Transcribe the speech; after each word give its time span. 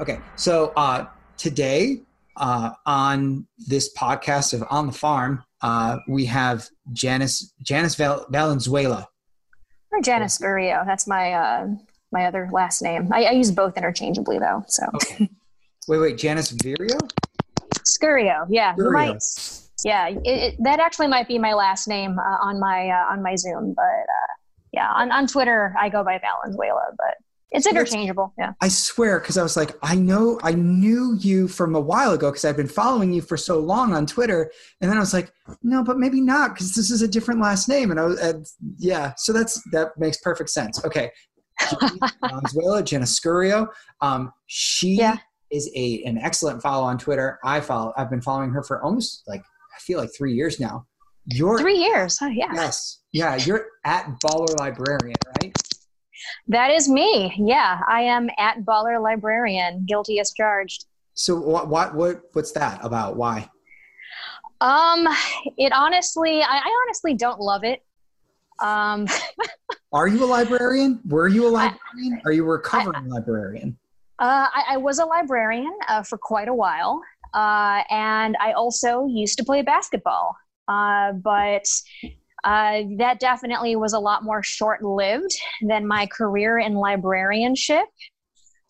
Okay, 0.00 0.20
so 0.36 0.72
uh, 0.76 1.06
today 1.36 2.02
uh, 2.36 2.70
on 2.86 3.46
this 3.66 3.92
podcast 3.94 4.54
of 4.54 4.62
On 4.70 4.86
the 4.86 4.92
Farm, 4.92 5.42
uh, 5.60 5.98
we 6.06 6.24
have 6.26 6.68
Janice 6.92 7.52
Janice 7.62 7.96
Val- 7.96 8.24
Valenzuela. 8.30 9.08
Or 9.90 10.00
Janice 10.00 10.38
Scurio. 10.38 10.86
That's 10.86 11.08
my 11.08 11.32
uh, 11.32 11.66
my 12.12 12.26
other 12.26 12.48
last 12.52 12.80
name. 12.80 13.12
I, 13.12 13.24
I 13.24 13.30
use 13.32 13.50
both 13.50 13.76
interchangeably 13.76 14.38
though. 14.38 14.62
So. 14.68 14.84
Okay. 14.94 15.28
Wait, 15.88 15.98
wait, 15.98 16.18
Janice 16.18 16.52
Virio? 16.52 16.98
Scurio. 17.84 18.46
Yeah, 18.48 18.74
Scurio. 18.74 18.92
might. 18.92 19.22
Yeah, 19.84 20.08
it, 20.08 20.20
it, 20.24 20.56
that 20.62 20.78
actually 20.78 21.08
might 21.08 21.26
be 21.26 21.38
my 21.38 21.54
last 21.54 21.88
name 21.88 22.18
uh, 22.18 22.38
on 22.40 22.60
my 22.60 22.88
uh, 22.88 23.12
on 23.12 23.22
my 23.22 23.34
Zoom, 23.34 23.74
but 23.74 23.82
uh, 23.82 24.32
yeah, 24.72 24.92
on, 24.92 25.10
on 25.10 25.26
Twitter 25.26 25.74
I 25.76 25.88
go 25.88 26.04
by 26.04 26.18
Valenzuela, 26.18 26.92
but 26.96 27.16
it's 27.50 27.66
interchangeable. 27.66 28.34
Yeah. 28.38 28.52
I 28.60 28.68
swear, 28.68 29.20
because 29.20 29.38
I 29.38 29.42
was 29.42 29.56
like, 29.56 29.76
I 29.82 29.94
know, 29.94 30.38
I 30.42 30.52
knew 30.52 31.16
you 31.18 31.48
from 31.48 31.74
a 31.74 31.80
while 31.80 32.12
ago 32.12 32.30
because 32.30 32.44
I've 32.44 32.56
been 32.56 32.68
following 32.68 33.12
you 33.12 33.22
for 33.22 33.36
so 33.36 33.58
long 33.58 33.94
on 33.94 34.04
Twitter, 34.06 34.50
and 34.80 34.90
then 34.90 34.96
I 34.96 35.00
was 35.00 35.14
like, 35.14 35.32
no, 35.62 35.82
but 35.82 35.98
maybe 35.98 36.20
not 36.20 36.54
because 36.54 36.74
this 36.74 36.90
is 36.90 37.02
a 37.02 37.08
different 37.08 37.40
last 37.40 37.68
name, 37.68 37.90
and 37.90 37.98
I 37.98 38.04
was, 38.04 38.20
and 38.20 38.46
yeah, 38.76 39.12
so 39.16 39.32
that's 39.32 39.62
that 39.72 39.88
makes 39.98 40.18
perfect 40.18 40.50
sense. 40.50 40.84
Okay, 40.84 41.10
Valenzuela, 42.22 42.82
Jenna 42.82 43.04
Scurio, 43.06 43.66
um, 44.00 44.32
she 44.46 44.94
Yeah. 44.96 45.16
is 45.50 45.70
a 45.74 46.02
an 46.04 46.18
excellent 46.18 46.62
follow 46.62 46.84
on 46.84 46.98
Twitter. 46.98 47.38
I 47.44 47.60
follow, 47.60 47.92
I've 47.96 48.10
been 48.10 48.20
following 48.22 48.50
her 48.50 48.62
for 48.62 48.82
almost 48.82 49.22
like 49.26 49.40
I 49.40 49.80
feel 49.80 49.98
like 49.98 50.10
three 50.16 50.34
years 50.34 50.60
now. 50.60 50.86
You're 51.30 51.58
Three 51.60 51.76
years. 51.78 52.18
Oh, 52.22 52.26
yeah. 52.26 52.50
yes, 52.54 53.00
yeah, 53.12 53.36
you're 53.36 53.66
at 53.84 54.06
Baller 54.24 54.58
Librarian, 54.58 55.16
right? 55.42 55.54
That 56.46 56.70
is 56.70 56.88
me. 56.88 57.32
Yeah, 57.36 57.80
I 57.86 58.02
am 58.02 58.28
at 58.38 58.60
Baller 58.60 59.02
Librarian, 59.02 59.84
guilty 59.86 60.20
as 60.20 60.32
charged. 60.32 60.86
So 61.14 61.36
what 61.36 61.68
what 61.68 61.94
what 61.94 62.22
what's 62.32 62.52
that 62.52 62.78
about? 62.84 63.16
Why? 63.16 63.48
Um, 64.60 65.06
it 65.56 65.72
honestly, 65.72 66.42
I, 66.42 66.58
I 66.58 66.84
honestly 66.84 67.14
don't 67.14 67.40
love 67.40 67.64
it. 67.64 67.82
Um, 68.60 69.06
Are 69.92 70.08
you 70.08 70.22
a 70.24 70.26
librarian? 70.26 71.00
Were 71.06 71.28
you 71.28 71.46
a 71.46 71.48
librarian? 71.48 72.20
Are 72.24 72.32
you 72.32 72.44
a 72.44 72.48
recovering 72.48 73.08
librarian? 73.08 73.78
Uh, 74.18 74.46
I, 74.52 74.64
I 74.70 74.76
was 74.76 74.98
a 74.98 75.04
librarian 75.04 75.72
uh, 75.88 76.02
for 76.02 76.18
quite 76.18 76.48
a 76.48 76.54
while, 76.54 77.00
uh, 77.34 77.82
and 77.88 78.36
I 78.40 78.52
also 78.52 79.06
used 79.06 79.38
to 79.38 79.44
play 79.44 79.62
basketball. 79.62 80.36
Uh, 80.66 81.12
but 81.12 81.64
uh, 82.44 82.82
that 82.98 83.20
definitely 83.20 83.76
was 83.76 83.92
a 83.92 83.98
lot 83.98 84.24
more 84.24 84.42
short-lived 84.42 85.36
than 85.62 85.86
my 85.86 86.06
career 86.06 86.58
in 86.58 86.74
librarianship. 86.74 87.86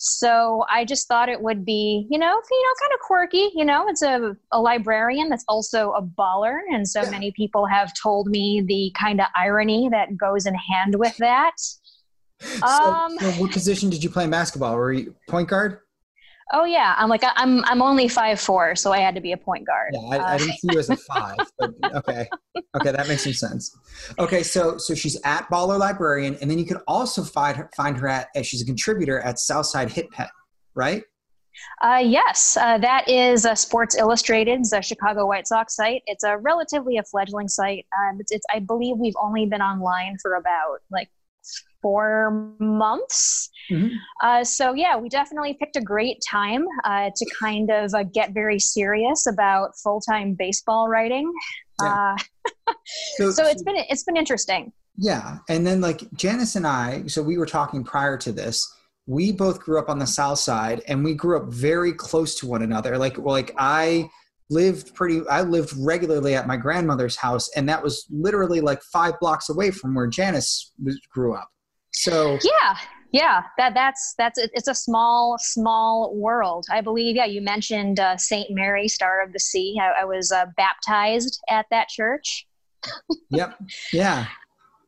So 0.01 0.65
I 0.71 0.85
just 0.85 1.09
thought 1.09 1.29
it 1.29 1.43
would 1.43 1.65
be, 1.65 2.07
you 2.09 2.19
know, 2.19 2.27
you 2.27 2.31
know, 2.33 2.75
kind 2.81 2.95
of 2.95 3.01
quirky. 3.01 3.51
You 3.55 3.65
know, 3.65 3.89
it's 3.89 4.03
a, 4.03 4.37
a 4.53 4.61
librarian 4.61 5.29
that's 5.29 5.45
also 5.49 5.91
a 5.91 6.03
baller, 6.03 6.59
and 6.73 6.87
so 6.87 7.03
Yeah. 7.03 7.11
many 7.11 7.33
people 7.33 7.67
have 7.67 7.93
told 8.01 8.29
me 8.29 8.63
the 8.65 8.93
kind 8.97 9.21
of 9.21 9.27
irony 9.37 9.89
that 9.91 10.17
goes 10.17 10.47
in 10.47 10.55
hand 10.55 10.95
with 10.97 11.17
that. 11.19 11.55
So, 11.59 12.65
Um, 12.65 13.19
so 13.19 13.31
what 13.33 13.51
position 13.51 13.91
did 13.91 14.05
you 14.05 14.11
play 14.11 14.25
in 14.25 14.31
basketball? 14.31 14.77
Were 14.77 14.93
you 14.93 15.17
point 15.29 15.49
guard? 15.49 15.81
Oh 16.53 16.65
yeah, 16.65 16.95
I'm 16.97 17.09
like 17.09 17.23
I'm 17.37 17.65
I'm 17.65 17.83
only 17.83 18.09
five 18.09 18.41
four, 18.41 18.75
so 18.75 18.93
I 18.93 18.99
had 18.99 19.15
to 19.15 19.21
be 19.21 19.33
a 19.33 19.37
point 19.37 19.67
guard. 19.67 19.91
Yeah, 19.93 20.01
I, 20.01 20.17
I 20.17 20.35
Uh, 20.35 20.39
didn't 20.39 20.55
see 20.55 20.69
you 20.73 20.79
as 20.79 20.89
a 20.89 20.97
five, 20.97 21.37
but 21.59 21.71
okay, 21.97 22.27
okay, 22.77 22.93
that 22.93 23.07
makes 23.07 23.25
some 23.25 23.33
sense. 23.35 23.77
Okay, 24.19 24.43
so 24.43 24.79
so 24.79 24.95
she's 24.95 25.21
at 25.25 25.49
Baller 25.51 25.79
Librarian, 25.79 26.37
and 26.41 26.51
then 26.51 26.59
you 26.59 26.65
can 26.65 26.79
also 26.87 27.23
find 27.23 27.57
her, 27.57 27.71
find 27.77 27.99
her 27.99 28.09
at 28.09 28.29
as 28.35 28.47
she's 28.47 28.63
a 28.63 28.67
contributor 28.67 29.21
at 29.21 29.39
Southside 29.39 29.91
Hit 29.91 30.11
Pen, 30.11 30.29
right? 30.75 31.03
uh, 31.83 32.01
yes, 32.03 32.57
uh, 32.57 32.79
that 32.79 33.09
is 33.09 33.45
uh, 33.45 33.55
Sports 33.55 33.97
Illustrated's 33.97 34.73
uh, 34.73 34.81
Chicago 34.81 35.27
White 35.27 35.47
Sox 35.47 35.75
site. 35.75 36.03
It's 36.07 36.25
a 36.25 36.37
relatively 36.39 36.99
a 36.99 37.03
fledgling 37.03 37.49
site. 37.49 37.85
Um, 37.99 38.19
it's, 38.21 38.33
it's 38.33 38.47
I 38.55 38.61
believe 38.61 38.97
we've 38.97 39.17
only 39.21 39.47
been 39.47 39.61
online 39.63 40.17
for 40.23 40.35
about 40.37 40.79
like 40.91 41.09
four 41.83 42.55
months. 42.59 43.51
Mhm. 43.71 43.91
Uh, 44.23 44.45
so 44.45 44.75
yeah, 44.75 44.97
we 44.97 45.09
definitely 45.09 45.55
picked 45.55 45.77
a 45.77 45.81
great 45.81 46.23
time 46.29 46.67
uh, 46.85 47.11
to 47.15 47.27
kind 47.39 47.71
of 47.71 47.95
uh, 47.95 48.03
get 48.03 48.33
very 48.33 48.59
serious 48.59 49.27
about 49.27 49.79
full 49.83 50.01
time 50.01 50.35
baseball 50.35 50.89
writing. 50.89 51.33
Yeah. 51.83 52.17
Uh, 52.67 52.73
so 53.33 53.47
it's 53.47 53.63
been 53.63 53.77
it's 53.77 54.05
been 54.05 54.17
interesting. 54.17 54.73
Yeah, 54.97 55.39
and 55.49 55.65
then 55.67 55.81
like 55.81 56.11
Janice 56.15 56.57
and 56.57 56.67
I, 56.67 57.07
so 57.07 57.23
we 57.23 57.39
were 57.39 57.47
talking 57.47 57.85
prior 57.85 58.17
to 58.19 58.33
this. 58.33 58.67
We 59.07 59.33
both 59.33 59.61
grew 59.61 59.79
up 59.79 59.89
on 59.89 59.99
the 59.99 60.07
South 60.07 60.41
Side, 60.41 60.83
and 60.89 61.05
we 61.05 61.15
grew 61.15 61.37
up 61.39 61.47
very 61.47 61.93
close 61.93 62.35
to 62.41 62.47
one 62.47 62.63
another. 62.63 62.99
Like, 62.99 63.17
well, 63.17 63.33
like 63.33 63.55
I 63.57 64.11
lived 64.51 64.95
pretty. 64.95 65.21
I 65.29 65.43
lived 65.43 65.73
regularly 65.79 66.35
at 66.35 66.47
my 66.47 66.57
grandmother's 66.57 67.17
house, 67.17 67.51
and 67.57 67.69
that 67.69 67.83
was 67.83 68.07
literally 68.11 68.61
like 68.61 68.83
five 68.83 69.15
blocks 69.21 69.49
away 69.49 69.71
from 69.71 69.95
where 69.95 70.07
Janice 70.07 70.73
was, 70.83 70.99
grew 71.13 71.35
up. 71.35 71.49
So 71.93 72.39
Yeah, 72.43 72.77
yeah. 73.13 73.43
That 73.57 73.75
that's 73.75 74.15
that's 74.19 74.39
it- 74.39 74.51
it's 74.55 74.69
a 74.69 74.75
small 74.75 75.37
small 75.39 76.15
world. 76.17 76.67
I 76.71 76.81
believe. 76.81 77.17
Yeah, 77.17 77.25
you 77.27 77.41
mentioned 77.43 78.01
uh, 78.01 78.17
Saint 78.17 78.49
Mary, 78.51 78.89
Star 78.89 79.23
of 79.23 79.33
the 79.33 79.41
Sea. 79.41 79.79
I, 79.81 80.03
I 80.03 80.05
was 80.05 80.31
uh, 80.33 80.47
baptized 80.57 81.41
at 81.51 81.67
that 81.71 81.89
church. 81.89 82.47
yep 83.31 83.59
yeah 83.93 84.27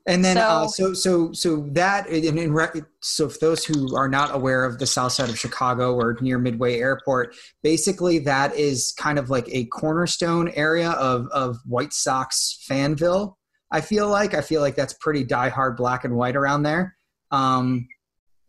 and 0.07 0.25
then 0.25 0.39
uh, 0.39 0.67
So- 0.69 0.93
so 0.93 0.95
so 0.95 1.33
so 1.33 1.69
that 1.73 2.09
and 2.09 2.39
in 2.39 2.53
re- 2.53 2.83
so 3.01 3.29
for 3.29 3.39
those 3.39 3.65
who 3.65 3.95
are 3.97 4.09
not 4.09 4.35
aware 4.35 4.65
of 4.65 4.79
the 4.79 4.87
south 4.87 5.13
side 5.13 5.29
of 5.29 5.39
chicago 5.39 5.95
or 5.95 6.17
near 6.21 6.39
midway 6.39 6.79
airport 6.79 7.35
basically 7.63 8.19
that 8.21 8.55
is 8.57 8.93
kind 8.99 9.19
of 9.19 9.31
like 9.31 9.49
a 9.49 9.65
cornerstone 9.67 10.49
area 10.51 10.91
of 10.93 11.27
of 11.33 11.59
white 11.67 11.93
sox 11.93 12.65
fanville 12.69 13.35
i 13.71 13.81
feel 13.81 14.09
like 14.09 14.33
i 14.35 14.41
feel 14.41 14.61
like 14.61 14.75
that's 14.75 14.95
pretty 14.95 15.25
diehard 15.25 15.77
black 15.77 16.05
and 16.05 16.15
white 16.17 16.37
around 16.37 16.63
there 16.63 16.97
um 17.31 17.87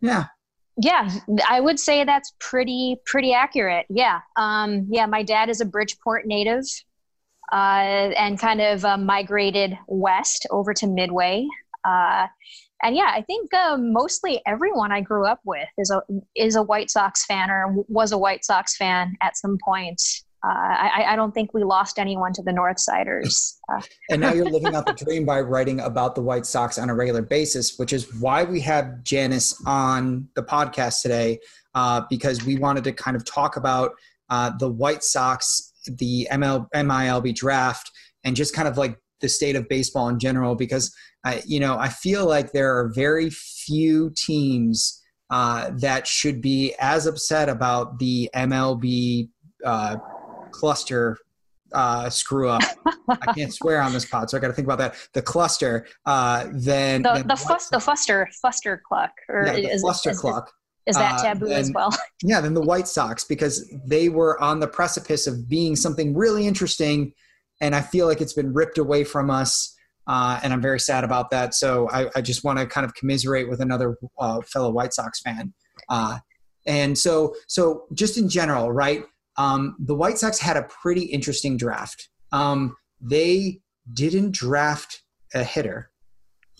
yeah 0.01 0.25
Yeah, 0.77 1.09
I 1.49 1.59
would 1.59 1.79
say 1.79 2.05
that's 2.05 2.33
pretty 2.39 2.95
pretty 3.05 3.33
accurate. 3.33 3.85
Yeah, 3.89 4.19
um, 4.37 4.87
yeah. 4.89 5.05
My 5.05 5.21
dad 5.21 5.49
is 5.49 5.59
a 5.61 5.65
Bridgeport 5.65 6.25
native, 6.25 6.63
and 7.51 8.39
kind 8.39 8.61
of 8.61 8.85
uh, 8.85 8.97
migrated 8.97 9.77
west 9.87 10.47
over 10.51 10.73
to 10.73 10.87
Midway. 10.87 11.47
Uh, 11.85 12.27
and 12.83 12.95
yeah, 12.95 13.11
I 13.13 13.21
think 13.21 13.53
uh, 13.53 13.77
mostly 13.77 14.41
everyone 14.45 14.91
I 14.91 15.01
grew 15.01 15.25
up 15.25 15.39
with 15.45 15.67
is 15.77 15.91
a 15.91 16.01
is 16.35 16.55
a 16.55 16.63
White 16.63 16.89
Sox 16.89 17.25
fan 17.25 17.49
or 17.49 17.83
was 17.87 18.11
a 18.11 18.17
White 18.17 18.43
Sox 18.43 18.75
fan 18.75 19.15
at 19.21 19.37
some 19.37 19.57
point. 19.63 20.01
Uh, 20.43 20.49
I, 20.49 21.03
I, 21.09 21.15
don't 21.15 21.33
think 21.33 21.53
we 21.53 21.63
lost 21.63 21.99
anyone 21.99 22.33
to 22.33 22.41
the 22.41 22.51
Northsiders. 22.51 23.57
Uh, 23.71 23.79
and 24.09 24.19
now 24.19 24.33
you're 24.33 24.49
living 24.49 24.75
out 24.75 24.85
the 24.85 24.91
dream 25.05 25.23
by 25.23 25.39
writing 25.39 25.79
about 25.79 26.13
the 26.13 26.21
White 26.21 26.45
Sox 26.45 26.77
on 26.77 26.89
a 26.89 26.95
regular 26.95 27.21
basis, 27.21 27.77
which 27.77 27.93
is 27.93 28.13
why 28.19 28.43
we 28.43 28.59
have 28.59 29.01
Janice 29.03 29.55
on 29.65 30.27
the 30.35 30.43
podcast 30.43 31.01
today, 31.01 31.39
uh, 31.73 32.01
because 32.09 32.43
we 32.43 32.57
wanted 32.57 32.83
to 32.83 32.91
kind 32.91 33.15
of 33.15 33.23
talk 33.23 33.55
about 33.55 33.91
uh, 34.29 34.51
the 34.59 34.67
White 34.67 35.03
Sox, 35.03 35.70
the 35.85 36.27
ML, 36.31 36.67
MILB 36.73 37.35
draft, 37.35 37.91
and 38.23 38.35
just 38.35 38.53
kind 38.53 38.67
of 38.67 38.77
like 38.77 38.97
the 39.21 39.29
state 39.29 39.55
of 39.55 39.67
baseball 39.69 40.07
in 40.09 40.19
general. 40.19 40.55
Because 40.55 40.93
I, 41.23 41.41
you 41.45 41.59
know, 41.59 41.77
I 41.77 41.89
feel 41.89 42.25
like 42.25 42.51
there 42.51 42.77
are 42.77 42.91
very 42.93 43.29
few 43.29 44.11
teams 44.15 45.01
uh, 45.29 45.71
that 45.77 46.07
should 46.07 46.41
be 46.41 46.75
as 46.79 47.07
upset 47.07 47.49
about 47.49 47.99
the 47.99 48.29
MLB 48.35 49.29
uh, 49.65 49.95
cluster 50.51 51.17
uh, 51.73 52.09
screw 52.09 52.49
up. 52.49 52.61
I 53.09 53.33
can't 53.33 53.53
swear 53.53 53.81
on 53.81 53.93
this 53.93 54.05
pod, 54.05 54.29
so 54.29 54.37
I 54.37 54.41
got 54.41 54.47
to 54.47 54.53
think 54.53 54.67
about 54.67 54.79
that. 54.79 54.95
The 55.13 55.21
cluster, 55.21 55.87
uh, 56.05 56.47
then 56.51 57.03
the 57.03 57.23
the, 57.25 57.35
fuss, 57.35 57.69
the 57.69 57.77
fuster 57.77 58.25
fuster 58.43 58.79
cluck 58.81 59.11
or 59.29 59.45
yeah, 59.45 59.53
the 59.53 59.71
is, 59.71 59.81
cluster 59.81 60.11
is, 60.11 60.19
cluck. 60.19 60.51
Is, 60.87 60.95
that 60.95 61.19
uh, 61.19 61.23
taboo 61.23 61.47
then, 61.47 61.59
as 61.59 61.71
well? 61.73 61.95
yeah, 62.23 62.41
then 62.41 62.53
the 62.53 62.61
White 62.61 62.87
Sox 62.87 63.23
because 63.23 63.71
they 63.85 64.09
were 64.09 64.41
on 64.41 64.59
the 64.59 64.67
precipice 64.67 65.27
of 65.27 65.47
being 65.47 65.75
something 65.75 66.15
really 66.15 66.47
interesting, 66.47 67.13
and 67.61 67.75
I 67.75 67.81
feel 67.81 68.07
like 68.07 68.21
it's 68.21 68.33
been 68.33 68.53
ripped 68.53 68.77
away 68.77 69.03
from 69.03 69.29
us. 69.29 69.75
Uh, 70.07 70.39
and 70.43 70.51
I'm 70.51 70.61
very 70.61 70.79
sad 70.79 71.03
about 71.03 71.29
that. 71.29 71.53
So 71.53 71.87
I, 71.91 72.09
I 72.15 72.21
just 72.21 72.43
want 72.43 72.57
to 72.57 72.65
kind 72.65 72.85
of 72.85 72.93
commiserate 72.95 73.47
with 73.47 73.61
another 73.61 73.97
uh, 74.19 74.41
fellow 74.41 74.71
White 74.71 74.93
Sox 74.93 75.21
fan. 75.21 75.53
Uh, 75.89 76.17
and 76.65 76.97
so, 76.97 77.35
so 77.47 77.85
just 77.93 78.17
in 78.17 78.27
general, 78.27 78.71
right? 78.71 79.03
Um, 79.37 79.75
the 79.79 79.95
White 79.95 80.17
Sox 80.17 80.39
had 80.39 80.57
a 80.57 80.63
pretty 80.63 81.03
interesting 81.03 81.55
draft. 81.55 82.09
Um, 82.31 82.75
they 82.99 83.61
didn't 83.93 84.33
draft 84.33 85.03
a 85.33 85.43
hitter. 85.43 85.90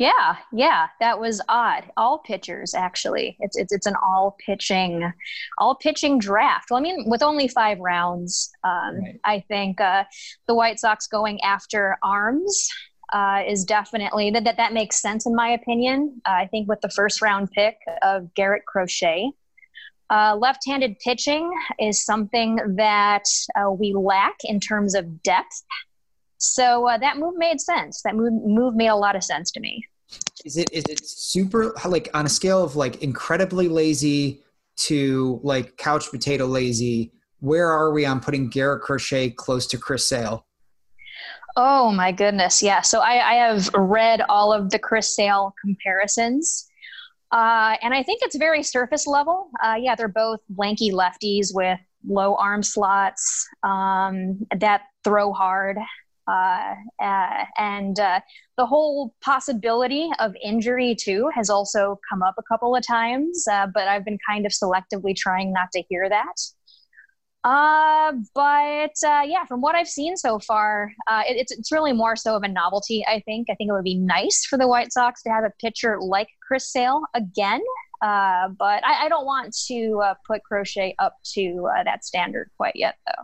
Yeah, 0.02 0.38
yeah, 0.52 0.88
that 1.00 1.20
was 1.20 1.44
odd. 1.48 1.84
All 1.96 2.18
pitchers, 2.18 2.74
actually. 2.74 3.38
It's 3.40 3.56
it's 3.56 3.72
it's 3.72 3.86
an 3.86 3.94
all 4.02 4.36
pitching, 4.44 5.14
all 5.60 5.76
pitching 5.76 6.18
draft. 6.18 6.72
Well, 6.72 6.80
I 6.80 6.82
mean, 6.82 7.04
with 7.06 7.22
only 7.22 7.48
five 7.48 7.78
rounds, 7.80 8.50
um, 8.64 8.96
right. 8.96 9.20
I 9.24 9.42
think 9.48 9.80
uh, 9.80 10.06
the 10.48 10.56
White 10.56 10.80
Sox 10.80 11.06
going 11.06 11.40
after 11.42 12.00
arms 12.02 12.68
uh, 13.14 13.44
is 13.48 13.64
definitely 13.64 14.32
that, 14.32 14.44
that 14.46 14.58
that 14.58 14.74
makes 14.74 15.00
sense 15.00 15.28
in 15.28 15.36
my 15.36 15.50
opinion. 15.50 16.20
Uh, 16.28 16.32
I 16.32 16.48
think 16.48 16.68
with 16.68 16.82
the 16.82 16.90
first 16.90 17.22
round 17.22 17.52
pick 17.52 17.78
of 18.02 18.34
Garrett 18.34 18.66
Crochet, 18.66 19.30
uh, 20.10 20.36
left 20.36 20.64
handed 20.66 20.98
pitching 20.98 21.48
is 21.78 22.04
something 22.04 22.56
that 22.76 23.26
uh, 23.56 23.70
we 23.70 23.94
lack 23.94 24.38
in 24.46 24.60
terms 24.60 24.96
of 24.96 25.22
depth. 25.22 25.64
So 26.40 26.88
uh, 26.88 26.98
that 26.98 27.18
move 27.18 27.36
made 27.38 27.62
sense. 27.62 28.02
That 28.02 28.16
move, 28.16 28.34
move 28.34 28.74
made 28.74 28.88
a 28.88 28.96
lot 28.96 29.16
of 29.16 29.24
sense 29.24 29.52
to 29.52 29.60
me. 29.60 29.86
Is 30.46 30.58
it 30.58 30.72
is 30.72 30.84
it 30.90 31.06
super 31.06 31.74
like 31.86 32.10
on 32.14 32.26
a 32.26 32.30
scale 32.30 32.64
of 32.64 32.76
like 32.76 33.02
incredibly 33.04 33.68
lazy 33.68 34.42
to 34.78 35.40
like 35.44 35.78
couch 35.78 36.10
potato 36.10 36.46
lazy? 36.46 37.12
Where 37.40 37.70
are 37.70 37.92
we 37.92 38.06
on 38.06 38.20
putting 38.20 38.50
Garrett 38.50 38.82
Crochet 38.82 39.32
close 39.32 39.68
to 39.68 39.78
Chris 39.78 40.08
Sale? 40.08 40.46
Oh 41.58 41.92
my 41.92 42.12
goodness, 42.12 42.64
yeah. 42.64 42.82
So 42.82 43.00
I, 43.00 43.32
I 43.32 43.34
have 43.34 43.70
read 43.74 44.22
all 44.30 44.54
of 44.54 44.70
the 44.70 44.80
Chris 44.80 45.14
Sale 45.16 45.54
comparisons. 45.64 46.68
Uh, 47.32 47.76
and 47.82 47.94
I 47.94 48.04
think 48.04 48.22
it's 48.24 48.36
very 48.36 48.64
surface 48.64 49.08
level. 49.08 49.50
Uh, 49.64 49.76
yeah, 49.80 49.96
they're 49.96 50.08
both 50.08 50.40
lanky 50.58 50.92
lefties 50.92 51.48
with 51.54 51.80
low 52.06 52.36
arm 52.36 52.64
slots 52.64 53.48
um, 53.64 54.46
that 54.60 54.84
throw 55.04 55.32
hard. 55.32 55.78
Uh, 56.28 56.76
uh 57.02 57.46
and 57.58 58.00
uh, 58.00 58.20
the 58.58 58.66
whole 58.66 59.14
possibility 59.22 60.10
of 60.20 60.36
injury, 60.44 60.96
too, 60.96 61.30
has 61.34 61.50
also 61.50 62.00
come 62.10 62.22
up 62.22 62.36
a 62.38 62.44
couple 62.44 62.76
of 62.76 62.86
times, 62.86 63.46
uh, 63.52 63.68
but 63.74 63.88
I've 63.88 64.06
been 64.06 64.20
kind 64.28 64.46
of 64.46 64.52
selectively 64.52 65.16
trying 65.16 65.52
not 65.52 65.72
to 65.74 65.84
hear 65.90 66.10
that. 66.10 66.36
Uh, 67.44 68.14
but 68.36 68.94
uh, 69.04 69.24
yeah, 69.26 69.46
from 69.46 69.62
what 69.62 69.74
I've 69.74 69.88
seen 69.88 70.16
so 70.16 70.38
far, 70.38 70.92
it, 71.10 71.38
it's 71.38 71.52
it's 71.52 71.72
really 71.72 71.92
more 71.92 72.16
so 72.16 72.36
of 72.36 72.44
a 72.44 72.48
novelty. 72.48 73.04
I 73.08 73.22
think. 73.22 73.48
I 73.50 73.56
think 73.56 73.70
it 73.70 73.74
would 73.74 73.84
be 73.84 73.98
nice 73.98 74.46
for 74.46 74.60
the 74.60 74.68
White 74.68 74.94
Sox 74.94 75.24
to 75.24 75.30
have 75.30 75.44
a 75.44 75.52
pitcher 75.60 75.98
like 76.00 76.28
Chris 76.48 76.72
Sale 76.72 77.02
again. 77.16 77.62
But 78.00 78.86
I, 78.86 79.06
I 79.06 79.10
don't 79.10 79.26
want 79.26 79.56
to 79.68 80.04
put 80.28 80.44
Crochet 80.44 80.94
up 81.00 81.16
to 81.34 81.68
that 81.84 82.06
standard 82.06 82.52
quite 82.58 82.76
yet, 82.76 82.98
though. 83.08 83.24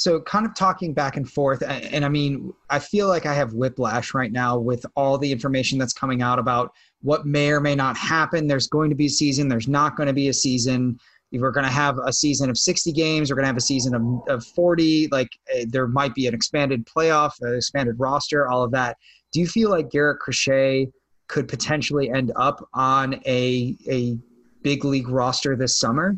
So, 0.00 0.20
kind 0.22 0.46
of 0.46 0.54
talking 0.54 0.94
back 0.94 1.16
and 1.16 1.30
forth, 1.30 1.62
and, 1.62 1.84
and 1.84 2.04
I 2.04 2.08
mean, 2.08 2.54
I 2.70 2.78
feel 2.78 3.06
like 3.06 3.26
I 3.26 3.34
have 3.34 3.52
whiplash 3.52 4.14
right 4.14 4.32
now 4.32 4.58
with 4.58 4.86
all 4.96 5.18
the 5.18 5.30
information 5.30 5.78
that's 5.78 5.92
coming 5.92 6.22
out 6.22 6.38
about 6.38 6.72
what 7.02 7.26
may 7.26 7.50
or 7.50 7.60
may 7.60 7.74
not 7.74 7.96
happen. 7.96 8.46
There's 8.46 8.66
going 8.66 8.88
to 8.90 8.96
be 8.96 9.06
a 9.06 9.10
season. 9.10 9.48
There's 9.48 9.68
not 9.68 9.96
going 9.96 10.06
to 10.06 10.12
be 10.12 10.28
a 10.28 10.32
season 10.32 10.98
we're 11.32 11.52
going 11.52 11.66
to 11.66 11.72
have 11.72 11.98
a 12.04 12.12
season 12.12 12.50
of 12.50 12.58
60 12.58 12.90
games 12.92 13.30
we're 13.30 13.36
going 13.36 13.44
to 13.44 13.48
have 13.48 13.56
a 13.56 13.60
season 13.60 13.94
of, 13.94 14.02
of 14.28 14.44
40 14.44 15.08
like 15.12 15.28
uh, 15.54 15.64
there 15.68 15.86
might 15.86 16.14
be 16.14 16.26
an 16.26 16.34
expanded 16.34 16.84
playoff 16.86 17.34
an 17.42 17.54
expanded 17.54 17.94
roster 17.98 18.48
all 18.48 18.64
of 18.64 18.72
that 18.72 18.96
do 19.32 19.38
you 19.38 19.46
feel 19.46 19.70
like 19.70 19.90
garrett 19.90 20.18
crochet 20.18 20.88
could 21.28 21.46
potentially 21.46 22.10
end 22.10 22.32
up 22.34 22.68
on 22.74 23.14
a, 23.26 23.76
a 23.88 24.18
big 24.62 24.84
league 24.84 25.08
roster 25.08 25.54
this 25.54 25.78
summer 25.78 26.16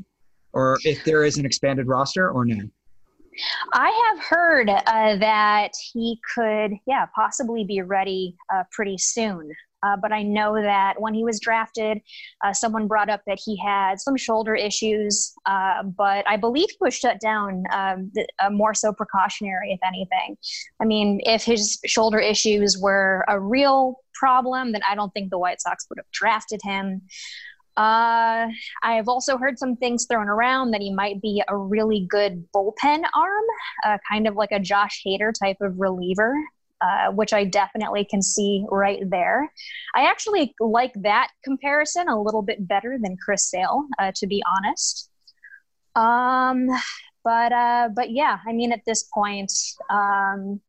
or 0.55 0.78
if 0.85 1.05
there 1.05 1.25
is 1.25 1.37
an 1.37 1.44
expanded 1.44 1.87
roster 1.87 2.31
or 2.31 2.46
no 2.46 2.62
I 3.73 3.90
have 4.08 4.25
heard 4.25 4.69
uh, 4.69 5.17
that 5.17 5.70
he 5.93 6.20
could, 6.34 6.73
yeah, 6.87 7.06
possibly 7.14 7.64
be 7.64 7.81
ready 7.82 8.37
uh, 8.52 8.64
pretty 8.70 8.99
soon. 8.99 9.52
Uh, 9.84 9.96
but 9.96 10.12
I 10.12 10.23
know 10.23 10.55
that 10.62 11.00
when 11.00 11.12
he 11.12 11.25
was 11.25 11.40
drafted, 11.40 12.00
uh, 12.44 12.52
someone 12.52 12.87
brought 12.87 13.11
up 13.11 13.23
that 13.26 13.40
he 13.44 13.56
had 13.56 14.00
some 14.00 14.17
shoulder 14.17 14.55
issues, 14.55 15.32
uh, 15.46 15.82
but 15.82 16.25
I 16.29 16.37
believe 16.37 16.69
he 16.70 16.76
was 16.81 16.94
shut 16.94 17.20
down 17.20 17.64
um, 17.73 18.12
uh, 18.38 18.50
more 18.50 18.75
so 18.75 18.93
precautionary, 18.93 19.73
if 19.73 19.81
anything. 19.85 20.37
I 20.81 20.85
mean, 20.85 21.20
if 21.25 21.43
his 21.43 21.81
shoulder 21.85 22.20
issues 22.20 22.78
were 22.78 23.25
a 23.28 23.40
real 23.40 23.96
problem, 24.14 24.70
then 24.70 24.82
I 24.88 24.94
don't 24.94 25.11
think 25.11 25.31
the 25.31 25.38
White 25.38 25.61
Sox 25.61 25.87
would 25.88 25.99
have 25.99 26.11
drafted 26.12 26.61
him. 26.62 27.02
Uh, 27.77 28.49
I 28.83 28.95
have 28.95 29.09
also 29.09 29.39
heard 29.39 29.59
some 29.59 29.77
things 29.77 30.07
thrown 30.07 30.29
around 30.29 30.73
that 30.73 30.83
he 30.83 30.93
might 30.93 31.23
be 31.23 31.43
a 31.49 31.57
really 31.57 32.07
good 32.09 32.47
bullpen 32.55 33.03
arm, 33.15 33.45
uh, 33.85 33.99
kind 34.11 34.26
of 34.26 34.35
like 34.35 34.52
a 34.52 34.61
Josh 34.61 35.02
Hader 35.07 35.33
type 35.38 35.57
of 35.61 35.79
reliever. 35.79 36.35
Uh, 36.83 37.12
which 37.12 37.33
I 37.33 37.45
definitely 37.45 38.05
can 38.05 38.21
see 38.21 38.64
right 38.69 39.09
there. 39.09 39.52
I 39.95 40.11
actually 40.11 40.52
like 40.59 40.93
that 41.02 41.29
comparison 41.45 42.09
a 42.09 42.21
little 42.21 42.43
bit 42.43 42.67
better 42.67 42.99
than 43.00 43.17
Chris 43.25 43.49
Sale, 43.49 43.87
uh, 44.00 44.11
to 44.17 44.26
be 44.26 44.43
honest. 44.57 45.09
Um, 45.95 46.67
but 47.23 47.52
uh, 47.52 47.88
but 47.95 48.11
yeah, 48.11 48.38
I 48.45 48.52
mean, 48.52 48.73
at 48.73 48.85
this 48.85 49.05
point, 49.14 49.52
um, 49.91 50.61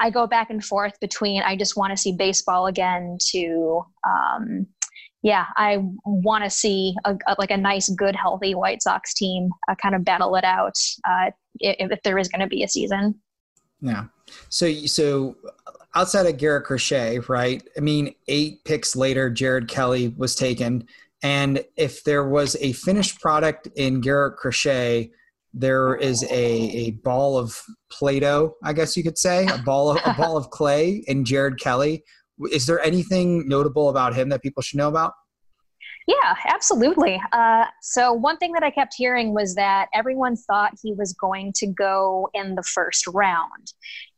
I 0.00 0.08
go 0.10 0.26
back 0.26 0.48
and 0.48 0.64
forth 0.64 0.98
between 1.00 1.42
I 1.42 1.54
just 1.54 1.76
want 1.76 1.90
to 1.90 1.98
see 1.98 2.12
baseball 2.12 2.66
again 2.66 3.18
to 3.32 3.84
um, 4.06 4.66
yeah, 5.28 5.44
I 5.56 5.84
want 6.06 6.44
to 6.44 6.50
see 6.50 6.94
a, 7.04 7.14
a, 7.26 7.36
like 7.38 7.50
a 7.50 7.56
nice, 7.58 7.90
good, 7.90 8.16
healthy 8.16 8.54
White 8.54 8.82
Sox 8.82 9.12
team 9.12 9.50
uh, 9.68 9.74
kind 9.74 9.94
of 9.94 10.02
battle 10.02 10.34
it 10.36 10.44
out 10.44 10.76
uh, 11.06 11.30
if, 11.60 11.90
if 11.92 12.02
there 12.02 12.16
is 12.16 12.28
going 12.28 12.40
to 12.40 12.46
be 12.46 12.62
a 12.62 12.68
season. 12.68 13.14
Yeah. 13.82 14.04
So 14.48 14.72
so 14.86 15.36
outside 15.94 16.24
of 16.24 16.38
Garrett 16.38 16.64
Crochet, 16.64 17.18
right? 17.28 17.62
I 17.76 17.80
mean, 17.80 18.14
eight 18.26 18.64
picks 18.64 18.96
later, 18.96 19.28
Jared 19.28 19.68
Kelley 19.68 20.14
was 20.16 20.34
taken. 20.34 20.86
And 21.22 21.62
if 21.76 22.04
there 22.04 22.26
was 22.26 22.56
a 22.60 22.72
finished 22.72 23.20
product 23.20 23.68
in 23.76 24.00
Garrett 24.00 24.36
Crochet, 24.36 25.10
there 25.52 25.94
is 25.96 26.22
a, 26.24 26.46
a 26.86 26.90
ball 26.92 27.36
of 27.36 27.60
Play-Doh, 27.90 28.54
I 28.64 28.72
guess 28.72 28.96
you 28.96 29.02
could 29.02 29.18
say, 29.18 29.46
a 29.46 29.58
ball 29.58 29.90
of, 29.90 29.98
a 30.06 30.14
ball 30.14 30.38
of 30.38 30.48
clay 30.48 31.04
in 31.06 31.24
Jared 31.24 31.58
Kelley. 31.58 32.02
Is 32.52 32.66
there 32.66 32.80
anything 32.80 33.48
notable 33.48 33.88
about 33.88 34.14
him 34.14 34.28
that 34.30 34.42
people 34.42 34.62
should 34.62 34.78
know 34.78 34.88
about? 34.88 35.12
Yeah, 36.08 36.34
absolutely. 36.46 37.20
Uh, 37.32 37.66
so, 37.82 38.14
one 38.14 38.38
thing 38.38 38.52
that 38.52 38.62
I 38.62 38.70
kept 38.70 38.94
hearing 38.96 39.34
was 39.34 39.54
that 39.56 39.88
everyone 39.92 40.36
thought 40.36 40.72
he 40.82 40.94
was 40.94 41.12
going 41.12 41.52
to 41.56 41.66
go 41.66 42.30
in 42.32 42.54
the 42.54 42.62
first 42.62 43.06
round. 43.08 43.74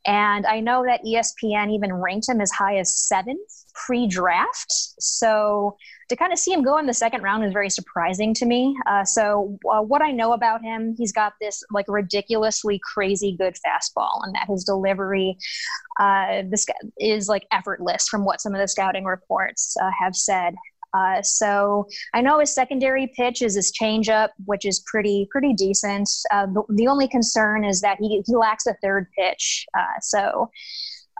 And 0.07 0.47
I 0.47 0.61
know 0.61 0.85
that 0.87 1.01
ESPN 1.05 1.73
even 1.73 1.93
ranked 1.93 2.29
him 2.29 2.41
as 2.41 2.53
high 2.53 2.77
as 2.77 2.97
seventh 2.97 3.41
pre 3.75 4.07
draft. 4.07 4.71
So, 5.01 5.77
to 6.11 6.17
kind 6.17 6.33
of 6.33 6.39
see 6.41 6.53
him 6.53 6.63
go 6.63 6.77
in 6.79 6.87
the 6.87 6.93
second 6.93 7.23
round 7.23 7.45
was 7.45 7.53
very 7.53 7.71
surprising 7.71 8.35
to 8.35 8.45
me. 8.45 8.77
Uh, 8.87 9.05
so 9.05 9.57
uh, 9.73 9.81
what 9.81 10.03
I 10.03 10.11
know 10.11 10.33
about 10.33 10.61
him, 10.61 10.95
he's 10.99 11.13
got 11.13 11.35
this 11.41 11.63
like 11.71 11.87
ridiculously 11.89 12.81
crazy 12.83 13.37
good 13.39 13.55
fastball, 13.55 14.21
and 14.25 14.35
that 14.35 14.49
his 14.49 14.65
delivery 14.65 15.39
uh, 16.01 16.43
this 16.51 16.67
is 16.99 17.29
like 17.29 17.47
effortless 17.53 18.09
from 18.09 18.25
what 18.25 18.41
some 18.41 18.55
of 18.55 18.61
the 18.61 18.67
scouting 18.67 19.05
reports 19.05 19.77
uh, 19.81 19.91
have 19.99 20.17
said. 20.17 20.55
Uh, 20.93 21.23
so 21.23 21.87
I 22.13 22.21
know 22.21 22.41
his 22.41 22.53
secondary 22.53 23.13
pitch 23.15 23.41
is 23.41 23.55
his 23.55 23.73
changeup, 23.73 24.31
which 24.47 24.65
is 24.65 24.83
pretty 24.91 25.29
pretty 25.31 25.55
decent. 25.55 26.11
Uh, 26.33 26.47
the, 26.47 26.65
the, 26.71 26.89
only 26.89 27.07
concern 27.07 27.65
is 27.65 27.81
that 27.83 27.99
he 28.01 28.25
he 28.27 28.35
lacks 28.35 28.67
a 28.67 28.75
third 28.83 29.07
pitch. 29.17 29.65
So 30.01 30.51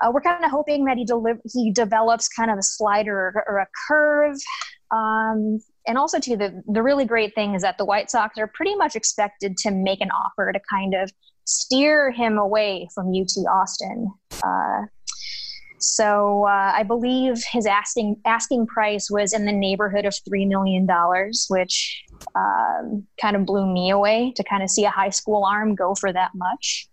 uh, 0.01 0.11
we're 0.13 0.21
kind 0.21 0.45
of 0.45 0.51
hoping 0.51 0.85
that 0.87 0.97
he 0.97 1.07
he 1.53 1.71
develops 1.71 2.29
kind 2.29 2.51
of 2.51 2.59
a 2.59 2.63
slider 2.63 3.33
or, 3.37 3.45
or 3.47 3.59
a 3.59 3.69
curve. 3.89 4.37
Um, 4.93 5.61
and 5.87 5.97
also, 5.97 6.19
too, 6.19 6.37
the 6.37 6.63
the 6.67 6.83
really 6.83 7.05
great 7.05 7.35
thing 7.35 7.55
is 7.55 7.63
that 7.63 7.79
the 7.79 7.85
White 7.85 8.11
Sox 8.11 8.39
are 8.39 8.47
pretty 8.47 8.75
much 8.75 8.97
expected 8.97 9.57
to 9.59 9.71
make 9.71 10.01
an 10.01 10.11
offer 10.11 10.53
to 10.53 10.61
kind 10.71 10.95
of 10.95 11.11
steer 11.45 12.11
him 12.11 12.39
away 12.39 12.89
from 12.95 13.09
UT 13.09 13.31
Austin. 13.49 14.13
Uh, 14.43 14.83
so 15.81 16.45
uh, 16.47 16.73
I 16.75 16.83
believe 16.83 17.43
his 17.51 17.67
asking 17.67 18.17
asking 18.27 18.67
price 18.67 19.11
was 19.11 19.33
in 19.33 19.47
the 19.47 19.53
neighborhood 19.53 20.05
of 20.05 20.15
three 20.29 20.45
million 20.45 20.87
dollars, 20.87 21.47
which 21.49 22.05
um, 22.37 23.07
kind 23.21 23.35
of 23.35 23.47
blew 23.47 23.67
me 23.67 23.91
away 23.91 24.33
to 24.37 24.45
kind 24.45 24.63
of 24.63 24.71
see 24.71 24.85
a 24.85 24.91
high 24.91 25.09
school 25.09 25.45
arm 25.45 25.75
go 25.75 25.95
for 25.95 26.13
that 26.13 26.33
much. 26.35 26.89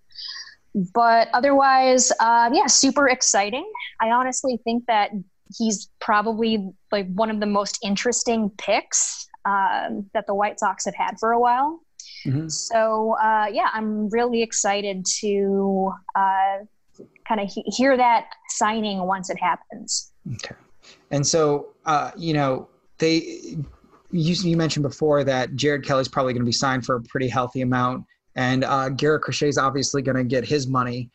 But 0.93 1.27
otherwise, 1.33 2.11
uh, 2.19 2.49
yeah, 2.53 2.67
super 2.67 3.09
exciting. 3.09 3.69
I 3.99 4.11
honestly 4.11 4.59
think 4.63 4.85
that 4.87 5.11
he's 5.57 5.89
probably 5.99 6.69
like 6.91 7.07
one 7.13 7.29
of 7.29 7.39
the 7.39 7.45
most 7.45 7.79
interesting 7.83 8.49
picks 8.57 9.27
um, 9.45 10.09
that 10.13 10.25
the 10.27 10.33
White 10.33 10.59
Sox 10.59 10.85
have 10.85 10.95
had 10.95 11.19
for 11.19 11.31
a 11.31 11.39
while. 11.39 11.79
Mm-hmm. 12.25 12.49
So 12.49 13.15
uh, 13.21 13.47
yeah, 13.51 13.69
I'm 13.73 14.09
really 14.09 14.41
excited 14.41 15.05
to 15.19 15.91
uh, 16.15 16.57
kind 17.27 17.41
of 17.41 17.49
he- 17.49 17.63
hear 17.67 17.95
that 17.97 18.27
signing 18.49 19.05
once 19.05 19.29
it 19.29 19.39
happens. 19.39 20.11
Okay. 20.35 20.55
And 21.11 21.25
so, 21.25 21.69
uh, 21.85 22.11
you 22.17 22.33
know, 22.33 22.67
they, 22.97 23.17
you, 24.11 24.33
you 24.33 24.57
mentioned 24.57 24.83
before 24.83 25.23
that 25.23 25.55
Jared 25.55 25.85
Kelley's 25.85 26.07
probably 26.07 26.33
going 26.33 26.43
to 26.43 26.45
be 26.45 26.51
signed 26.51 26.85
for 26.85 26.95
a 26.95 27.01
pretty 27.03 27.27
healthy 27.27 27.61
amount. 27.61 28.05
And 28.35 28.63
uh, 28.63 28.89
Garrett 28.89 29.23
Crochet 29.23 29.49
is 29.49 29.57
obviously 29.57 30.01
going 30.01 30.17
to 30.17 30.23
get 30.23 30.45
his 30.45 30.67
money. 30.67 31.09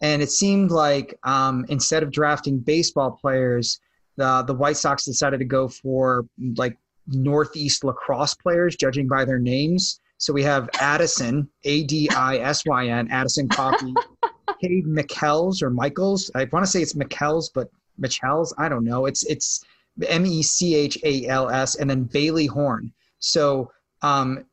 And 0.00 0.22
it 0.22 0.30
seemed 0.30 0.70
like 0.70 1.18
um, 1.24 1.64
instead 1.68 2.02
of 2.02 2.10
drafting 2.10 2.58
baseball 2.58 3.12
players, 3.12 3.80
the, 4.16 4.42
the 4.46 4.54
White 4.54 4.76
Sox 4.76 5.04
decided 5.04 5.38
to 5.38 5.44
go 5.44 5.68
for 5.68 6.26
like 6.56 6.76
Northeast 7.06 7.84
lacrosse 7.84 8.34
players, 8.34 8.76
judging 8.76 9.08
by 9.08 9.24
their 9.24 9.38
names. 9.38 10.00
So 10.18 10.32
we 10.32 10.42
have 10.44 10.70
Adisyn, 10.74 11.48
A 11.64 11.84
D 11.84 12.08
I 12.10 12.38
S 12.38 12.64
Y 12.66 12.88
N, 12.88 13.08
Adisyn 13.08 13.50
Coffey, 13.50 13.94
Kade 14.62 14.86
McKells 14.86 15.62
or 15.62 15.70
Michaels. 15.70 16.30
I 16.34 16.48
want 16.52 16.64
to 16.64 16.70
say 16.70 16.80
it's 16.80 16.94
McKells, 16.94 17.50
but 17.54 17.70
Michels. 17.98 18.54
I 18.58 18.68
don't 18.68 18.84
know. 18.84 19.06
It's 19.06 19.24
it's 19.24 19.62
M 20.06 20.24
E 20.26 20.42
C 20.42 20.74
H 20.74 20.98
A 21.04 21.26
L 21.26 21.50
S, 21.50 21.76
and 21.76 21.88
then 21.88 22.04
Bailey 22.04 22.46
Horn. 22.46 22.92
So, 23.18 23.70
um, 24.02 24.44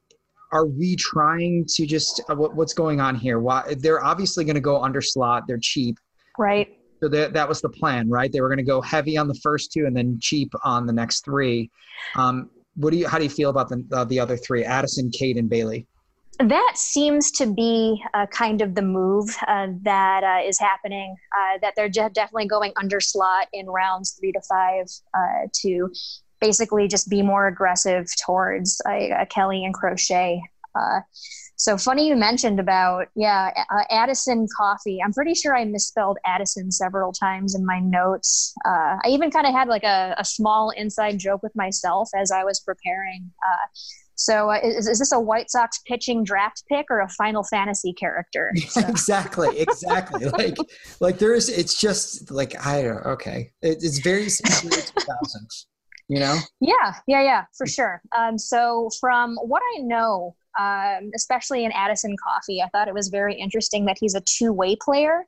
are 0.53 0.65
we 0.65 0.95
trying 0.95 1.65
to 1.67 1.86
just 1.86 2.22
uh, 2.29 2.36
what, 2.36 2.55
what's 2.55 2.74
going 2.74 3.01
on 3.01 3.15
here? 3.15 3.39
Why 3.39 3.75
they're 3.79 4.03
obviously 4.03 4.45
going 4.45 4.55
to 4.55 4.62
go 4.62 4.81
under 4.81 5.01
slot. 5.01 5.43
They're 5.48 5.60
cheap, 5.62 5.98
right? 6.38 6.77
So 7.01 7.10
that 7.10 7.33
that 7.33 7.50
was 7.50 7.60
the 7.60 7.69
plan, 7.69 8.10
right? 8.10 8.31
They 8.31 8.39
were 8.39 8.50
going 8.50 8.60
to 8.60 8.63
go 8.63 8.79
heavy 8.79 9.17
on 9.17 9.27
the 9.27 9.39
first 9.43 9.74
two 9.74 9.86
and 9.86 9.98
then 9.98 10.19
cheap 10.22 10.53
on 10.63 10.86
the 10.86 10.93
next 10.93 11.25
three. 11.25 11.69
Um, 12.15 12.50
what 12.75 12.91
do 12.91 12.98
you? 12.98 13.07
How 13.07 13.17
do 13.17 13.24
you 13.24 13.29
feel 13.29 13.50
about 13.50 13.67
the 13.69 13.83
uh, 13.91 14.05
the 14.05 14.19
other 14.19 14.38
three? 14.38 14.63
Adisyn, 14.63 15.12
Kate, 15.12 15.38
and 15.38 15.50
Bailey 15.50 15.88
that 16.39 16.74
seems 16.75 17.31
to 17.31 17.45
be 17.45 18.01
uh, 18.13 18.25
kind 18.27 18.62
of 18.62 18.75
the 18.75 18.81
move 18.81 19.29
uh, 19.48 19.67
that 19.83 20.24
uh, 20.24 20.48
is 20.48 20.60
happening. 20.60 21.15
Uh, 21.38 21.60
that 21.62 21.74
they're 21.75 21.89
definitely 21.89 22.48
going 22.48 22.74
under 22.75 23.00
slot 23.00 23.48
in 23.53 23.67
rounds 23.67 24.17
three 24.19 24.31
to 24.31 24.41
five 24.50 24.86
uh, 25.13 25.48
to 25.53 25.91
basically 26.43 26.88
just 26.88 27.09
be 27.09 27.21
more 27.21 27.47
aggressive 27.47 28.05
towards 28.25 28.79
uh, 28.88 29.25
Kelley 29.29 29.63
and 29.63 29.73
Crochet. 29.73 30.41
so 31.55 31.77
funny 31.77 32.07
you 32.07 32.15
mentioned 32.15 32.59
about 32.59 33.07
yeah 33.15 33.51
Adisyn 33.91 34.47
Coffey. 34.57 35.00
I'm 35.03 35.13
pretty 35.13 35.33
sure 35.33 35.55
I 35.55 35.63
misspelled 35.65 36.17
Adisyn 36.27 36.71
several 36.71 37.12
times 37.13 37.55
in 37.55 37.65
my 37.65 37.79
notes. 37.79 38.53
I 38.65 39.07
even 39.07 39.31
kind 39.31 39.47
of 39.47 39.53
had 39.53 39.67
like 39.67 39.83
a, 39.83 40.15
a, 40.17 40.25
small 40.25 40.71
inside 40.71 41.19
joke 41.19 41.41
with 41.43 41.55
myself 41.55 42.09
as 42.15 42.31
I 42.31 42.43
was 42.43 42.59
preparing 42.59 43.31
so 44.15 44.50
uh, 44.51 44.59
is, 44.63 44.88
is 44.88 45.00
this 45.00 45.12
a 45.12 45.19
White 45.19 45.50
Sox 45.50 45.79
pitching 45.85 46.23
draft 46.23 46.63
pick 46.69 46.85
or 46.89 47.01
a 47.01 47.09
Final 47.09 47.43
Fantasy 47.43 47.93
character? 47.93 48.51
So. 48.67 48.81
exactly, 48.88 49.59
exactly. 49.59 50.25
like, 50.29 50.55
like 51.00 51.17
there's, 51.17 51.50
it's 51.50 51.79
just 51.79 52.31
like 52.31 52.65
I 52.65 52.83
don't. 52.83 53.05
Okay, 53.05 53.51
it, 53.62 53.79
it's 53.81 54.00
very 54.00 54.29
similar 54.29 54.81
to 54.81 54.93
thousands. 55.00 55.67
You 56.10 56.19
know? 56.19 56.38
Yeah, 56.60 56.95
yeah, 57.07 57.24
yeah, 57.24 57.45
for 57.57 57.65
sure. 57.65 58.01
Um, 58.15 58.38
so 58.38 58.89
from 59.00 59.38
what 59.41 59.62
I 59.75 59.79
know, 59.79 60.36
um, 60.60 61.10
especially 61.15 61.65
in 61.65 61.72
Adisyn 61.72 62.13
Coffey, 62.24 62.62
I 62.62 62.67
thought 62.69 62.88
it 62.88 62.93
was 62.93 63.07
very 63.07 63.33
interesting 63.33 63.86
that 63.86 63.98
he's 64.00 64.13
a 64.13 64.22
two 64.22 64.53
way 64.53 64.75
player. 64.79 65.25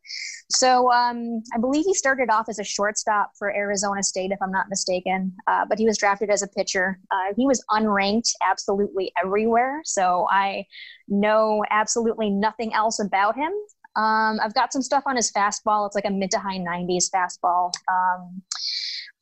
So 0.51 0.91
um, 0.91 1.41
I 1.53 1.57
believe 1.59 1.85
he 1.85 1.93
started 1.93 2.29
off 2.29 2.47
as 2.49 2.59
a 2.59 2.63
shortstop 2.63 3.31
for 3.37 3.55
Arizona 3.55 4.03
State, 4.03 4.31
if 4.31 4.39
I'm 4.41 4.51
not 4.51 4.67
mistaken, 4.69 5.33
uh, 5.47 5.65
but 5.67 5.79
he 5.79 5.85
was 5.85 5.97
drafted 5.97 6.29
as 6.29 6.43
a 6.43 6.47
pitcher. 6.47 6.99
Uh, 7.11 7.33
he 7.35 7.47
was 7.47 7.63
unranked 7.71 8.31
absolutely 8.47 9.11
everywhere. 9.23 9.81
So 9.83 10.27
I 10.29 10.65
know 11.07 11.63
absolutely 11.71 12.29
nothing 12.29 12.73
else 12.73 12.99
about 12.99 13.35
him. 13.35 13.51
Um, 13.95 14.39
I've 14.43 14.53
got 14.53 14.73
some 14.73 14.81
stuff 14.81 15.03
on 15.05 15.15
his 15.15 15.31
fastball. 15.31 15.87
It's 15.87 15.95
like 15.95 16.05
a 16.05 16.11
mid 16.11 16.29
to 16.31 16.39
high 16.39 16.59
90s 16.59 17.05
fastball. 17.09 17.71
Um, 17.89 18.41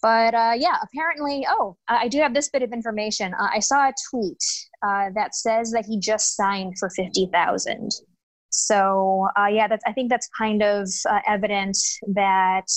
but 0.04 0.34
uh, 0.34 0.52
yeah, 0.56 0.76
apparently, 0.84 1.48
oh, 1.50 1.78
I 1.88 2.10
do 2.10 2.20
have 2.20 2.34
this 2.34 2.50
bit 2.50 2.62
of 2.62 2.74
information. 2.74 3.34
Uh, 3.34 3.48
I 3.54 3.60
saw 3.60 3.88
a 3.88 3.94
tweet 4.12 4.44
uh, 4.86 5.12
that 5.16 5.34
says 5.34 5.72
that 5.72 5.86
he 5.86 5.98
just 5.98 6.36
signed 6.36 6.78
for 6.78 6.90
fifty 6.90 7.30
thousand. 7.32 7.90
So 8.50 9.30
uh, 9.40 9.48
yeah, 9.48 9.70
that's 9.70 9.84
I 9.88 9.94
think 9.94 10.10
that's 10.10 10.28
kind 10.38 10.62
of 10.62 10.90
uh, 11.10 11.20
evident 11.26 11.78
that 12.16 12.68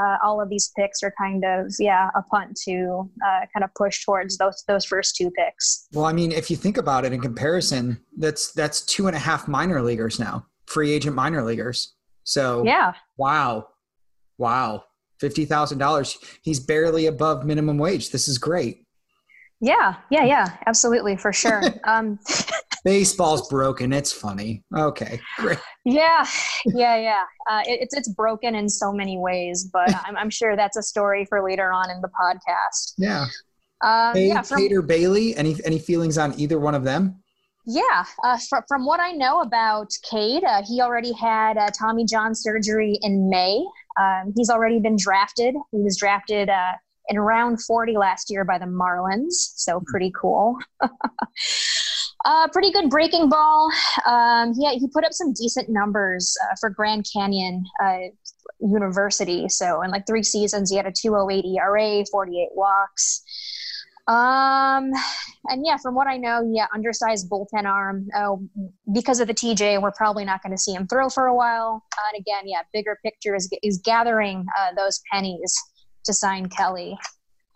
uh, 0.00 0.16
all 0.24 0.40
of 0.40 0.48
these 0.48 0.70
picks 0.78 1.02
are 1.02 1.12
kind 1.20 1.44
of 1.44 1.74
yeah 1.80 2.08
a 2.14 2.22
punt 2.22 2.56
to 2.66 3.10
kind 3.52 3.64
of 3.64 3.70
push 3.74 4.04
towards 4.04 4.38
those 4.38 4.62
those 4.68 4.84
first 4.84 5.16
two 5.16 5.32
picks. 5.32 5.88
Well, 5.92 6.04
I 6.04 6.12
mean, 6.12 6.30
if 6.30 6.52
you 6.52 6.56
think 6.56 6.78
about 6.78 7.04
it 7.04 7.12
in 7.12 7.20
comparison, 7.20 8.00
that's 8.16 8.52
that's 8.52 8.80
two 8.82 9.08
and 9.08 9.16
a 9.16 9.18
half 9.18 9.48
minor 9.48 9.82
leaguers 9.82 10.20
now, 10.20 10.46
free 10.66 10.92
agent 10.92 11.16
minor 11.16 11.42
leaguers. 11.42 11.94
So 12.22 12.62
yeah, 12.64 12.92
wow, 13.18 13.66
wow 14.38 14.84
fifty 15.20 15.44
thousand 15.44 15.78
dollars. 15.78 16.18
He's 16.42 16.60
barely 16.60 17.06
above 17.06 17.44
minimum 17.44 17.78
wage. 17.78 18.10
This 18.10 18.28
is 18.28 18.38
great. 18.38 18.86
Yeah, 19.60 19.94
yeah, 20.10 20.24
yeah, 20.24 20.56
absolutely, 20.66 21.16
for 21.16 21.32
sure. 21.32 21.62
Um, 21.84 22.18
Baseball's 22.84 23.48
broken. 23.48 23.92
It's 23.92 24.12
funny. 24.12 24.62
Okay, 24.76 25.20
great. 25.38 25.58
Yeah, 25.84 26.24
yeah, 26.66 26.96
yeah. 26.96 27.22
Uh, 27.50 27.62
it, 27.66 27.80
it's 27.82 27.96
it's 27.96 28.08
broken 28.08 28.54
in 28.54 28.68
so 28.68 28.92
many 28.92 29.18
ways, 29.18 29.68
but 29.72 29.92
I'm, 30.04 30.16
I'm 30.16 30.30
sure 30.30 30.56
that's 30.56 30.76
a 30.76 30.82
story 30.82 31.24
for 31.24 31.42
later 31.42 31.72
on 31.72 31.90
in 31.90 32.00
the 32.00 32.08
podcast. 32.08 32.94
Yeah. 32.98 33.26
Um, 33.82 34.14
hey, 34.14 34.28
yeah, 34.28 34.42
from, 34.42 34.58
Cater 34.58 34.82
Bailey. 34.82 35.36
Any 35.36 35.56
any 35.64 35.78
feelings 35.78 36.16
on 36.16 36.38
either 36.38 36.60
one 36.60 36.74
of 36.74 36.84
them? 36.84 37.22
Yeah, 37.66 38.04
uh, 38.22 38.38
fr- 38.48 38.64
from 38.68 38.86
what 38.86 39.00
I 39.00 39.10
know 39.10 39.40
about 39.40 39.90
Kade, 40.10 40.44
uh, 40.44 40.62
he 40.64 40.80
already 40.80 41.12
had 41.12 41.58
uh, 41.58 41.70
Tommy 41.76 42.04
John 42.04 42.34
surgery 42.34 42.98
in 43.02 43.28
May. 43.28 43.64
Um, 44.00 44.32
he's 44.36 44.50
already 44.50 44.78
been 44.80 44.96
drafted. 44.98 45.54
He 45.72 45.78
was 45.78 45.96
drafted 45.96 46.48
uh, 46.48 46.72
in 47.08 47.18
round 47.18 47.62
40 47.62 47.96
last 47.96 48.30
year 48.30 48.44
by 48.44 48.58
the 48.58 48.66
Marlins, 48.66 49.32
so 49.56 49.82
pretty 49.86 50.12
cool. 50.18 50.58
uh, 50.80 52.48
pretty 52.52 52.72
good 52.72 52.90
breaking 52.90 53.28
ball. 53.28 53.70
Um, 54.06 54.52
he, 54.54 54.66
he 54.78 54.88
put 54.88 55.04
up 55.04 55.12
some 55.12 55.32
decent 55.32 55.68
numbers 55.68 56.36
uh, 56.44 56.54
for 56.60 56.70
Grand 56.70 57.06
Canyon 57.12 57.64
uh, 57.82 57.98
University. 58.60 59.48
So, 59.48 59.82
in 59.82 59.90
like 59.90 60.06
three 60.06 60.22
seasons, 60.22 60.70
he 60.70 60.76
had 60.76 60.86
a 60.86 60.92
208 60.92 61.44
ERA, 61.44 62.04
48 62.10 62.48
walks. 62.54 63.22
Um, 64.08 64.92
and 65.48 65.64
yeah, 65.64 65.76
from 65.78 65.94
what 65.94 66.06
I 66.06 66.16
know, 66.16 66.48
yeah, 66.52 66.66
undersized 66.72 67.28
bullpen 67.28 67.64
arm. 67.64 68.06
Oh, 68.14 68.40
because 68.92 69.18
of 69.20 69.26
the 69.26 69.34
TJ, 69.34 69.82
we're 69.82 69.92
probably 69.92 70.24
not 70.24 70.42
going 70.42 70.52
to 70.52 70.58
see 70.58 70.72
him 70.72 70.86
throw 70.86 71.08
for 71.08 71.26
a 71.26 71.34
while. 71.34 71.82
Uh, 71.96 72.14
and 72.14 72.20
again, 72.20 72.42
yeah, 72.46 72.62
bigger 72.72 72.98
picture 73.04 73.34
is 73.34 73.50
is 73.62 73.78
gathering 73.84 74.46
uh, 74.58 74.74
those 74.76 75.00
pennies 75.12 75.54
to 76.04 76.12
sign 76.12 76.48
Kelley. 76.48 76.96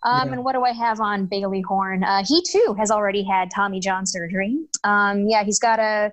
Um, 0.04 0.28
yeah. 0.28 0.34
And 0.34 0.44
what 0.44 0.54
do 0.54 0.62
I 0.64 0.72
have 0.72 1.00
on 1.00 1.26
Bailey 1.26 1.60
Horn? 1.60 2.02
Uh, 2.02 2.24
he 2.26 2.42
too 2.42 2.74
has 2.78 2.90
already 2.90 3.22
had 3.22 3.50
Tommy 3.54 3.80
John 3.80 4.06
surgery. 4.06 4.58
Um, 4.82 5.28
yeah, 5.28 5.44
he's 5.44 5.58
got 5.58 5.78
a 5.78 6.12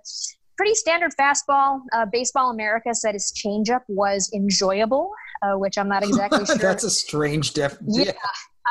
pretty 0.58 0.76
standard 0.76 1.14
fastball. 1.20 1.82
Uh, 1.94 2.06
Baseball 2.06 2.52
America 2.52 2.94
said 2.94 3.14
his 3.14 3.32
changeup 3.32 3.82
was 3.88 4.30
enjoyable, 4.34 5.12
uh, 5.42 5.54
which 5.58 5.78
I'm 5.78 5.88
not 5.88 6.04
exactly 6.08 6.46
sure. 6.46 6.58
That's 6.58 6.84
a 6.84 6.90
strange 6.90 7.54
def. 7.54 7.78
Yeah. 7.88 8.12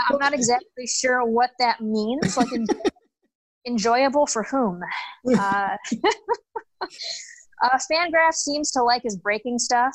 I'm 0.09 0.19
not 0.19 0.35
exactly 0.35 0.87
sure 0.87 1.25
what 1.25 1.51
that 1.59 1.81
means. 1.81 2.37
Like, 2.37 2.49
enjoyable 3.67 4.27
for 4.27 4.43
whom? 4.45 4.81
Uh, 5.29 5.77
uh, 6.83 7.79
Fangraph 7.91 8.35
seems 8.35 8.71
to 8.73 8.83
like 8.83 9.03
his 9.03 9.17
breaking 9.17 9.59
stuff. 9.59 9.95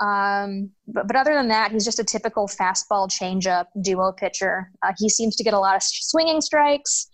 Um, 0.00 0.70
but, 0.86 1.06
but 1.06 1.16
other 1.16 1.34
than 1.34 1.48
that, 1.48 1.72
he's 1.72 1.84
just 1.84 1.98
a 1.98 2.04
typical 2.04 2.48
fastball 2.48 3.10
changeup 3.10 3.66
duo 3.82 4.12
pitcher. 4.12 4.70
Uh, 4.82 4.92
he 4.98 5.08
seems 5.08 5.36
to 5.36 5.44
get 5.44 5.54
a 5.54 5.58
lot 5.58 5.76
of 5.76 5.82
swinging 5.82 6.40
strikes. 6.40 7.08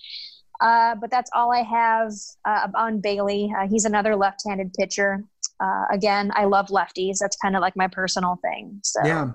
Uh, 0.60 0.94
but 1.00 1.10
that's 1.10 1.30
all 1.34 1.52
I 1.52 1.62
have 1.62 2.12
uh, 2.44 2.68
on 2.74 3.00
Bailey. 3.00 3.52
Uh, 3.56 3.68
he's 3.68 3.84
another 3.84 4.16
left-handed 4.16 4.72
pitcher. 4.74 5.24
Uh, 5.60 5.84
again, 5.92 6.32
I 6.34 6.44
love 6.44 6.68
lefties. 6.68 7.18
That's 7.20 7.36
kind 7.36 7.56
of 7.56 7.60
like 7.60 7.76
my 7.76 7.88
personal 7.88 8.38
thing. 8.42 8.80
So 8.82 9.00
yeah, 9.04 9.32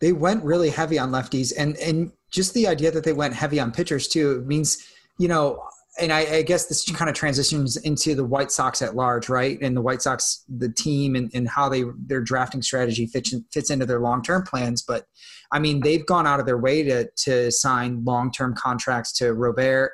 they 0.00 0.12
went 0.12 0.44
really 0.44 0.70
heavy 0.70 0.98
on 0.98 1.10
lefties, 1.10 1.52
and 1.56 1.76
and 1.76 2.12
just 2.30 2.54
the 2.54 2.66
idea 2.66 2.90
that 2.90 3.04
they 3.04 3.12
went 3.12 3.34
heavy 3.34 3.60
on 3.60 3.72
pitchers 3.72 4.08
too 4.08 4.42
means 4.46 4.86
you 5.18 5.28
know 5.28 5.62
and 5.98 6.12
I, 6.12 6.20
I, 6.20 6.42
guess 6.42 6.66
this 6.66 6.84
kind 6.92 7.08
of 7.08 7.16
transitions 7.16 7.76
into 7.78 8.14
the 8.14 8.24
White 8.24 8.50
Sox 8.50 8.82
at 8.82 8.94
large, 8.94 9.28
right? 9.28 9.58
And 9.62 9.76
the 9.76 9.80
White 9.80 10.02
Sox, 10.02 10.44
the 10.48 10.68
team, 10.68 11.16
and, 11.16 11.30
and 11.32 11.48
how 11.48 11.68
they 11.68 11.84
their 12.06 12.20
drafting 12.20 12.62
strategy 12.62 13.06
fits 13.06 13.34
fits 13.52 13.70
into 13.70 13.86
their 13.86 14.00
long 14.00 14.22
term 14.22 14.42
plans. 14.42 14.82
But 14.82 15.06
I 15.52 15.58
mean, 15.58 15.80
they've 15.80 16.04
gone 16.04 16.26
out 16.26 16.40
of 16.40 16.46
their 16.46 16.58
way 16.58 16.82
to 16.82 17.08
to 17.24 17.50
sign 17.50 18.04
long 18.04 18.30
term 18.30 18.54
contracts 18.54 19.12
to 19.18 19.32
Robert 19.32 19.92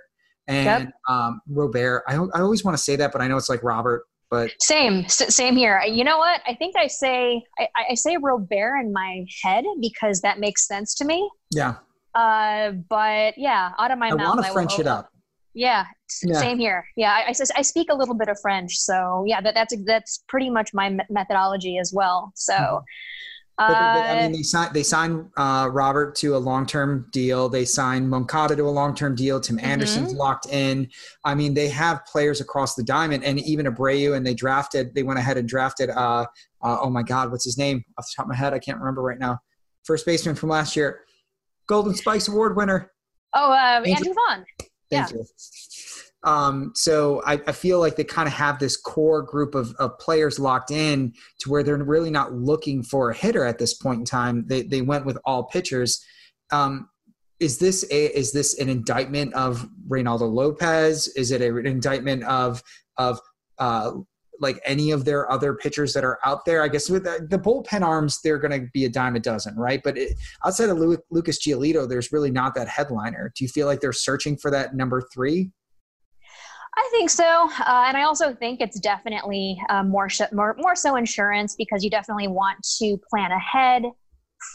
and 0.49 0.85
yep. 0.85 0.93
um, 1.09 1.41
Robert. 1.49 2.03
I 2.09 2.15
I 2.15 2.41
always 2.41 2.65
want 2.65 2.77
to 2.77 2.83
say 2.83 2.97
that, 2.97 3.13
but 3.13 3.21
I 3.21 3.29
know 3.29 3.37
it's 3.37 3.49
like 3.49 3.63
Robert. 3.63 4.05
But 4.31 4.51
same, 4.61 5.07
same 5.09 5.57
here. 5.57 5.83
You 5.83 6.05
know 6.05 6.17
what? 6.17 6.41
I 6.47 6.55
think 6.55 6.75
I 6.75 6.87
say 6.87 7.45
I, 7.59 7.69
I 7.91 7.95
say 7.95 8.17
Robert 8.17 8.79
in 8.79 8.93
my 8.93 9.27
head 9.43 9.65
because 9.81 10.23
that 10.23 10.41
makes 10.41 10.67
sense 10.67 10.95
to 10.97 11.05
me. 11.05 11.31
Yeah. 11.51 11.77
Uh, 12.15 12.73
but 12.89 13.35
yeah, 13.37 13.73
out 13.79 13.91
of 13.91 13.99
my 13.99 14.09
I 14.09 14.15
mouth, 14.15 14.37
want 14.37 14.47
to 14.47 14.53
French 14.53 14.79
it 14.79 14.87
up. 14.87 15.11
Yeah, 15.55 15.85
yeah, 16.23 16.41
same 16.41 16.59
here. 16.59 16.85
Yeah, 16.97 17.13
I, 17.13 17.31
I, 17.31 17.35
I, 17.57 17.63
speak 17.63 17.89
a 17.91 17.95
little 17.95 18.15
bit 18.15 18.29
of 18.29 18.39
French, 18.41 18.77
so 18.77 19.25
yeah, 19.27 19.41
that, 19.41 19.55
that's 19.55 19.75
that's 19.85 20.25
pretty 20.29 20.49
much 20.49 20.73
my 20.73 20.97
methodology 21.11 21.79
as 21.79 21.93
well. 21.95 22.33
So, 22.35 22.55
mm-hmm. 22.55 22.83
uh, 23.59 23.95
they, 23.95 24.01
I 24.01 24.23
mean, 24.23 24.33
they 24.33 24.43
signed 24.43 24.75
they 24.75 24.83
signed 24.83 25.27
uh, 25.37 25.69
Robert 25.71 26.15
to 26.17 26.37
a 26.37 26.39
long 26.39 26.65
term 26.65 27.07
deal. 27.13 27.51
They 27.51 27.67
signed 27.67 28.09
Moncada 28.09 28.57
to 28.57 28.63
a 28.63 28.71
long 28.71 28.95
term 28.95 29.15
deal. 29.15 29.41
Tim 29.41 29.59
mm-hmm. 29.59 29.67
Anderson's 29.67 30.09
mm-hmm. 30.09 30.19
locked 30.19 30.47
in. 30.47 30.89
I 31.25 31.35
mean, 31.35 31.53
they 31.53 31.69
have 31.69 32.05
players 32.07 32.41
across 32.41 32.75
the 32.75 32.83
diamond, 32.83 33.23
and 33.25 33.39
even 33.41 33.67
Abreu. 33.67 34.17
And 34.17 34.27
they 34.27 34.35
drafted. 34.35 34.95
They 34.95 35.03
went 35.03 35.19
ahead 35.19 35.37
and 35.37 35.47
drafted. 35.49 35.91
Uh, 35.91 36.27
uh, 36.63 36.79
oh 36.81 36.89
my 36.89 37.03
God, 37.03 37.31
what's 37.31 37.45
his 37.45 37.59
name? 37.59 37.85
Off 37.99 38.07
the 38.07 38.13
top 38.17 38.25
of 38.27 38.31
my 38.31 38.37
head, 38.37 38.55
I 38.55 38.59
can't 38.59 38.79
remember 38.79 39.03
right 39.03 39.19
now. 39.19 39.39
First 39.85 40.07
baseman 40.07 40.35
from 40.35 40.49
last 40.49 40.77
year, 40.77 41.01
Golden 41.67 41.95
Spikes 41.95 42.29
Award 42.29 42.57
winner. 42.57 42.91
Oh, 43.35 43.53
uh, 43.53 43.83
Andrew 43.85 44.15
Vaughn. 44.15 44.45
Thank 44.59 44.71
yeah. 44.91 45.09
you. 45.15 45.25
Um, 46.25 46.73
so 46.77 47.21
I, 47.27 47.41
I, 47.49 47.53
feel 47.53 47.81
like 47.81 47.97
they 47.97 48.05
kind 48.05 48.29
of 48.29 48.35
have 48.35 48.61
this 48.61 48.77
core 48.77 49.23
group 49.23 49.57
of, 49.57 49.75
of 49.81 49.99
players 49.99 50.39
locked 50.39 50.71
in 50.71 51.13
to 51.41 51.51
where 51.51 51.65
they're 51.65 51.83
really 51.83 52.11
not 52.11 52.33
looking 52.33 52.85
for 52.85 53.11
a 53.11 53.15
hitter 53.15 53.45
at 53.45 53.59
this 53.59 53.75
point 53.75 53.99
in 53.99 54.05
time. 54.05 54.45
They, 54.47 54.63
they 54.63 54.83
went 54.83 55.05
with 55.05 55.19
all 55.25 55.45
pitchers. 55.45 56.05
Um, 56.53 56.89
is 57.41 57.59
this 57.59 57.85
a, 57.91 58.17
is 58.17 58.31
this 58.31 58.57
an 58.61 58.69
indictment 58.69 59.35
of 59.35 59.69
Reynaldo 59.89 60.33
Lopez? 60.33 61.09
Is 61.17 61.33
it 61.33 61.41
a, 61.41 61.57
an 61.57 61.67
indictment 61.67 62.23
of 62.23 62.63
of 62.99 63.21
uh, 63.59 63.93
like 64.43 64.61
any 64.67 64.91
of 64.91 65.05
their 65.05 65.31
other 65.31 65.55
pitchers 65.55 65.95
that 65.95 66.05
are 66.05 66.19
out 66.25 66.45
there. 66.45 66.63
I 66.63 66.69
guess 66.69 66.91
with 66.91 67.05
the, 67.05 67.27
the 67.31 67.39
bullpen 67.39 67.83
arms, 67.83 68.21
they're 68.23 68.39
going 68.39 68.61
to 68.61 68.69
be 68.73 68.85
a 68.85 68.89
dime 68.89 69.17
a 69.17 69.21
dozen, 69.21 69.57
right? 69.57 69.81
But 69.83 69.97
it, 69.97 70.19
outside 70.45 70.69
of 70.69 70.79
Lu- 70.79 70.99
Lucas 71.11 71.39
Giolito, 71.39 71.89
there's 71.89 72.13
really 72.13 72.31
not 72.31 72.55
that 72.57 72.69
headliner. 72.69 73.33
Do 73.35 73.45
you 73.45 73.49
feel 73.49 73.67
like 73.67 73.81
they're 73.81 73.93
searching 73.93 74.37
for 74.37 74.51
that 74.51 74.75
number 74.75 75.03
three? 75.15 75.53
I 76.75 76.89
think 76.91 77.11
so, 77.11 77.51
uh, 77.61 77.85
and 77.87 77.99
I 77.99 78.05
also 78.05 78.35
think 78.35 78.63
it's 78.63 78.81
definitely 78.81 79.61
uh, 79.69 79.83
more, 79.83 80.09
sh- 80.09 80.23
more 80.33 80.57
more 80.59 80.75
so 80.75 80.97
insurance 80.97 81.55
because 81.55 81.85
you 81.85 81.91
definitely 81.91 82.29
want 82.29 82.67
to 82.79 82.99
plan 83.11 83.31
ahead 83.31 83.85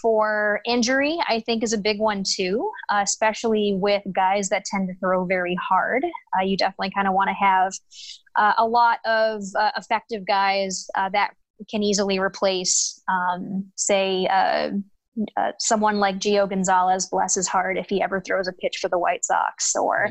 for 0.01 0.61
injury, 0.65 1.17
I 1.27 1.41
think, 1.41 1.63
is 1.63 1.73
a 1.73 1.77
big 1.77 1.99
one 1.99 2.23
too, 2.23 2.69
uh, 2.89 3.01
especially 3.03 3.75
with 3.79 4.03
guys 4.13 4.49
that 4.49 4.65
tend 4.65 4.87
to 4.87 4.95
throw 4.99 5.25
very 5.25 5.55
hard. 5.55 6.03
Uh, 6.37 6.43
you 6.43 6.57
definitely 6.57 6.91
kind 6.91 7.07
of 7.07 7.13
want 7.13 7.29
to 7.29 7.33
have 7.33 7.73
uh, 8.35 8.53
a 8.57 8.65
lot 8.65 8.99
of 9.05 9.41
uh, 9.57 9.71
effective 9.77 10.25
guys 10.25 10.87
uh, 10.95 11.09
that 11.09 11.31
can 11.69 11.81
easily 11.83 12.19
replace, 12.19 13.01
um, 13.09 13.65
say, 13.75 14.27
uh, 14.27 14.69
someone 15.57 15.97
like 15.97 16.19
Gio 16.19 16.47
Gonzalez, 16.47 17.07
bless 17.07 17.33
his 17.33 17.47
heart, 17.47 17.75
if 17.75 17.89
he 17.89 18.03
ever 18.03 18.21
throws 18.21 18.47
a 18.47 18.53
pitch 18.53 18.77
for 18.79 18.87
the 18.87 18.99
White 18.99 19.25
Sox, 19.25 19.75
or 19.75 20.09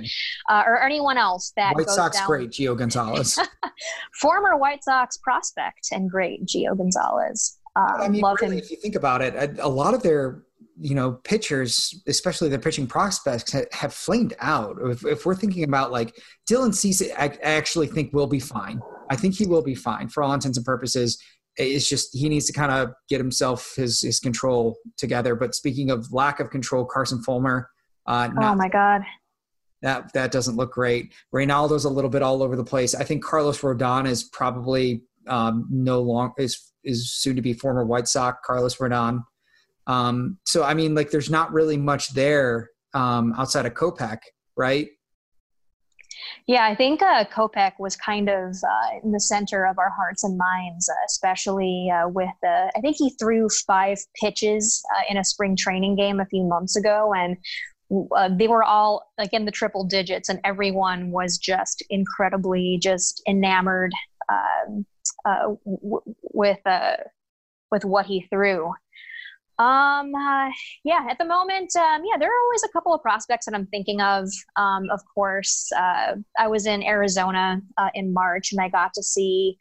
or 0.50 0.82
anyone 0.82 1.16
else 1.16 1.52
that 1.56 1.76
White 1.76 1.88
Sox 1.88 2.18
down. 2.18 2.26
great 2.26 2.50
Gio 2.50 2.76
Gonzalez, 2.76 3.38
former 4.20 4.56
White 4.56 4.82
Sox 4.82 5.16
prospect 5.18 5.90
and 5.92 6.10
great 6.10 6.44
Gio 6.44 6.76
Gonzalez. 6.76 7.56
Um, 7.76 8.00
I 8.00 8.08
mean, 8.08 8.24
really, 8.40 8.58
if 8.58 8.70
you 8.70 8.78
think 8.78 8.94
about 8.94 9.20
it, 9.20 9.58
a, 9.60 9.68
lot 9.68 9.92
of 9.92 10.02
their 10.02 10.42
you 10.80 10.94
know 10.94 11.12
pitchers, 11.24 12.02
especially 12.06 12.48
their 12.48 12.58
pitching 12.58 12.86
prospects, 12.86 13.54
have 13.72 13.92
flamed 13.92 14.34
out. 14.40 14.78
If, 14.82 15.04
if 15.04 15.26
we're 15.26 15.34
thinking 15.34 15.62
about 15.62 15.92
like 15.92 16.16
Dylan 16.50 16.74
Cease, 16.74 17.02
I 17.18 17.36
actually 17.42 17.88
think 17.88 18.14
will 18.14 18.26
be 18.26 18.40
fine. 18.40 18.80
I 19.10 19.16
think 19.16 19.34
he 19.34 19.46
will 19.46 19.62
be 19.62 19.74
fine 19.74 20.08
for 20.08 20.22
all 20.22 20.32
intents 20.32 20.56
and 20.56 20.64
purposes. 20.64 21.22
It's 21.58 21.88
just 21.88 22.16
he 22.16 22.30
needs 22.30 22.46
to 22.46 22.54
kind 22.54 22.72
of 22.72 22.94
get 23.10 23.18
himself 23.18 23.74
his 23.76 24.00
his 24.00 24.20
control 24.20 24.78
together. 24.96 25.34
But 25.34 25.54
speaking 25.54 25.90
of 25.90 26.10
lack 26.12 26.40
of 26.40 26.50
control, 26.50 26.86
Carson 26.86 27.22
Fulmer. 27.22 27.68
Uh, 28.06 28.30
oh 28.40 28.54
my 28.54 28.68
God. 28.68 29.02
That 29.82 30.12
that 30.14 30.32
doesn't 30.32 30.56
look 30.56 30.72
great. 30.72 31.12
Reynaldo's 31.34 31.84
a 31.84 31.90
little 31.90 32.08
bit 32.08 32.22
all 32.22 32.42
over 32.42 32.56
the 32.56 32.64
place. 32.64 32.94
I 32.94 33.04
think 33.04 33.22
Carlos 33.22 33.60
Rodon 33.60 34.06
is 34.08 34.24
probably 34.24 35.02
um, 35.26 35.66
no 35.70 36.00
long 36.00 36.32
is 36.38 36.72
is 36.86 37.12
soon 37.12 37.36
to 37.36 37.42
be 37.42 37.52
former 37.52 37.84
White 37.84 38.08
Sox 38.08 38.38
Carlos 38.44 38.76
Rodon. 38.76 39.24
Um, 39.86 40.38
so 40.44 40.64
I 40.64 40.74
mean, 40.74 40.94
like, 40.94 41.10
there's 41.10 41.30
not 41.30 41.52
really 41.52 41.76
much 41.76 42.14
there 42.14 42.70
um, 42.94 43.34
outside 43.36 43.66
of 43.66 43.74
Kopech, 43.74 44.18
right? 44.56 44.88
Yeah, 46.46 46.64
I 46.64 46.74
think 46.74 47.02
uh, 47.02 47.24
Kopech 47.24 47.72
was 47.78 47.96
kind 47.96 48.28
of 48.28 48.54
uh, 48.54 48.98
in 49.02 49.12
the 49.12 49.20
center 49.20 49.66
of 49.66 49.78
our 49.78 49.90
hearts 49.90 50.24
and 50.24 50.38
minds, 50.38 50.88
uh, 50.88 50.94
especially 51.06 51.90
uh, 51.92 52.08
with 52.08 52.30
the. 52.42 52.72
I 52.76 52.80
think 52.80 52.96
he 52.96 53.10
threw 53.18 53.48
five 53.66 53.98
pitches 54.20 54.82
uh, 54.96 55.02
in 55.10 55.16
a 55.16 55.24
spring 55.24 55.56
training 55.56 55.96
game 55.96 56.20
a 56.20 56.26
few 56.26 56.44
months 56.44 56.76
ago, 56.76 57.12
and 57.14 57.36
uh, 58.16 58.30
they 58.36 58.48
were 58.48 58.64
all 58.64 59.10
like 59.18 59.32
in 59.32 59.44
the 59.44 59.50
triple 59.50 59.84
digits, 59.84 60.28
and 60.28 60.40
everyone 60.44 61.10
was 61.10 61.38
just 61.38 61.84
incredibly 61.90 62.78
just 62.80 63.22
enamored 63.28 63.92
um, 64.30 64.86
uh, 65.24 65.54
w- 65.64 66.14
with 66.36 66.60
uh, 66.66 66.96
with 67.72 67.84
what 67.84 68.06
he 68.06 68.26
threw. 68.30 68.66
Um, 69.58 70.14
uh, 70.14 70.50
yeah, 70.84 71.06
at 71.10 71.16
the 71.18 71.24
moment, 71.24 71.74
um, 71.76 72.02
yeah, 72.04 72.18
there 72.18 72.28
are 72.28 72.42
always 72.44 72.62
a 72.62 72.68
couple 72.68 72.92
of 72.92 73.00
prospects 73.00 73.46
that 73.46 73.54
I'm 73.54 73.66
thinking 73.66 74.02
of. 74.02 74.28
Um, 74.56 74.84
of 74.90 75.00
course, 75.14 75.70
uh, 75.76 76.16
I 76.38 76.46
was 76.46 76.66
in 76.66 76.82
Arizona 76.82 77.62
uh, 77.78 77.88
in 77.94 78.12
March 78.12 78.52
and 78.52 78.60
I 78.60 78.68
got 78.68 78.92
to 78.94 79.02
see 79.02 79.56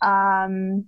um, 0.00 0.86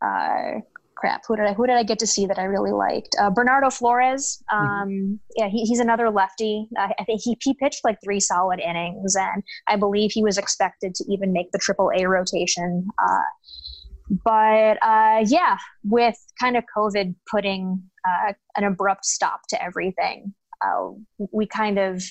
uh, 0.00 0.60
crap, 1.04 1.22
who 1.28 1.36
did 1.36 1.46
I 1.46 1.52
who 1.52 1.66
did 1.66 1.76
I 1.76 1.82
get 1.82 1.98
to 1.98 2.06
see 2.06 2.24
that 2.26 2.38
I 2.38 2.44
really 2.44 2.72
liked? 2.72 3.14
Uh, 3.20 3.30
Bernardo 3.30 3.68
Flores. 3.68 4.42
Mm-hmm. 4.50 4.66
Um, 4.66 4.88
mm-hmm. 4.88 5.14
Yeah, 5.36 5.48
he, 5.48 5.64
he's 5.64 5.80
another 5.80 6.10
lefty. 6.10 6.66
Uh, 6.78 6.88
I 6.98 7.04
think 7.04 7.20
he, 7.22 7.36
he 7.42 7.54
pitched 7.54 7.84
like 7.84 7.98
three 8.02 8.20
solid 8.20 8.60
innings, 8.60 9.14
and 9.14 9.42
I 9.68 9.76
believe 9.76 10.10
he 10.12 10.22
was 10.22 10.38
expected 10.38 10.94
to 10.94 11.04
even 11.12 11.32
make 11.32 11.52
the 11.52 11.58
Triple 11.58 11.90
A 11.94 12.06
rotation. 12.06 12.86
Uh, 12.98 13.28
but 14.08 14.78
uh, 14.82 15.24
yeah, 15.26 15.58
with 15.82 16.16
kind 16.40 16.56
of 16.56 16.64
COVID 16.76 17.14
putting 17.30 17.82
uh, 18.06 18.32
an 18.56 18.64
abrupt 18.64 19.04
stop 19.04 19.42
to 19.48 19.62
everything, 19.62 20.34
uh, 20.64 20.90
we 21.32 21.46
kind 21.46 21.78
of 21.78 22.02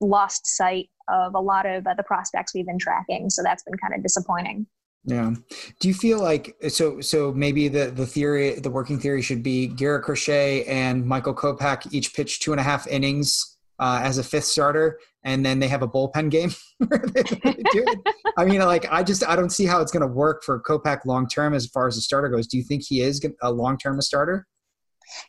lost 0.00 0.46
sight 0.46 0.90
of 1.08 1.34
a 1.34 1.40
lot 1.40 1.66
of 1.66 1.84
the 1.84 2.04
prospects 2.04 2.54
we've 2.54 2.66
been 2.66 2.78
tracking. 2.78 3.30
So 3.30 3.42
that's 3.42 3.62
been 3.64 3.76
kind 3.78 3.94
of 3.94 4.02
disappointing. 4.02 4.66
Yeah. 5.04 5.34
Do 5.80 5.88
you 5.88 5.94
feel 5.94 6.20
like 6.20 6.54
so 6.68 7.00
so 7.00 7.32
maybe 7.32 7.68
the 7.68 7.86
the 7.86 8.06
theory 8.06 8.60
the 8.60 8.70
working 8.70 8.98
theory 8.98 9.22
should 9.22 9.42
be 9.42 9.66
Garrett 9.66 10.04
Crochet 10.04 10.64
and 10.64 11.06
Michael 11.06 11.34
Kopech 11.34 11.90
each 11.90 12.14
pitch 12.14 12.40
two 12.40 12.52
and 12.52 12.60
a 12.60 12.64
half 12.64 12.86
innings 12.86 13.49
uh, 13.80 14.00
as 14.02 14.18
a 14.18 14.22
fifth 14.22 14.44
starter, 14.44 15.00
and 15.24 15.44
then 15.44 15.58
they 15.58 15.66
have 15.68 15.82
a 15.82 15.88
bullpen 15.88 16.30
game. 16.30 16.52
I 18.38 18.44
mean, 18.44 18.60
like 18.60 18.86
I 18.92 19.02
just 19.02 19.26
I 19.26 19.34
don't 19.34 19.50
see 19.50 19.66
how 19.66 19.80
it's 19.80 19.90
going 19.90 20.06
to 20.06 20.14
work 20.14 20.44
for 20.44 20.62
Kopech 20.62 21.04
long 21.06 21.26
term 21.26 21.54
as 21.54 21.66
far 21.66 21.88
as 21.88 21.96
the 21.96 22.02
starter 22.02 22.28
goes. 22.28 22.46
Do 22.46 22.58
you 22.58 22.62
think 22.62 22.84
he 22.86 23.00
is 23.00 23.24
a 23.42 23.50
long 23.50 23.78
term 23.78 23.98
a 23.98 24.02
starter? 24.02 24.46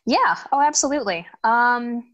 Yeah. 0.06 0.36
Oh, 0.52 0.60
absolutely. 0.60 1.26
Um, 1.42 2.04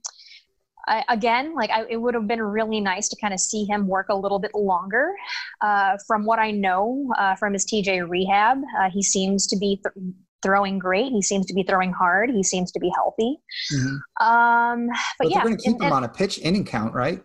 I, 0.87 1.05
again, 1.11 1.55
like 1.55 1.71
I, 1.71 1.85
it 1.91 1.99
would 1.99 2.15
have 2.15 2.27
been 2.27 2.41
really 2.41 2.81
nice 2.81 3.09
to 3.11 3.17
kind 3.21 3.35
of 3.35 3.41
see 3.41 3.65
him 3.65 3.87
work 3.87 4.07
a 4.09 4.17
little 4.17 4.39
bit 4.39 4.53
longer. 4.55 5.15
Uh, 5.61 5.99
from 6.07 6.25
what 6.25 6.39
I 6.39 6.51
know 6.51 7.13
uh, 7.19 7.35
from 7.35 7.53
his 7.53 7.67
TJ 7.67 8.09
rehab, 8.09 8.59
uh, 8.81 8.89
he 8.91 9.03
seems 9.03 9.47
to 9.49 9.57
be 9.59 9.81
th- 9.85 10.15
throwing 10.43 10.79
great. 10.79 11.13
He 11.13 11.23
seems 11.23 11.47
to 11.47 11.55
be 11.55 11.63
throwing 11.63 11.93
hard. 11.93 12.31
He 12.31 12.43
seems 12.43 12.73
to 12.73 12.81
be 12.81 12.91
healthy. 12.95 13.39
Mm-hmm. 13.73 14.27
Um, 14.27 14.87
but, 14.87 14.97
but 15.19 15.31
yeah, 15.31 15.39
they're 15.39 15.45
going 15.45 15.57
to 15.57 15.63
keep 15.63 15.75
and, 15.75 15.85
him 15.85 15.93
on 15.93 16.05
a 16.05 16.09
pitch 16.09 16.39
inning 16.39 16.65
count, 16.65 16.95
right? 16.95 17.23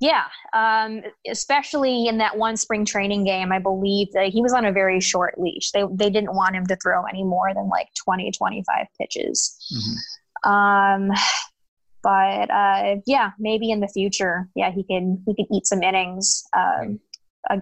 Yeah, 0.00 0.24
um, 0.52 1.02
especially 1.30 2.08
in 2.08 2.18
that 2.18 2.36
one 2.36 2.56
spring 2.56 2.84
training 2.84 3.24
game, 3.24 3.52
I 3.52 3.60
believe 3.60 4.08
that 4.14 4.30
he 4.30 4.42
was 4.42 4.52
on 4.52 4.64
a 4.64 4.72
very 4.72 5.00
short 5.00 5.38
leash. 5.38 5.70
They 5.70 5.84
they 5.92 6.10
didn't 6.10 6.34
want 6.34 6.56
him 6.56 6.66
to 6.66 6.76
throw 6.82 7.04
any 7.04 7.22
more 7.22 7.54
than 7.54 7.68
like 7.68 7.86
20, 8.04 8.32
25 8.32 8.86
pitches. 8.98 9.56
Mm-hmm. 9.72 10.50
Um, 10.50 11.10
but 12.02 12.50
uh, 12.50 12.96
yeah, 13.06 13.30
maybe 13.38 13.70
in 13.70 13.78
the 13.78 13.86
future, 13.86 14.48
yeah, 14.56 14.72
he 14.72 14.82
can 14.82 15.22
he 15.24 15.36
can 15.36 15.46
eat 15.54 15.66
some 15.66 15.84
innings. 15.84 16.42
Um, 16.56 16.98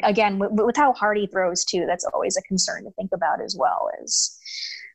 again, 0.03 0.39
with, 0.39 0.53
with 0.53 0.77
how 0.77 0.95
hard 0.95 1.19
he 1.19 1.27
throws 1.27 1.63
too, 1.63 1.85
that's 1.87 2.07
always 2.15 2.39
a 2.39 2.43
concern 2.43 2.85
to 2.85 2.91
think 2.93 3.11
about 3.13 3.43
as 3.43 3.55
well. 3.59 3.91
Is 4.03 4.39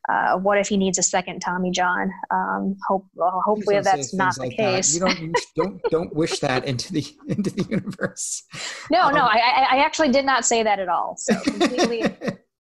uh, 0.08 0.36
what 0.36 0.58
if 0.58 0.68
he 0.68 0.76
needs 0.76 0.98
a 0.98 1.02
second 1.02 1.40
Tommy 1.40 1.70
John? 1.70 2.12
Um, 2.30 2.76
hope, 2.86 3.06
well, 3.14 3.42
hopefully 3.44 3.80
that's 3.80 4.14
not 4.14 4.34
the 4.36 4.42
like 4.42 4.56
case. 4.56 4.94
You 4.94 5.00
don't 5.00 5.36
don't 5.56 5.82
don't 5.90 6.14
wish 6.14 6.38
that 6.40 6.64
into 6.64 6.92
the 6.92 7.04
into 7.28 7.50
the 7.50 7.62
universe. 7.64 8.44
No, 8.90 9.02
um, 9.02 9.14
no, 9.14 9.22
I, 9.22 9.66
I 9.70 9.76
actually 9.78 10.10
did 10.10 10.24
not 10.24 10.44
say 10.44 10.62
that 10.62 10.78
at 10.78 10.88
all. 10.88 11.14
So 11.18 11.34
completely. 11.44 12.02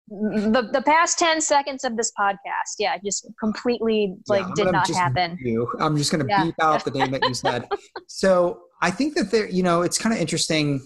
the 0.09 0.69
the 0.71 0.81
past 0.85 1.19
10 1.19 1.41
seconds 1.41 1.83
of 1.83 1.97
this 1.97 2.11
podcast 2.17 2.75
yeah 2.77 2.97
just 3.03 3.27
completely 3.39 4.15
like 4.27 4.45
yeah, 4.45 4.63
did 4.63 4.71
not 4.71 4.87
happen 4.89 5.37
you. 5.41 5.67
i'm 5.79 5.97
just 5.97 6.11
going 6.11 6.23
to 6.23 6.29
yeah. 6.29 6.43
beep 6.43 6.55
out 6.61 6.83
the 6.85 6.91
name 6.91 7.09
that 7.09 7.23
you 7.23 7.33
said 7.33 7.67
so 8.07 8.59
i 8.81 8.91
think 8.91 9.15
that 9.15 9.31
there 9.31 9.49
you 9.49 9.63
know 9.63 9.81
it's 9.81 9.97
kind 9.97 10.13
of 10.13 10.21
interesting 10.21 10.81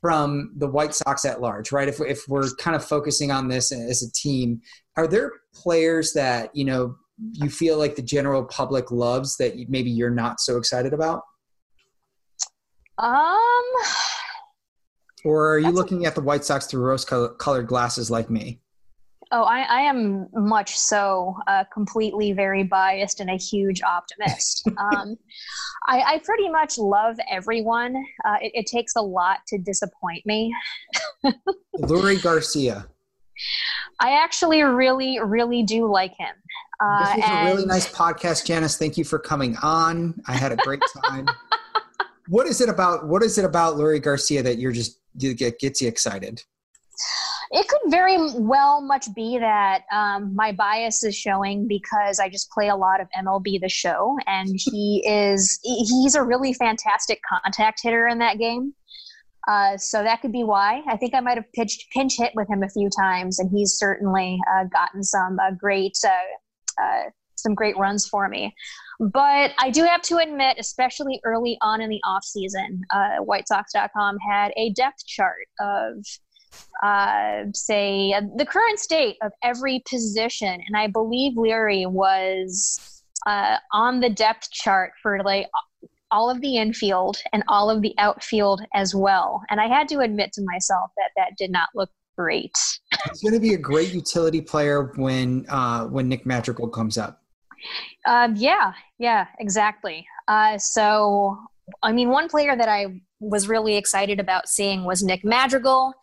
from 0.00 0.52
the 0.56 0.66
white 0.66 0.92
sox 0.92 1.24
at 1.24 1.40
large 1.40 1.72
right 1.72 1.88
if, 1.88 2.00
if 2.00 2.26
we're 2.26 2.48
kind 2.56 2.74
of 2.74 2.84
focusing 2.84 3.30
on 3.30 3.48
this 3.48 3.70
as 3.70 4.02
a 4.02 4.10
team 4.12 4.60
are 4.96 5.06
there 5.06 5.32
players 5.54 6.12
that 6.12 6.54
you 6.54 6.64
know 6.64 6.96
you 7.32 7.48
feel 7.48 7.78
like 7.78 7.96
the 7.96 8.02
general 8.02 8.44
public 8.44 8.90
loves 8.90 9.36
that 9.36 9.54
maybe 9.68 9.90
you're 9.90 10.10
not 10.10 10.40
so 10.40 10.56
excited 10.56 10.92
about? 10.92 11.22
Um. 12.98 13.64
Or 15.24 15.54
are 15.54 15.58
you 15.58 15.70
looking 15.70 16.04
a- 16.04 16.08
at 16.08 16.14
the 16.14 16.20
White 16.20 16.44
Sox 16.44 16.66
through 16.66 16.82
rose-colored 16.82 17.66
glasses 17.66 18.10
like 18.10 18.28
me? 18.28 18.60
Oh, 19.32 19.42
I, 19.42 19.62
I 19.62 19.80
am 19.80 20.28
much 20.34 20.78
so 20.78 21.34
uh, 21.46 21.64
completely 21.72 22.32
very 22.32 22.62
biased 22.62 23.20
and 23.20 23.30
a 23.30 23.36
huge 23.36 23.82
optimist. 23.82 24.68
um, 24.78 25.16
I, 25.88 26.02
I, 26.02 26.20
pretty 26.22 26.48
much 26.50 26.78
love 26.78 27.16
everyone. 27.30 27.96
Uh, 28.24 28.36
it, 28.42 28.52
it, 28.54 28.66
takes 28.66 28.94
a 28.96 29.00
lot 29.00 29.38
to 29.48 29.58
disappoint 29.58 30.24
me. 30.26 30.54
Leury 31.78 32.22
Garcia. 32.22 32.86
I 34.00 34.22
actually 34.22 34.62
really, 34.62 35.18
really 35.20 35.62
do 35.62 35.90
like 35.90 36.14
him. 36.16 36.34
Uh, 36.80 37.04
this 37.04 37.16
was 37.16 37.24
and... 37.30 37.48
a 37.48 37.52
really 37.52 37.66
nice 37.66 37.90
podcast, 37.92 38.46
Janice. 38.46 38.76
Thank 38.76 38.96
you 38.96 39.04
for 39.04 39.18
coming 39.18 39.56
on. 39.62 40.20
I 40.26 40.32
had 40.32 40.52
a 40.52 40.56
great 40.56 40.82
time. 41.04 41.28
what 42.28 42.46
is 42.46 42.60
it 42.60 42.68
about? 42.68 43.06
What 43.06 43.22
is 43.22 43.38
it 43.38 43.44
about 43.44 43.76
Leury 43.76 44.02
Garcia 44.02 44.42
that 44.42 44.58
you're 44.58 44.72
just 44.72 44.98
you 45.18 45.34
get 45.34 45.58
gets 45.58 45.80
you 45.80 45.88
excited? 45.88 46.42
It 47.50 47.68
could 47.68 47.90
very 47.90 48.16
well 48.34 48.80
much 48.80 49.06
be 49.14 49.38
that 49.38 49.82
um, 49.92 50.34
my 50.34 50.50
bias 50.52 51.04
is 51.04 51.14
showing 51.14 51.68
because 51.68 52.18
I 52.18 52.28
just 52.28 52.50
play 52.50 52.68
a 52.68 52.76
lot 52.76 53.00
of 53.00 53.08
MLB 53.16 53.60
The 53.60 53.68
Show, 53.68 54.16
and 54.26 54.48
he 54.48 55.04
is 55.06 55.60
he's 55.62 56.14
a 56.14 56.22
really 56.22 56.52
fantastic 56.52 57.20
contact 57.28 57.80
hitter 57.82 58.08
in 58.08 58.18
that 58.18 58.38
game. 58.38 58.74
Uh, 59.46 59.76
so 59.76 60.02
that 60.02 60.22
could 60.22 60.32
be 60.32 60.44
why. 60.44 60.82
I 60.88 60.96
think 60.96 61.14
I 61.14 61.20
might 61.20 61.36
have 61.36 61.50
pitched 61.52 61.90
pinch 61.92 62.16
hit 62.16 62.32
with 62.34 62.48
him 62.48 62.62
a 62.62 62.68
few 62.68 62.88
times, 62.88 63.38
and 63.38 63.50
he's 63.50 63.74
certainly 63.74 64.38
uh, 64.52 64.64
gotten 64.64 65.02
some 65.02 65.38
uh, 65.38 65.50
great 65.58 65.98
uh, 66.04 66.82
uh, 66.82 67.02
some 67.36 67.54
great 67.54 67.76
runs 67.76 68.08
for 68.08 68.28
me. 68.28 68.54
But 69.00 69.52
I 69.58 69.70
do 69.70 69.82
have 69.84 70.00
to 70.02 70.16
admit, 70.16 70.56
especially 70.58 71.20
early 71.24 71.58
on 71.60 71.80
in 71.82 71.90
the 71.90 72.00
off 72.06 72.24
season, 72.24 72.80
WhiteSox.com 72.94 74.16
had 74.18 74.52
a 74.56 74.70
depth 74.70 75.04
chart 75.06 75.46
of 75.60 75.96
say 77.54 78.14
the 78.36 78.46
current 78.48 78.78
state 78.78 79.16
of 79.22 79.32
every 79.42 79.82
position, 79.90 80.60
and 80.66 80.76
I 80.76 80.86
believe 80.86 81.36
Leury 81.36 81.90
was 81.90 83.02
on 83.26 84.00
the 84.00 84.10
depth 84.10 84.50
chart 84.52 84.92
for 85.02 85.22
like 85.22 85.48
all 86.14 86.30
of 86.30 86.40
the 86.40 86.56
infield 86.56 87.16
and 87.32 87.42
all 87.48 87.68
of 87.68 87.82
the 87.82 87.92
outfield 87.98 88.62
as 88.72 88.94
well. 88.94 89.42
And 89.50 89.60
I 89.60 89.66
had 89.66 89.88
to 89.88 89.98
admit 89.98 90.32
to 90.34 90.42
myself 90.44 90.92
that 90.96 91.10
that 91.16 91.36
did 91.36 91.50
not 91.50 91.68
look 91.74 91.90
great. 92.16 92.52
He's 93.08 93.20
going 93.20 93.34
to 93.34 93.40
be 93.40 93.54
a 93.54 93.58
great 93.58 93.92
utility 93.92 94.40
player 94.40 94.92
when 94.94 95.44
uh, 95.48 95.86
when 95.86 96.08
Nick 96.08 96.24
Madrigal 96.24 96.68
comes 96.68 96.96
up. 96.96 97.20
Um, 98.06 98.36
yeah, 98.36 98.72
yeah, 98.98 99.26
exactly. 99.40 100.06
Uh, 100.28 100.56
so, 100.58 101.38
I 101.82 101.92
mean, 101.92 102.10
one 102.10 102.28
player 102.28 102.54
that 102.56 102.68
I 102.68 103.00
was 103.20 103.48
really 103.48 103.76
excited 103.76 104.20
about 104.20 104.48
seeing 104.48 104.84
was 104.84 105.02
Nick 105.02 105.24
Madrigal. 105.24 105.94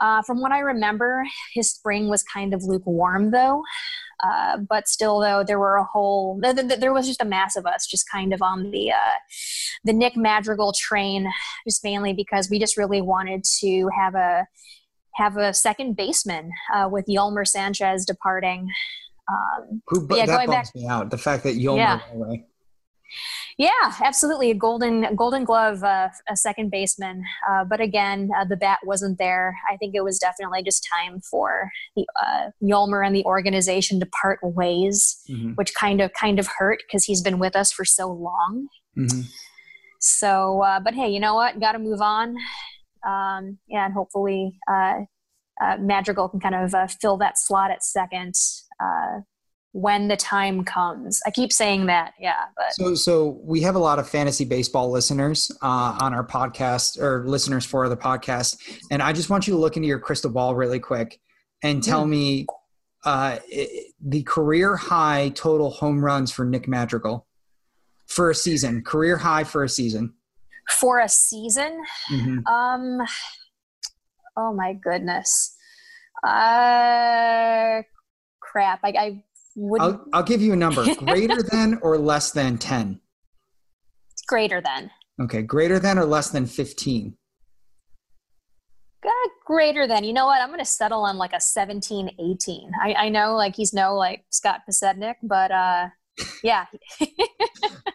Uh, 0.00 0.22
from 0.22 0.40
what 0.40 0.52
I 0.52 0.60
remember, 0.60 1.24
his 1.52 1.70
spring 1.70 2.08
was 2.08 2.22
kind 2.22 2.54
of 2.54 2.64
lukewarm, 2.64 3.30
though. 3.30 3.62
Uh, 4.22 4.58
but 4.58 4.86
still, 4.86 5.20
though, 5.20 5.42
there 5.44 5.58
were 5.58 5.76
a 5.76 5.84
whole 5.84 6.38
there, 6.40 6.52
there, 6.52 6.92
was 6.92 7.06
just 7.06 7.22
a 7.22 7.24
mass 7.24 7.56
of 7.56 7.66
us 7.66 7.86
just 7.86 8.04
kind 8.10 8.34
of 8.34 8.42
on 8.42 8.70
the 8.70 8.92
uh, 8.92 9.18
the 9.84 9.92
Nick 9.92 10.16
Madrigal 10.16 10.74
train, 10.76 11.30
just 11.66 11.82
mainly 11.82 12.12
because 12.12 12.50
we 12.50 12.58
just 12.58 12.76
really 12.76 13.00
wanted 13.00 13.44
to 13.60 13.88
have 13.98 14.14
a 14.14 14.46
have 15.14 15.36
a 15.36 15.54
second 15.54 15.96
baseman 15.96 16.50
uh, 16.74 16.88
with 16.90 17.06
Yolmer 17.06 17.46
Sanchez 17.46 18.04
departing. 18.04 18.68
Um, 19.28 19.82
Who, 19.88 20.06
yeah, 20.10 20.26
that 20.26 20.46
bumps 20.46 20.70
back, 20.70 20.74
me 20.74 20.86
out. 20.86 21.10
The 21.10 21.18
fact 21.18 21.44
that 21.44 21.54
Yolmer 21.54 21.76
yeah. 21.76 22.36
Yeah, 23.60 23.92
absolutely. 24.02 24.50
A 24.50 24.54
golden 24.54 25.14
golden 25.14 25.44
glove, 25.44 25.84
uh, 25.84 26.08
a 26.26 26.34
second 26.34 26.70
baseman. 26.70 27.24
Uh, 27.46 27.62
but 27.62 27.78
again, 27.78 28.30
uh, 28.34 28.46
the 28.46 28.56
bat 28.56 28.78
wasn't 28.84 29.18
there. 29.18 29.54
I 29.70 29.76
think 29.76 29.94
it 29.94 30.02
was 30.02 30.18
definitely 30.18 30.62
just 30.62 30.88
time 30.90 31.20
for 31.20 31.70
the 31.94 32.06
uh, 32.18 32.52
Yolmer 32.62 33.06
and 33.06 33.14
the 33.14 33.22
organization 33.26 34.00
to 34.00 34.08
part 34.22 34.38
ways, 34.42 35.20
mm-hmm. 35.28 35.50
which 35.56 35.74
kind 35.74 36.00
of 36.00 36.10
kind 36.14 36.38
of 36.38 36.48
hurt 36.58 36.78
because 36.88 37.04
he's 37.04 37.20
been 37.20 37.38
with 37.38 37.54
us 37.54 37.70
for 37.70 37.84
so 37.84 38.10
long. 38.10 38.66
Mm-hmm. 38.96 39.20
So, 39.98 40.62
uh, 40.62 40.80
but 40.80 40.94
hey, 40.94 41.10
you 41.10 41.20
know 41.20 41.34
what? 41.34 41.60
Got 41.60 41.72
to 41.72 41.78
move 41.78 42.00
on. 42.00 42.36
Um, 43.06 43.58
yeah, 43.68 43.84
and 43.84 43.92
hopefully 43.92 44.58
uh, 44.72 45.00
uh, 45.62 45.76
Madrigal 45.78 46.30
can 46.30 46.40
kind 46.40 46.54
of 46.54 46.92
fill 46.92 47.18
that 47.18 47.38
slot 47.38 47.70
at 47.70 47.84
second 47.84 48.34
when 49.72 50.08
the 50.08 50.16
time 50.16 50.64
comes. 50.64 51.20
I 51.26 51.30
keep 51.30 51.52
saying 51.52 51.86
that, 51.86 52.14
yeah. 52.18 52.46
But 52.56 52.72
so, 52.72 52.94
so 52.94 53.40
we 53.42 53.60
have 53.62 53.76
a 53.76 53.78
lot 53.78 53.98
of 53.98 54.08
fantasy 54.08 54.44
baseball 54.44 54.90
listeners 54.90 55.50
uh, 55.62 55.98
on 56.00 56.12
our 56.12 56.26
podcast, 56.26 57.00
or 57.00 57.26
listeners 57.26 57.64
for 57.64 57.88
the 57.88 57.96
podcast, 57.96 58.56
and 58.90 59.02
I 59.02 59.12
just 59.12 59.30
want 59.30 59.46
you 59.46 59.54
to 59.54 59.60
look 59.60 59.76
into 59.76 59.88
your 59.88 60.00
crystal 60.00 60.30
ball 60.30 60.54
really 60.54 60.80
quick 60.80 61.20
and 61.62 61.82
tell 61.82 62.04
mm. 62.04 62.10
me 62.10 62.46
uh, 63.04 63.38
the 64.00 64.22
career 64.24 64.76
high 64.76 65.30
total 65.34 65.70
home 65.70 66.04
runs 66.04 66.32
for 66.32 66.44
Nick 66.44 66.68
Madrigal 66.68 67.26
for 68.06 68.30
a 68.30 68.34
season. 68.34 68.82
Career 68.82 69.16
high 69.16 69.44
for 69.44 69.62
a 69.62 69.68
season. 69.68 70.14
For 70.78 71.00
a 71.00 71.08
season, 71.08 71.82
mm-hmm. 72.12 72.46
um, 72.46 73.06
oh 74.36 74.52
my 74.52 74.72
goodness. 74.74 75.56
Uh, 76.22 77.82
crap. 78.40 78.80
I, 78.84 78.92
I 78.98 79.22
I'll, 79.80 80.04
I'll 80.12 80.22
give 80.22 80.40
you 80.40 80.52
a 80.52 80.56
number 80.56 80.86
greater 80.98 81.42
than 81.42 81.78
or 81.82 81.98
less 81.98 82.32
than 82.32 82.58
10 82.58 83.00
greater 84.28 84.60
than. 84.60 84.90
Okay 85.20 85.42
greater 85.42 85.78
than 85.78 85.98
or 85.98 86.04
less 86.04 86.30
than 86.30 86.46
15 86.46 87.16
greater 89.50 89.88
than. 89.88 90.04
You 90.04 90.12
know 90.12 90.26
what? 90.26 90.40
I'm 90.40 90.48
going 90.48 90.60
to 90.60 90.64
settle 90.64 91.02
on 91.02 91.18
like 91.18 91.32
a 91.32 91.40
17 91.40 92.10
18 92.20 92.70
I, 92.80 92.94
I 92.94 93.08
know 93.08 93.34
like 93.34 93.56
he's 93.56 93.72
no 93.72 93.96
like 93.96 94.24
scott 94.30 94.60
Podsednik, 94.68 95.16
but 95.22 95.50
uh 95.50 95.88
yeah. 96.44 96.66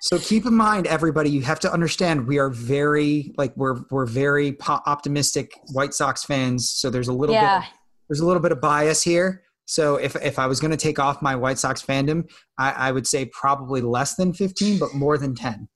So 0.02 0.18
keep 0.18 0.46
in 0.46 0.54
mind 0.56 0.88
everybody 0.88 1.30
you 1.30 1.42
have 1.42 1.60
to 1.60 1.72
understand 1.72 2.28
we 2.28 2.40
are 2.40 2.50
very 2.50 3.34
like 3.38 3.56
we're 3.56 3.82
we're 3.92 4.06
very 4.06 4.54
po- 4.54 4.82
optimistic 4.86 5.52
white 5.74 5.94
sox 5.94 6.24
fans 6.24 6.70
so 6.70 6.90
there's 6.90 7.08
a 7.08 7.14
little 7.14 7.36
yeah. 7.36 7.60
bit 7.60 7.70
there's 8.10 8.20
a 8.20 8.26
little 8.26 8.42
bit 8.42 8.52
of 8.52 8.60
bias 8.60 9.04
here 9.04 9.44
so 9.66 9.96
if 9.96 10.16
if 10.18 10.40
I 10.40 10.48
was 10.48 10.60
going 10.60 10.72
to 10.72 10.78
take 10.78 11.00
off 11.00 11.22
my 11.22 11.36
White 11.36 11.58
Sox 11.58 11.82
fandom, 11.82 12.30
I, 12.58 12.72
I, 12.72 12.92
would 12.92 13.08
say 13.08 13.26
probably 13.26 13.82
less 13.82 14.16
than 14.16 14.32
15, 14.32 14.80
but 14.80 14.94
more 14.94 15.18
than 15.18 15.34
10. 15.34 15.68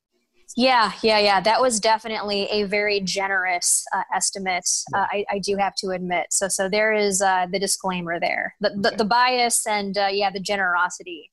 Yeah, 0.55 0.93
yeah, 1.03 1.19
yeah. 1.19 1.41
That 1.41 1.61
was 1.61 1.79
definitely 1.79 2.47
a 2.51 2.63
very 2.63 2.99
generous 3.01 3.83
uh, 3.95 4.03
estimate. 4.15 4.67
Uh, 4.93 5.05
I, 5.11 5.25
I, 5.29 5.39
do 5.39 5.55
have 5.57 5.75
to 5.75 5.89
admit. 5.89 6.27
So 6.31 6.47
so 6.47 6.67
there 6.67 6.93
is 6.93 7.21
uh, 7.21 7.47
the 7.51 7.59
disclaimer 7.59 8.19
there. 8.19 8.55
The 8.59 8.71
the, 8.75 8.89
okay. 8.89 8.97
the 8.97 9.05
bias 9.05 9.65
and 9.67 9.97
uh, 9.97 10.07
yeah, 10.11 10.31
the 10.31 10.39
generosity 10.39 11.31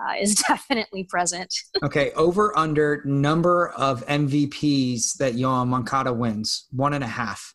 uh, 0.00 0.14
is 0.20 0.34
definitely 0.48 1.04
present. 1.04 1.52
okay, 1.82 2.10
over 2.12 2.56
under 2.58 3.02
number 3.04 3.68
of 3.70 4.04
MVPs 4.06 5.16
that 5.18 5.34
Yoan 5.34 5.68
Moncada 5.68 6.12
wins 6.12 6.66
one 6.70 6.92
and 6.92 7.04
a 7.04 7.08
half. 7.08 7.54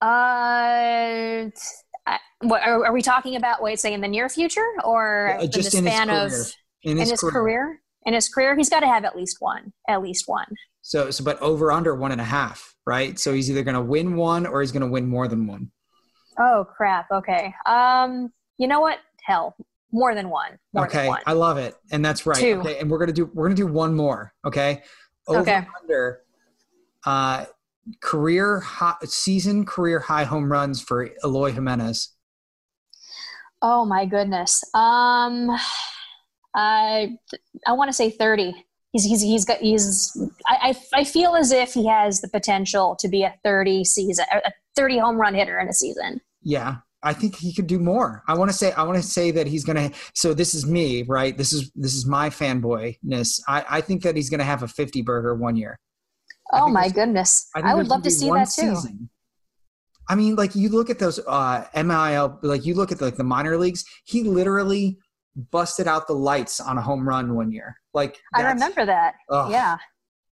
Uh 0.00 1.50
what 2.40 2.62
are, 2.62 2.86
are 2.86 2.92
we 2.92 3.02
talking 3.02 3.36
about? 3.36 3.62
Wait, 3.62 3.80
say 3.80 3.92
in 3.92 4.00
the 4.00 4.08
near 4.08 4.28
future 4.28 4.66
or 4.84 5.38
in 5.40 5.50
just 5.50 5.72
the 5.72 5.78
in 5.78 5.84
his 5.84 5.94
span 5.94 6.10
of 6.10 6.30
career. 6.30 6.44
in 6.82 6.96
his, 6.98 7.20
career. 7.20 7.80
In 8.04 8.14
his 8.14 8.28
career, 8.28 8.56
he's 8.56 8.68
got 8.68 8.80
to 8.80 8.86
have 8.86 9.04
at 9.04 9.16
least 9.16 9.38
one. 9.40 9.72
At 9.88 10.02
least 10.02 10.24
one. 10.26 10.46
So, 10.82 11.10
so 11.10 11.24
but 11.24 11.40
over 11.40 11.72
under 11.72 11.94
one 11.94 12.12
and 12.12 12.20
a 12.20 12.24
half, 12.24 12.74
right? 12.86 13.18
So 13.18 13.32
he's 13.32 13.50
either 13.50 13.64
going 13.64 13.74
to 13.74 13.82
win 13.82 14.16
one 14.16 14.46
or 14.46 14.60
he's 14.60 14.72
going 14.72 14.82
to 14.82 14.88
win 14.88 15.08
more 15.08 15.26
than 15.28 15.46
one. 15.46 15.70
Oh 16.38 16.66
crap. 16.76 17.10
Okay. 17.10 17.54
Um. 17.66 18.32
You 18.58 18.68
know 18.68 18.80
what? 18.80 18.98
Hell, 19.24 19.56
more 19.92 20.14
than 20.14 20.28
one. 20.28 20.58
More 20.72 20.86
okay, 20.86 20.98
Than 20.98 21.08
one. 21.08 21.22
I 21.26 21.32
love 21.32 21.58
it, 21.58 21.74
and 21.90 22.04
that's 22.04 22.26
right. 22.26 22.38
Two. 22.38 22.60
Okay, 22.60 22.78
and 22.78 22.90
we're 22.90 22.98
gonna 22.98 23.12
do 23.12 23.30
we're 23.32 23.46
gonna 23.46 23.54
do 23.56 23.66
one 23.66 23.94
more. 23.94 24.32
Okay, 24.44 24.82
over 25.26 25.40
Okay. 25.40 25.66
under. 25.82 26.20
Uh, 27.04 27.46
career 28.00 28.60
high, 28.60 28.96
season 29.04 29.64
career 29.64 30.00
high 30.00 30.24
home 30.24 30.50
runs 30.50 30.80
for 30.82 31.10
Eloy 31.24 31.52
Jimenez. 31.52 32.10
Oh 33.62 33.84
my 33.84 34.06
goodness. 34.06 34.62
Um. 34.74 35.50
I 36.58 37.18
I 37.66 37.72
want 37.72 37.90
to 37.90 37.92
say 37.92 38.10
thirty. 38.10 38.54
He's 38.92 39.04
he's 39.04 39.20
he's 39.20 39.44
got 39.44 39.58
he's. 39.58 40.16
I, 40.46 40.74
I 40.94 41.00
I 41.00 41.04
feel 41.04 41.36
as 41.36 41.52
if 41.52 41.74
he 41.74 41.86
has 41.86 42.22
the 42.22 42.28
potential 42.28 42.96
to 42.98 43.08
be 43.08 43.24
a 43.24 43.34
thirty 43.44 43.84
season 43.84 44.24
a 44.32 44.50
thirty 44.74 44.98
home 44.98 45.18
run 45.18 45.34
hitter 45.34 45.58
in 45.58 45.68
a 45.68 45.74
season. 45.74 46.18
Yeah, 46.42 46.76
I 47.02 47.12
think 47.12 47.36
he 47.36 47.52
could 47.52 47.66
do 47.66 47.78
more. 47.78 48.22
I 48.26 48.34
want 48.34 48.50
to 48.50 48.56
say 48.56 48.72
I 48.72 48.84
want 48.84 48.96
to 48.96 49.02
say 49.02 49.30
that 49.32 49.46
he's 49.46 49.64
gonna. 49.64 49.90
So 50.14 50.32
this 50.32 50.54
is 50.54 50.64
me, 50.64 51.02
right? 51.02 51.36
This 51.36 51.52
is 51.52 51.70
this 51.74 51.94
is 51.94 52.06
my 52.06 52.30
fanboyness. 52.30 53.38
I 53.46 53.64
I 53.68 53.80
think 53.82 54.02
that 54.04 54.16
he's 54.16 54.30
gonna 54.30 54.44
have 54.44 54.62
a 54.62 54.68
fifty 54.68 55.02
burger 55.02 55.34
one 55.34 55.56
year. 55.56 55.78
Oh 56.52 56.68
my 56.68 56.88
goodness. 56.88 57.48
I, 57.54 57.60
I, 57.60 57.74
would 57.74 57.88
love 57.88 58.02
gonna 58.02 58.10
see 58.10 58.30
that 58.30 58.50
too. 58.50 58.74
season. 58.74 59.10
I 60.08 60.14
mean, 60.14 60.36
like 60.36 60.54
you 60.54 60.68
look 60.68 60.90
at 60.90 60.98
those 60.98 61.18
uh, 61.26 61.64
MIL, 61.74 62.38
like 62.42 62.64
you 62.64 62.74
look 62.74 62.92
at 62.92 63.00
like 63.00 63.16
the 63.16 63.24
minor 63.24 63.56
leagues. 63.56 63.84
He 64.04 64.22
literally 64.22 64.98
busted 65.50 65.86
out 65.86 66.06
the 66.06 66.14
lights 66.14 66.60
on 66.60 66.78
a 66.78 66.82
home 66.82 67.06
run 67.06 67.34
one 67.34 67.50
year. 67.50 67.76
Like 67.92 68.18
I 68.34 68.42
remember 68.42 68.86
that. 68.86 69.14
ugh. 69.30 69.50
Yeah. 69.50 69.76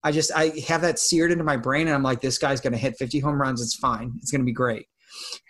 I 0.02 0.12
just 0.12 0.32
I 0.34 0.52
have 0.66 0.80
that 0.80 0.98
seared 0.98 1.30
into 1.30 1.44
my 1.44 1.56
brain, 1.56 1.86
and 1.86 1.94
I'm 1.94 2.02
like, 2.02 2.20
this 2.20 2.38
guy's 2.38 2.60
going 2.60 2.72
to 2.72 2.78
hit 2.78 2.96
50 2.96 3.18
home 3.20 3.40
runs. 3.40 3.60
It's 3.60 3.76
fine. 3.76 4.12
It's 4.16 4.30
going 4.30 4.40
to 4.40 4.46
be 4.46 4.52
great. 4.52 4.86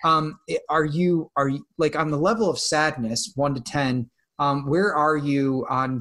Um, 0.05 0.39
are 0.69 0.85
you 0.85 1.31
are 1.37 1.49
you 1.49 1.65
like 1.79 1.95
on 1.97 2.11
the 2.11 2.17
level 2.17 2.51
of 2.51 2.59
sadness, 2.59 3.33
one 3.37 3.55
to 3.55 3.61
ten? 3.61 4.11
Um, 4.39 4.69
where 4.69 4.95
are 4.95 5.17
you 5.17 5.67
on 5.71 6.01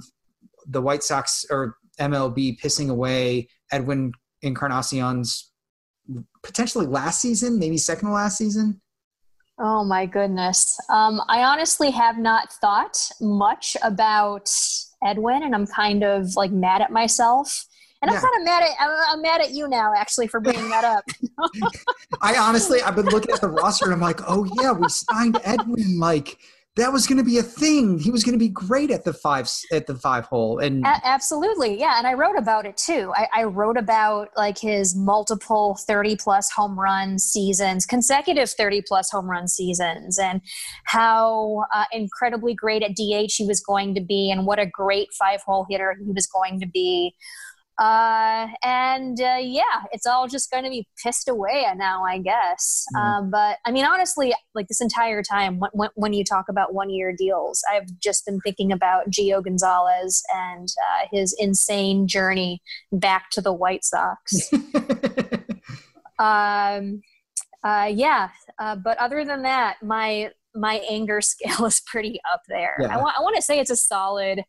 the 0.67 0.81
White 0.81 1.03
Sox 1.03 1.45
or 1.49 1.75
MLB 1.99 2.59
pissing 2.59 2.89
away 2.89 3.49
Edwin 3.71 4.13
Encarnacion's 4.43 5.51
potentially 6.43 6.85
last 6.87 7.21
season, 7.21 7.59
maybe 7.59 7.77
second 7.77 8.07
to 8.07 8.13
last 8.13 8.37
season? 8.37 8.81
Oh 9.59 9.83
my 9.83 10.05
goodness. 10.05 10.79
Um, 10.89 11.21
I 11.27 11.43
honestly 11.43 11.91
have 11.91 12.17
not 12.17 12.51
thought 12.53 12.97
much 13.19 13.75
about 13.83 14.49
Edwin, 15.03 15.43
and 15.43 15.53
I'm 15.53 15.67
kind 15.67 16.03
of 16.03 16.35
like 16.35 16.51
mad 16.51 16.81
at 16.81 16.91
myself. 16.91 17.65
And 18.01 18.09
Yeah. 18.09 18.15
I'm 18.17 18.23
kind 18.23 18.35
of 18.37 18.45
mad 18.45 18.63
at 18.63 18.69
I'm, 18.79 18.89
I'm 19.09 19.21
mad 19.21 19.41
at 19.41 19.51
you 19.51 19.67
now, 19.67 19.93
actually, 19.95 20.27
for 20.27 20.39
bringing 20.39 20.69
that 20.69 20.85
up. 20.85 21.03
I 22.21 22.35
honestly, 22.37 22.81
I've 22.81 22.95
been 22.95 23.07
looking 23.07 23.31
at 23.33 23.41
the 23.41 23.49
roster 23.49 23.85
and 23.85 23.93
I'm 23.93 23.99
like, 23.99 24.21
oh 24.27 24.47
yeah, 24.61 24.71
we 24.71 24.87
signed 24.87 25.37
Edwin. 25.43 25.99
Like 25.99 26.37
that 26.79 26.91
was 26.93 27.07
going 27.07 27.17
to 27.17 27.23
be 27.23 27.37
a 27.37 27.43
thing. 27.43 27.99
He 27.99 28.11
was 28.11 28.23
going 28.23 28.33
to 28.33 28.39
be 28.39 28.49
great 28.49 28.91
at 28.91 29.03
the 29.03 29.13
five 29.13 29.49
at 29.71 29.87
the 29.87 29.95
five 29.95 30.25
hole. 30.25 30.59
And 30.59 30.85
A- 30.85 31.01
absolutely, 31.03 31.79
yeah. 31.79 31.97
And 31.97 32.07
I 32.07 32.13
wrote 32.13 32.37
about 32.37 32.65
it 32.65 32.77
too. 32.77 33.11
I, 33.15 33.27
I 33.33 33.43
wrote 33.43 33.77
about 33.77 34.29
like 34.35 34.57
his 34.57 34.95
multiple 34.95 35.77
30 35.87 36.15
plus 36.17 36.49
home 36.51 36.79
run 36.79 37.19
seasons, 37.19 37.85
consecutive 37.85 38.49
30 38.49 38.83
plus 38.87 39.09
home 39.11 39.29
run 39.29 39.47
seasons, 39.47 40.17
and 40.17 40.41
how 40.85 41.65
uh, 41.73 41.85
incredibly 41.91 42.53
great 42.53 42.83
at 42.83 42.95
DH 42.95 43.33
he 43.35 43.45
was 43.45 43.59
going 43.59 43.93
to 43.95 44.01
be, 44.01 44.31
and 44.31 44.45
what 44.45 44.59
a 44.59 44.65
great 44.65 45.09
five 45.13 45.41
hole 45.41 45.65
hitter 45.69 45.95
he 46.03 46.11
was 46.11 46.27
going 46.27 46.59
to 46.59 46.67
be. 46.67 47.15
Uh, 47.79 48.47
and 48.61 49.21
uh, 49.21 49.37
yeah, 49.39 49.83
it's 49.93 50.05
all 50.05 50.27
just 50.27 50.51
going 50.51 50.65
to 50.65 50.69
be 50.69 50.85
pissed 51.01 51.29
away 51.29 51.65
now, 51.77 52.03
I 52.03 52.17
guess. 52.17 52.85
Mhm. 52.93 52.99
Um, 52.99 53.31
but 53.31 53.57
I 53.65 53.71
mean, 53.71 53.85
honestly, 53.85 54.33
like 54.53 54.67
this 54.67 54.81
entire 54.81 55.23
time, 55.23 55.61
when, 55.71 55.89
when, 55.95 56.11
you 56.11 56.25
talk 56.25 56.49
about 56.49 56.73
one 56.73 56.89
year 56.89 57.13
deals, 57.17 57.63
I've 57.71 57.87
just 57.99 58.25
been 58.25 58.41
thinking 58.41 58.73
about 58.73 59.09
Gio 59.09 59.41
Gonzalez 59.41 60.21
and 60.35 60.67
uh, 60.67 61.07
his 61.09 61.33
insane 61.39 62.05
journey 62.05 62.61
back 62.91 63.29
to 63.31 63.41
the 63.41 63.53
White 63.53 63.85
Sox. 63.85 64.51
um, 66.19 67.01
uh, 67.63 67.89
yeah, 67.93 68.29
uh, 68.57 68.75
but 68.75 68.97
other 68.97 69.23
than 69.23 69.43
that, 69.43 69.77
my 69.81 70.31
my 70.53 70.81
anger 70.89 71.21
scale 71.21 71.65
is 71.65 71.81
pretty 71.85 72.19
up 72.33 72.41
there. 72.49 72.75
Yeah. 72.81 72.97
I 72.97 72.97
want 72.97 73.15
I 73.17 73.21
want 73.21 73.37
to 73.37 73.41
say 73.41 73.59
it's 73.59 73.71
a 73.71 73.77
solid. 73.77 74.43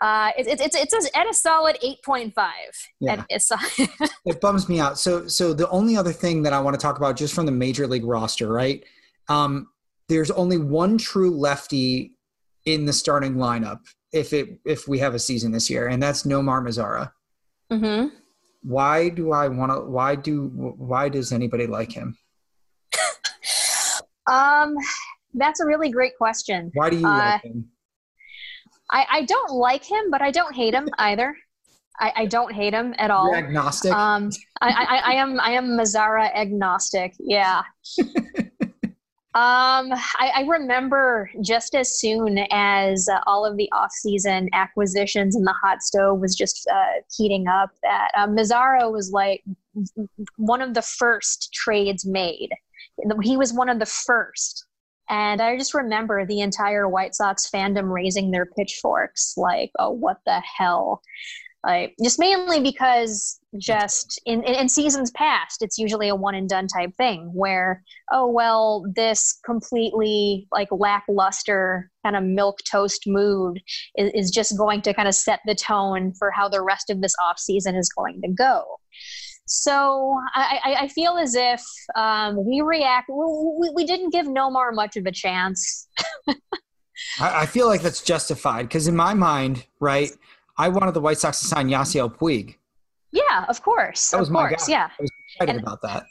Uh, 0.00 0.30
it, 0.38 0.46
it, 0.46 0.60
it's 0.60 0.76
it's 0.76 1.10
at 1.16 1.28
a 1.28 1.34
solid 1.34 1.76
eight 1.82 1.98
point 2.04 2.34
five. 2.34 2.52
Yeah. 3.00 3.24
It's 3.28 3.50
it 4.24 4.40
bums 4.40 4.68
me 4.68 4.78
out. 4.78 4.98
So 4.98 5.26
so 5.26 5.52
the 5.52 5.68
only 5.70 5.96
other 5.96 6.12
thing 6.12 6.42
that 6.42 6.52
I 6.52 6.60
want 6.60 6.74
to 6.74 6.80
talk 6.80 6.96
about 6.98 7.16
just 7.16 7.34
from 7.34 7.46
the 7.46 7.52
major 7.52 7.86
league 7.86 8.04
roster, 8.04 8.48
right? 8.52 8.84
Um, 9.28 9.68
there's 10.08 10.30
only 10.30 10.56
one 10.56 10.98
true 10.98 11.30
lefty 11.36 12.12
in 12.64 12.84
the 12.84 12.92
starting 12.92 13.34
lineup 13.34 13.80
if 14.12 14.32
it 14.32 14.58
if 14.64 14.86
we 14.86 14.98
have 15.00 15.14
a 15.14 15.18
season 15.18 15.52
this 15.52 15.68
year, 15.68 15.88
and 15.88 16.02
that's 16.02 16.22
Nomar 16.22 16.62
Mazara. 16.62 17.10
mm-hmm. 17.70 18.14
Why 18.62 19.08
do 19.08 19.32
I 19.32 19.48
want 19.48 19.72
to? 19.72 19.80
Why 19.80 20.14
do? 20.14 20.46
Why 20.48 21.08
does 21.08 21.32
anybody 21.32 21.66
like 21.66 21.92
him? 21.92 22.16
Um, 24.30 24.76
that's 25.32 25.60
a 25.60 25.64
really 25.64 25.90
great 25.90 26.14
question. 26.18 26.70
Why 26.74 26.90
do 26.90 26.98
you 26.98 27.06
Uh, 27.06 27.16
like 27.16 27.42
him? 27.44 27.70
I, 28.90 29.06
I 29.10 29.22
don't 29.22 29.50
like 29.50 29.84
him, 29.84 30.10
but 30.10 30.22
I 30.22 30.30
don't 30.30 30.54
hate 30.54 30.74
him 30.74 30.88
either. 30.98 31.36
I, 32.00 32.12
I 32.16 32.26
don't 32.26 32.52
hate 32.52 32.72
him 32.72 32.94
at 32.98 33.10
all. 33.10 33.28
You're 33.28 33.38
agnostic. 33.38 33.92
Um, 33.92 34.30
I, 34.60 34.68
I, 34.68 35.12
I 35.12 35.14
am 35.14 35.40
I 35.40 35.50
am 35.50 35.70
Mazara 35.70 36.34
agnostic. 36.34 37.14
Yeah. 37.18 37.62
um, 39.34 39.92
I, 39.92 40.32
I 40.36 40.44
remember 40.48 41.30
just 41.42 41.74
as 41.74 41.98
soon 41.98 42.38
as 42.50 43.08
uh, 43.08 43.18
all 43.26 43.44
of 43.44 43.56
the 43.56 43.70
off-season 43.72 44.48
acquisitions 44.52 45.34
and 45.34 45.46
the 45.46 45.54
hot 45.62 45.82
stove 45.82 46.20
was 46.20 46.36
just 46.36 46.68
uh, 46.72 47.00
heating 47.16 47.48
up, 47.48 47.70
that 47.82 48.10
uh, 48.16 48.26
Mazara 48.28 48.90
was 48.90 49.10
like 49.10 49.42
one 50.36 50.62
of 50.62 50.74
the 50.74 50.82
first 50.82 51.52
trades 51.52 52.06
made. 52.06 52.50
He 53.22 53.36
was 53.36 53.52
one 53.52 53.68
of 53.68 53.78
the 53.78 53.86
first. 53.86 54.67
And 55.08 55.40
I 55.40 55.56
just 55.56 55.74
remember 55.74 56.26
the 56.26 56.40
entire 56.40 56.88
White 56.88 57.14
Sox 57.14 57.48
fandom 57.50 57.92
raising 57.92 58.30
their 58.30 58.46
pitchforks, 58.46 59.34
like, 59.36 59.70
"Oh, 59.78 59.90
what 59.90 60.18
the 60.26 60.40
hell!" 60.40 61.02
Like, 61.66 61.96
just 62.02 62.20
mainly 62.20 62.60
because 62.60 63.40
just 63.58 64.20
in, 64.24 64.42
in, 64.44 64.54
in 64.54 64.68
seasons 64.68 65.10
past, 65.10 65.60
it's 65.60 65.76
usually 65.76 66.08
a 66.08 66.14
one 66.14 66.36
and 66.36 66.48
done 66.48 66.68
type 66.68 66.94
thing 66.96 67.30
where, 67.34 67.82
oh 68.12 68.28
well, 68.28 68.84
this 68.94 69.38
completely 69.44 70.46
like 70.52 70.68
lackluster 70.70 71.90
kind 72.04 72.14
of 72.14 72.22
milk 72.22 72.58
toast 72.70 73.02
mood 73.06 73.60
is, 73.96 74.10
is 74.14 74.30
just 74.30 74.56
going 74.56 74.82
to 74.82 74.94
kind 74.94 75.08
of 75.08 75.14
set 75.14 75.40
the 75.46 75.54
tone 75.54 76.12
for 76.16 76.30
how 76.30 76.48
the 76.48 76.62
rest 76.62 76.90
of 76.90 77.00
this 77.00 77.14
off 77.24 77.38
season 77.38 77.74
is 77.74 77.90
going 77.90 78.20
to 78.22 78.28
go. 78.28 78.64
So 79.48 80.20
I, 80.34 80.76
I, 80.80 80.88
feel 80.88 81.16
as 81.16 81.34
if 81.34 81.62
um, 81.96 82.44
we 82.44 82.60
react. 82.60 83.08
We, 83.08 83.70
we 83.74 83.84
didn't 83.86 84.10
give 84.10 84.26
Nomar 84.26 84.74
much 84.74 84.96
of 84.96 85.06
a 85.06 85.12
chance. 85.12 85.88
I, 86.28 86.34
I 87.20 87.46
feel 87.46 87.66
like 87.66 87.80
that's 87.80 88.02
justified 88.02 88.62
because 88.62 88.88
in 88.88 88.94
my 88.96 89.14
mind, 89.14 89.66
right, 89.80 90.10
I 90.58 90.68
wanted 90.68 90.92
the 90.92 91.00
White 91.00 91.18
Sox 91.18 91.40
to 91.40 91.46
sign 91.46 91.68
Yasiel 91.68 92.14
Puig. 92.14 92.56
Yeah, 93.10 93.46
of 93.48 93.62
course. 93.62 94.10
That 94.10 94.20
was 94.20 94.28
of 94.28 94.34
my 94.34 94.48
course. 94.48 94.66
guy. 94.66 94.72
Yeah. 94.72 94.88
I 94.98 95.02
was 95.02 95.10
excited 95.34 95.54
And- 95.56 95.62
about 95.62 95.80
that. 95.82 96.04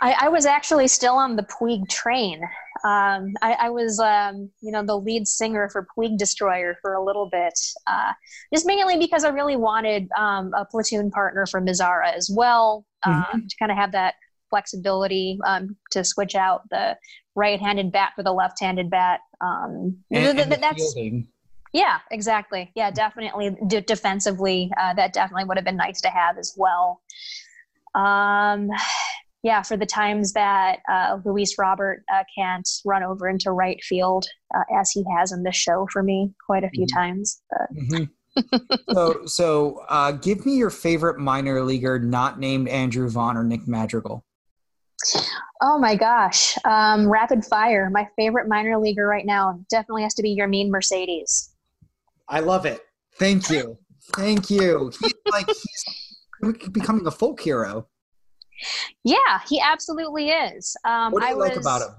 I, 0.00 0.12
I 0.20 0.28
was 0.28 0.46
actually 0.46 0.86
still 0.86 1.16
on 1.16 1.34
the 1.34 1.42
Puig 1.42 1.88
train. 1.88 2.40
Um, 2.84 3.32
I, 3.40 3.52
I 3.54 3.70
was, 3.70 3.98
um, 3.98 4.50
you 4.60 4.70
know, 4.70 4.84
the 4.84 4.98
lead 4.98 5.26
singer 5.26 5.70
for 5.70 5.86
Puig 5.96 6.18
Destroyer 6.18 6.76
for 6.82 6.92
a 6.92 7.02
little 7.02 7.28
bit, 7.30 7.58
uh, 7.86 8.12
just 8.52 8.66
mainly 8.66 8.98
because 8.98 9.24
I 9.24 9.30
really 9.30 9.56
wanted 9.56 10.08
um, 10.18 10.52
a 10.54 10.66
platoon 10.66 11.10
partner 11.10 11.46
for 11.46 11.62
Mazara 11.62 12.12
as 12.14 12.30
well, 12.30 12.84
um, 13.06 13.46
to 13.48 13.56
kind 13.58 13.72
of 13.72 13.78
have 13.78 13.92
that 13.92 14.14
flexibility 14.50 15.38
um, 15.46 15.76
to 15.92 16.04
switch 16.04 16.34
out 16.34 16.68
the 16.70 16.96
right-handed 17.34 17.90
bat 17.90 18.12
for 18.14 18.22
the 18.22 18.32
left-handed 18.32 18.90
bat. 18.90 19.20
Um, 19.40 20.04
And, 20.10 20.36
th- 20.36 20.48
and 20.52 20.62
that's 20.62 20.92
fielding. 20.94 21.26
yeah, 21.72 22.00
exactly. 22.10 22.70
Yeah, 22.76 22.90
definitely. 22.90 23.56
D- 23.66 23.80
defensively, 23.80 24.70
uh, 24.78 24.92
that 24.94 25.14
definitely 25.14 25.44
would 25.44 25.56
have 25.56 25.64
been 25.64 25.78
nice 25.78 26.02
to 26.02 26.10
have 26.10 26.36
as 26.36 26.54
well. 26.56 27.00
Um, 27.94 28.68
yeah, 29.44 29.62
for 29.62 29.76
the 29.76 29.86
times 29.86 30.32
that 30.32 30.78
uh, 30.90 31.18
Luis 31.24 31.56
Robert 31.58 32.02
uh, 32.12 32.24
can't 32.36 32.68
run 32.84 33.04
over 33.04 33.28
into 33.28 33.52
right 33.52 33.80
field, 33.84 34.26
uh, 34.56 34.62
as 34.80 34.90
he 34.90 35.04
has 35.16 35.30
in 35.30 35.42
this 35.44 35.54
show 35.54 35.86
for 35.92 36.02
me 36.02 36.32
quite 36.44 36.64
a 36.64 36.70
few 36.70 36.86
Mhm. 36.86 36.94
times. 36.94 37.42
But 37.50 37.76
Mhm. 37.76 38.10
so, 38.94 39.26
so 39.26 39.84
uh, 39.88 40.12
give 40.12 40.44
me 40.46 40.56
your 40.56 40.70
favorite 40.70 41.18
minor 41.18 41.62
leaguer 41.62 41.98
not 41.98 42.40
named 42.40 42.68
Andrew 42.68 43.08
Vaughn 43.08 43.36
or 43.36 43.44
Nick 43.44 43.68
Madrigal. 43.68 44.24
Oh 45.60 45.78
my 45.78 45.94
gosh. 45.94 46.56
Um, 46.64 47.08
rapid 47.08 47.44
fire. 47.44 47.90
My 47.90 48.08
favorite 48.16 48.48
minor 48.48 48.78
leaguer 48.78 49.06
right 49.06 49.26
now 49.26 49.60
definitely 49.68 50.02
has 50.04 50.14
to 50.14 50.22
be 50.22 50.36
Yermin 50.36 50.70
Mercedes. 50.70 51.54
I 52.28 52.40
love 52.40 52.64
it. 52.64 52.80
Thank 53.18 53.50
you. 53.50 53.76
Thank 54.14 54.48
you. 54.50 54.90
He's 54.98 55.12
like 55.30 55.46
he's 56.40 56.68
becoming 56.70 57.06
a 57.06 57.10
folk 57.10 57.40
hero. 57.40 57.88
Yeah, 59.04 59.40
he 59.48 59.60
absolutely 59.60 60.30
is. 60.30 60.76
Um, 60.84 61.12
what 61.12 61.22
do 61.22 61.28
you 61.28 61.34
I 61.34 61.38
like 61.38 61.56
was, 61.56 61.64
about 61.64 61.82
him? 61.82 61.96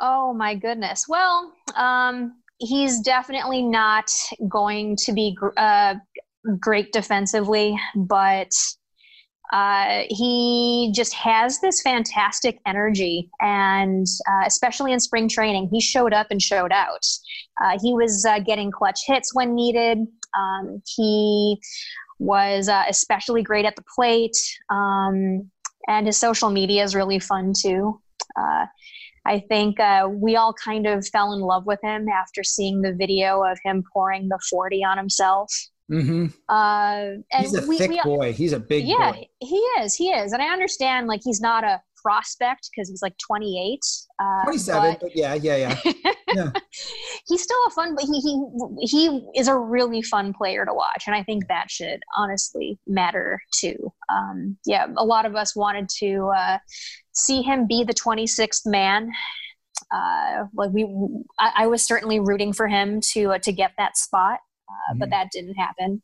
Oh 0.00 0.34
my 0.34 0.54
goodness. 0.54 1.06
Well, 1.08 1.52
um, 1.74 2.34
he's 2.58 3.00
definitely 3.00 3.62
not 3.62 4.10
going 4.48 4.96
to 4.96 5.12
be 5.12 5.36
uh, 5.56 5.94
great 6.60 6.92
defensively, 6.92 7.78
but 7.94 8.50
uh, 9.52 10.02
he 10.08 10.92
just 10.94 11.14
has 11.14 11.60
this 11.60 11.80
fantastic 11.80 12.58
energy, 12.66 13.30
and 13.40 14.06
uh, 14.28 14.44
especially 14.46 14.92
in 14.92 14.98
spring 14.98 15.28
training, 15.28 15.68
he 15.72 15.80
showed 15.80 16.12
up 16.12 16.26
and 16.30 16.42
showed 16.42 16.72
out. 16.72 17.06
Uh, 17.62 17.78
he 17.80 17.94
was 17.94 18.24
uh, 18.28 18.40
getting 18.40 18.70
clutch 18.70 19.02
hits 19.06 19.34
when 19.34 19.54
needed. 19.54 19.98
Um, 20.36 20.82
he 20.96 21.58
was 22.18 22.68
uh, 22.68 22.84
especially 22.88 23.42
great 23.42 23.64
at 23.64 23.76
the 23.76 23.84
plate, 23.94 24.36
um, 24.70 25.50
and 25.88 26.06
his 26.06 26.18
social 26.18 26.50
media 26.50 26.82
is 26.82 26.94
really 26.94 27.18
fun 27.18 27.52
too. 27.56 28.00
Uh, 28.38 28.66
I 29.26 29.40
think 29.48 29.78
we 30.20 30.36
all 30.36 30.54
kind 30.54 30.86
of 30.86 31.06
fell 31.08 31.32
in 31.32 31.40
love 31.40 31.66
with 31.66 31.80
him 31.82 32.08
after 32.08 32.44
seeing 32.44 32.80
the 32.82 32.92
video 32.92 33.42
of 33.42 33.58
him 33.64 33.82
pouring 33.92 34.28
the 34.28 34.38
40 34.48 34.84
on 34.84 34.96
himself. 34.96 35.52
Mm-hmm. 35.90 36.26
Uh, 36.48 37.22
and 37.32 37.42
he's 37.42 37.54
a 37.54 37.66
we, 37.66 37.78
thick 37.78 37.90
we, 37.90 38.00
boy. 38.02 38.32
He's 38.32 38.52
a 38.52 38.60
big 38.60 38.86
yeah, 38.86 39.12
boy. 39.12 39.28
he 39.40 39.56
is. 39.80 39.94
He 39.94 40.08
is. 40.10 40.32
And 40.32 40.42
I 40.42 40.46
understand 40.52 41.06
like 41.06 41.20
he's 41.22 41.40
not 41.40 41.64
a 41.64 41.80
prospect 42.06 42.70
because 42.70 42.88
he's 42.88 43.02
like 43.02 43.16
28. 43.18 43.80
Uh, 44.22 44.44
27, 44.44 44.96
but, 45.00 45.16
yeah, 45.16 45.34
yeah, 45.34 45.56
yeah. 45.56 45.92
yeah. 46.34 46.50
he's 47.26 47.42
still 47.42 47.58
a 47.66 47.70
fun, 47.70 47.96
but 47.96 48.04
he, 48.04 48.20
he 48.20 48.86
he 48.86 49.20
is 49.34 49.48
a 49.48 49.58
really 49.58 50.02
fun 50.02 50.32
player 50.32 50.64
to 50.64 50.72
watch, 50.72 51.04
and 51.06 51.16
I 51.16 51.24
think 51.24 51.48
that 51.48 51.68
should 51.68 52.00
honestly 52.16 52.78
matter 52.86 53.40
too. 53.52 53.92
Um, 54.08 54.56
yeah, 54.64 54.86
a 54.96 55.04
lot 55.04 55.26
of 55.26 55.34
us 55.34 55.56
wanted 55.56 55.88
to 55.98 56.30
uh, 56.36 56.58
see 57.12 57.42
him 57.42 57.66
be 57.66 57.82
the 57.82 57.94
26th 57.94 58.66
man. 58.66 59.10
Uh, 59.92 60.44
like 60.54 60.70
we, 60.70 60.84
I, 61.40 61.52
I 61.56 61.66
was 61.66 61.84
certainly 61.84 62.20
rooting 62.20 62.52
for 62.52 62.68
him 62.68 63.00
to 63.12 63.32
uh, 63.32 63.38
to 63.38 63.52
get 63.52 63.72
that 63.78 63.96
spot 63.96 64.38
mm-hmm. 64.68 64.98
but 64.98 65.10
that 65.10 65.30
didn't 65.32 65.54
happen. 65.54 66.02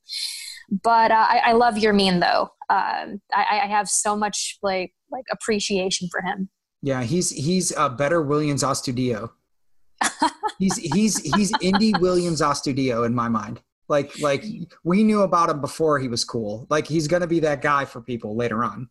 But 0.82 1.10
uh, 1.10 1.26
I, 1.28 1.42
I, 1.46 1.52
love 1.52 1.74
Yermin 1.74 2.20
though. 2.20 2.50
Um, 2.72 3.20
I, 3.34 3.60
I, 3.64 3.66
have 3.66 3.86
so 3.86 4.16
much 4.16 4.58
like 4.62 4.94
like 5.10 5.24
appreciation 5.30 6.08
for 6.10 6.22
him. 6.22 6.48
Yeah, 6.80 7.02
he's 7.02 7.28
he's 7.28 7.70
a 7.76 7.90
better 7.90 8.24
Willians 8.24 8.64
Astudillo. 8.64 9.30
he's 10.58 10.76
he's 10.76 11.18
he's 11.34 11.52
Indie 11.54 11.92
Willians 11.92 12.40
Astudillo 12.40 13.04
in 13.04 13.14
my 13.14 13.28
mind. 13.28 13.60
Like 13.88 14.18
like 14.20 14.46
we 14.84 15.04
knew 15.04 15.20
about 15.20 15.50
him 15.50 15.60
before 15.60 15.98
he 15.98 16.08
was 16.08 16.24
cool. 16.24 16.66
Like 16.70 16.86
he's 16.86 17.08
gonna 17.08 17.26
be 17.26 17.40
that 17.40 17.60
guy 17.60 17.84
for 17.84 18.00
people 18.00 18.36
later 18.36 18.64
on. 18.64 18.88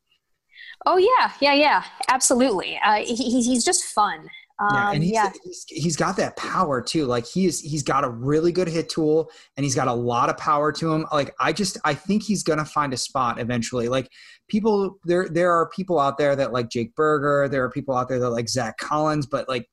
Oh 0.86 0.98
yeah, 0.98 1.32
yeah, 1.40 1.54
yeah, 1.54 1.84
absolutely. 2.08 2.80
Uh, 2.86 2.98
he, 2.98 3.42
he's 3.42 3.66
just 3.66 3.84
fun. 3.86 4.30
Um, 4.62 4.76
yeah, 4.76 4.92
and 4.92 5.04
he's, 5.04 5.14
yeah. 5.14 5.32
he's, 5.44 5.66
he's 5.68 5.96
got 5.96 6.18
that 6.18 6.38
power 6.38 6.82
too. 6.82 7.06
Like 7.06 7.26
he's 7.26 7.60
he's 7.60 7.82
got 7.82 8.04
a 8.04 8.10
really 8.10 8.52
good 8.52 8.68
hit 8.68 8.90
tool, 8.90 9.32
and 9.58 9.64
he's 9.64 9.74
got 9.74 9.88
a 9.88 9.94
lot 9.94 10.30
of 10.30 10.38
power 10.38 10.72
to 10.74 10.94
him. 10.94 11.08
Like 11.12 11.34
I 11.40 11.52
just 11.52 11.78
I 11.84 11.96
think 11.96 12.22
he's 12.24 12.44
gonna 12.44 12.66
find 12.66 12.94
a 12.94 12.98
spot 12.98 13.40
eventually. 13.40 13.90
Like 13.90 14.10
people 14.48 15.00
there 15.04 15.28
there 15.30 15.52
are 15.52 15.70
people 15.70 16.00
out 16.00 16.20
there 16.20 16.36
that 16.36 16.54
like 16.54 16.70
Jake 16.70 16.96
Burger. 16.96 17.50
There 17.50 17.64
are 17.64 17.72
people 17.72 17.96
out 17.96 18.08
there 18.08 18.20
that 18.20 18.30
like 18.30 18.50
Zach 18.50 18.78
Collins, 18.78 19.26
but 19.26 19.50
like 19.50 19.68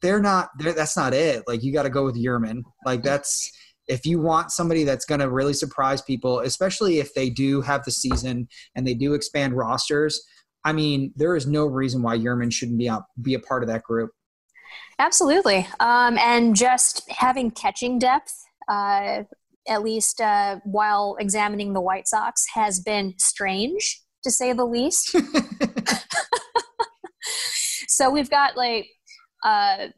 they're 0.00 0.20
not. 0.20 0.48
They're, 0.58 0.72
that's 0.72 0.96
not 0.96 1.12
it. 1.12 1.44
Like 1.46 1.62
you 1.62 1.72
got 1.72 1.82
to 1.82 1.90
go 1.90 2.04
with 2.04 2.16
Yermin. 2.16 2.62
Like 2.86 3.02
that's 3.02 3.52
if 3.88 4.06
you 4.06 4.20
want 4.20 4.52
somebody 4.52 4.84
that's 4.84 5.04
going 5.04 5.20
to 5.20 5.28
really 5.28 5.52
surprise 5.52 6.00
people, 6.00 6.40
especially 6.40 7.00
if 7.00 7.12
they 7.12 7.28
do 7.28 7.60
have 7.60 7.84
the 7.84 7.90
season 7.90 8.48
and 8.74 8.86
they 8.86 8.94
do 8.94 9.14
expand 9.14 9.54
rosters. 9.54 10.22
I 10.64 10.72
mean, 10.72 11.12
there 11.16 11.36
is 11.36 11.46
no 11.46 11.64
reason 11.66 12.02
why 12.02 12.16
Yermin 12.16 12.52
shouldn't 12.52 12.78
be 12.78 12.88
out, 12.88 13.04
be 13.20 13.34
a 13.34 13.40
part 13.40 13.62
of 13.62 13.68
that 13.68 13.82
group. 13.82 14.10
Absolutely. 14.98 15.66
Um, 15.78 16.18
and 16.18 16.54
just 16.54 17.08
having 17.10 17.50
catching 17.50 17.98
depth, 17.98 18.34
uh, 18.68 19.24
at 19.68 19.82
least 19.82 20.20
uh, 20.20 20.60
while 20.64 21.16
examining 21.18 21.72
the 21.72 21.80
White 21.80 22.06
Sox, 22.06 22.46
has 22.54 22.80
been 22.80 23.14
strange 23.18 24.02
to 24.24 24.30
say 24.30 24.52
the 24.52 24.64
least. 24.64 25.16
so 27.88 28.10
we've 28.10 28.30
got 28.30 28.56
like 28.56 28.86
uh, 29.44 29.88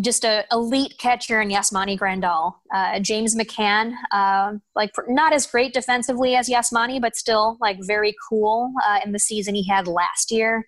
just 0.00 0.24
a 0.24 0.44
elite 0.52 0.94
catcher 0.98 1.40
in 1.40 1.48
Yasmani 1.48 1.98
Grandal. 1.98 2.54
Uh, 2.74 2.98
James 3.00 3.36
McCann, 3.36 3.94
uh, 4.12 4.52
like 4.74 4.90
not 5.08 5.32
as 5.32 5.46
great 5.46 5.72
defensively 5.72 6.36
as 6.36 6.48
Yasmani, 6.48 7.00
but 7.00 7.16
still 7.16 7.56
like 7.60 7.78
very 7.82 8.14
cool 8.28 8.72
uh, 8.86 9.00
in 9.04 9.12
the 9.12 9.18
season 9.18 9.54
he 9.54 9.66
had 9.66 9.86
last 9.86 10.30
year. 10.30 10.64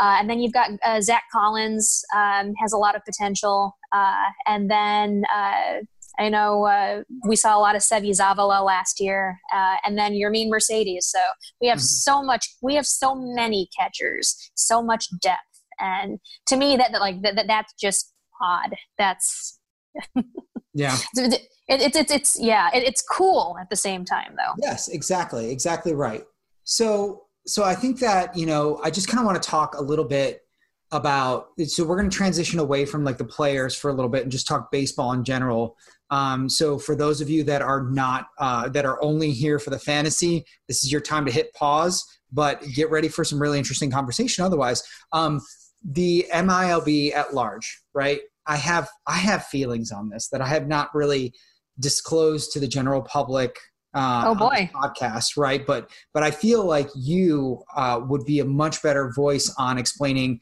Uh, 0.00 0.16
and 0.18 0.28
then 0.30 0.40
you've 0.40 0.52
got 0.52 0.70
uh, 0.84 1.00
Zach 1.00 1.24
Collins 1.32 2.04
um, 2.14 2.54
has 2.60 2.72
a 2.72 2.78
lot 2.78 2.96
of 2.96 3.04
potential. 3.04 3.76
and 4.46 4.70
then 4.70 5.24
I 6.18 6.30
know 6.30 7.04
we 7.28 7.36
saw 7.36 7.58
a 7.58 7.60
lot 7.60 7.76
of 7.76 7.82
Seby 7.82 8.10
Zavala 8.10 8.64
last 8.64 9.00
year, 9.00 9.38
and 9.84 9.98
then 9.98 10.12
Yermin 10.12 10.48
Mercedes. 10.48 11.06
So 11.06 11.18
we 11.60 11.68
have 11.68 11.78
mm-hmm. 11.78 11.84
so 11.84 12.22
much. 12.22 12.56
We 12.62 12.74
have 12.74 12.86
so 12.86 13.14
many 13.14 13.68
catchers, 13.78 14.50
so 14.54 14.82
much 14.82 15.08
depth. 15.20 15.42
And 15.78 16.20
to 16.46 16.56
me, 16.56 16.76
that, 16.76 16.92
that 16.92 17.00
like 17.02 17.20
that, 17.20 17.44
that's 17.46 17.74
just 17.74 18.14
odd. 18.40 18.74
That's 18.98 19.58
yeah. 20.74 20.96
It's 21.14 21.36
it, 21.68 21.96
it, 21.96 22.10
it's 22.10 22.38
yeah. 22.40 22.70
It, 22.74 22.84
it's 22.84 23.02
cool 23.02 23.56
at 23.60 23.70
the 23.70 23.76
same 23.76 24.04
time 24.04 24.34
though. 24.36 24.54
Yes, 24.62 24.88
exactly, 24.88 25.50
exactly 25.50 25.94
right. 25.94 26.24
So 26.64 27.24
so 27.46 27.64
I 27.64 27.74
think 27.74 28.00
that 28.00 28.36
you 28.36 28.46
know 28.46 28.80
I 28.82 28.90
just 28.90 29.08
kind 29.08 29.20
of 29.20 29.26
want 29.26 29.42
to 29.42 29.48
talk 29.48 29.76
a 29.76 29.82
little 29.82 30.04
bit 30.04 30.42
about 30.92 31.48
so 31.66 31.84
we're 31.84 31.96
going 31.96 32.08
to 32.08 32.16
transition 32.16 32.60
away 32.60 32.84
from 32.84 33.04
like 33.04 33.18
the 33.18 33.24
players 33.24 33.74
for 33.74 33.90
a 33.90 33.92
little 33.92 34.08
bit 34.08 34.22
and 34.22 34.30
just 34.30 34.46
talk 34.46 34.70
baseball 34.70 35.12
in 35.12 35.24
general 35.24 35.76
um, 36.10 36.48
so 36.48 36.78
for 36.78 36.94
those 36.94 37.20
of 37.20 37.28
you 37.28 37.42
that 37.42 37.60
are 37.60 37.82
not 37.90 38.28
uh, 38.38 38.68
that 38.68 38.84
are 38.84 39.02
only 39.02 39.32
here 39.32 39.58
for 39.58 39.70
the 39.70 39.78
fantasy 39.80 40.44
this 40.68 40.84
is 40.84 40.92
your 40.92 41.00
time 41.00 41.26
to 41.26 41.32
hit 41.32 41.52
pause 41.54 42.04
but 42.32 42.62
get 42.72 42.88
ready 42.88 43.08
for 43.08 43.24
some 43.24 43.42
really 43.42 43.58
interesting 43.58 43.90
conversation 43.90 44.44
otherwise 44.44 44.84
um, 45.12 45.40
the 45.92 46.26
MILB 46.32 47.14
at 47.14 47.34
large, 47.34 47.82
right? 47.96 48.20
I 48.46 48.56
have 48.56 48.88
I 49.06 49.16
have 49.16 49.44
feelings 49.46 49.90
on 49.90 50.10
this 50.10 50.28
that 50.28 50.40
I 50.40 50.46
have 50.46 50.68
not 50.68 50.94
really 50.94 51.34
disclosed 51.80 52.52
to 52.52 52.60
the 52.60 52.68
general 52.68 53.02
public. 53.02 53.56
Uh, 53.94 54.24
oh 54.26 54.34
boy, 54.34 54.70
podcast, 54.74 55.36
right? 55.36 55.66
But 55.66 55.90
but 56.12 56.22
I 56.22 56.30
feel 56.30 56.64
like 56.64 56.88
you 56.94 57.62
uh, 57.74 58.00
would 58.06 58.24
be 58.24 58.40
a 58.40 58.44
much 58.44 58.82
better 58.82 59.10
voice 59.14 59.52
on 59.58 59.78
explaining 59.78 60.40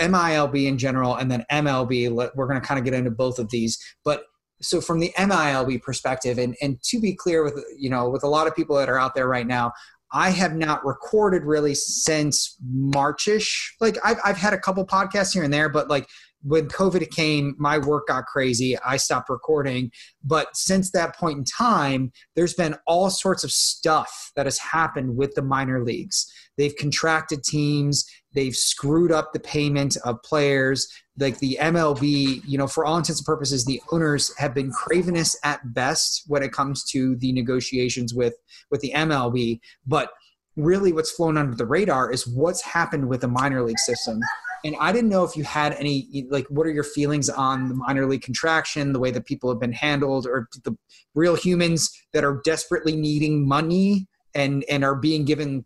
MILB 0.00 0.66
in 0.66 0.78
general, 0.78 1.14
and 1.14 1.30
then 1.30 1.44
MLB. 1.50 2.10
We're 2.34 2.46
going 2.46 2.60
to 2.60 2.66
kind 2.66 2.78
of 2.78 2.84
get 2.84 2.92
into 2.92 3.10
both 3.10 3.38
of 3.38 3.50
these, 3.50 3.78
but 4.04 4.24
so 4.60 4.80
from 4.80 5.00
the 5.00 5.12
MILB 5.16 5.82
perspective, 5.82 6.38
and 6.38 6.56
and 6.60 6.82
to 6.84 7.00
be 7.00 7.14
clear 7.14 7.44
with 7.44 7.62
you 7.78 7.88
know 7.88 8.08
with 8.08 8.24
a 8.24 8.28
lot 8.28 8.46
of 8.46 8.56
people 8.56 8.76
that 8.76 8.88
are 8.88 8.98
out 8.98 9.14
there 9.14 9.28
right 9.28 9.46
now, 9.46 9.72
I 10.12 10.30
have 10.30 10.54
not 10.54 10.84
recorded 10.84 11.44
really 11.44 11.74
since 11.74 12.56
Marchish. 12.68 13.74
Like 13.80 13.96
I've 14.04 14.18
I've 14.24 14.36
had 14.36 14.54
a 14.54 14.58
couple 14.58 14.84
podcasts 14.86 15.32
here 15.32 15.42
and 15.42 15.52
there, 15.52 15.68
but 15.68 15.88
like 15.88 16.08
when 16.42 16.68
COVID 16.68 17.10
came, 17.10 17.54
my 17.58 17.78
work 17.78 18.08
got 18.08 18.26
crazy. 18.26 18.76
I 18.78 18.96
stopped 18.96 19.30
recording. 19.30 19.90
But 20.24 20.56
since 20.56 20.90
that 20.90 21.16
point 21.16 21.38
in 21.38 21.44
time, 21.44 22.12
there's 22.34 22.54
been 22.54 22.76
all 22.86 23.10
sorts 23.10 23.44
of 23.44 23.52
stuff 23.52 24.32
that 24.36 24.46
has 24.46 24.58
happened 24.58 25.16
with 25.16 25.34
the 25.34 25.42
minor 25.42 25.84
leagues. 25.84 26.30
They've 26.58 26.76
contracted 26.76 27.44
teams, 27.44 28.04
they've 28.34 28.56
screwed 28.56 29.12
up 29.12 29.32
the 29.32 29.40
payment 29.40 29.96
of 30.04 30.22
players. 30.22 30.88
Like 31.18 31.38
the 31.38 31.58
MLB, 31.60 32.42
you 32.46 32.56
know, 32.56 32.66
for 32.66 32.84
all 32.84 32.96
intents 32.96 33.20
and 33.20 33.26
purposes, 33.26 33.64
the 33.64 33.82
owners 33.92 34.36
have 34.38 34.54
been 34.54 34.70
cravenous 34.70 35.36
at 35.44 35.74
best 35.74 36.22
when 36.26 36.42
it 36.42 36.52
comes 36.52 36.84
to 36.90 37.16
the 37.16 37.32
negotiations 37.32 38.14
with 38.14 38.34
with 38.70 38.80
the 38.80 38.92
MLB. 38.94 39.60
But 39.86 40.10
really, 40.56 40.92
what's 40.92 41.10
flown 41.10 41.36
under 41.36 41.54
the 41.54 41.66
radar 41.66 42.10
is 42.10 42.26
what's 42.26 42.62
happened 42.62 43.08
with 43.08 43.20
the 43.20 43.28
minor 43.28 43.62
league 43.62 43.78
system 43.78 44.20
and 44.64 44.76
I 44.80 44.92
didn't 44.92 45.10
know 45.10 45.24
if 45.24 45.36
you 45.36 45.44
had 45.44 45.74
any, 45.74 46.26
like, 46.30 46.46
what 46.48 46.66
are 46.66 46.70
your 46.70 46.84
feelings 46.84 47.28
on 47.28 47.68
the 47.68 47.74
minor 47.74 48.06
league 48.06 48.22
contraction, 48.22 48.92
the 48.92 48.98
way 48.98 49.10
that 49.10 49.26
people 49.26 49.50
have 49.50 49.60
been 49.60 49.72
handled, 49.72 50.26
or 50.26 50.48
the 50.64 50.76
real 51.14 51.34
humans 51.34 51.90
that 52.12 52.24
are 52.24 52.40
desperately 52.44 52.96
needing 52.96 53.46
money 53.46 54.06
and 54.34 54.64
and 54.68 54.84
are 54.84 54.94
being 54.94 55.24
given 55.24 55.64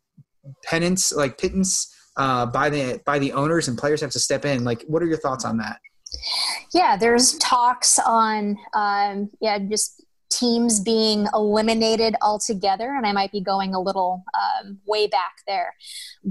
penance, 0.65 1.13
like 1.13 1.39
pittance, 1.39 1.95
uh, 2.17 2.47
by 2.47 2.71
the 2.71 3.01
by 3.05 3.19
the 3.19 3.33
owners, 3.33 3.69
and 3.69 3.79
players 3.79 4.01
have 4.01 4.11
to 4.11 4.19
step 4.19 4.45
in. 4.45 4.65
Like, 4.65 4.83
what 4.87 5.03
are 5.03 5.07
your 5.07 5.19
thoughts 5.19 5.45
on 5.45 5.59
that? 5.59 5.79
Yeah, 6.73 6.97
there's 6.97 7.37
talks 7.39 7.99
on, 7.99 8.57
um, 8.75 9.31
yeah, 9.41 9.59
just 9.59 10.06
teams 10.31 10.81
being 10.81 11.27
eliminated 11.35 12.15
altogether, 12.21 12.95
and 12.95 13.07
I 13.07 13.13
might 13.13 13.33
be 13.33 13.41
going 13.41 13.75
a 13.75 13.81
little 13.81 14.25
um, 14.35 14.79
way 14.87 15.07
back 15.07 15.37
there. 15.47 15.75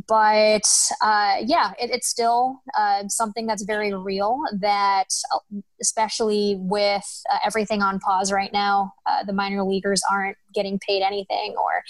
But 0.08 0.68
uh, 1.02 1.38
yeah, 1.44 1.72
it, 1.80 1.92
it's 1.92 2.08
still 2.08 2.62
uh, 2.78 3.08
something 3.08 3.48
that's 3.48 3.64
very 3.64 3.94
real. 3.94 4.42
That 4.60 5.08
uh, 5.34 5.40
especially 5.82 6.58
with 6.60 7.24
uh, 7.32 7.38
everything 7.46 7.82
on 7.82 8.00
pause 8.00 8.32
right 8.32 8.52
now, 8.52 8.94
uh, 9.06 9.24
the 9.24 9.34
minor 9.34 9.64
leaguers 9.64 10.02
aren't 10.10 10.38
getting 10.54 10.80
paid 10.80 11.02
anything, 11.02 11.56
or 11.58 11.84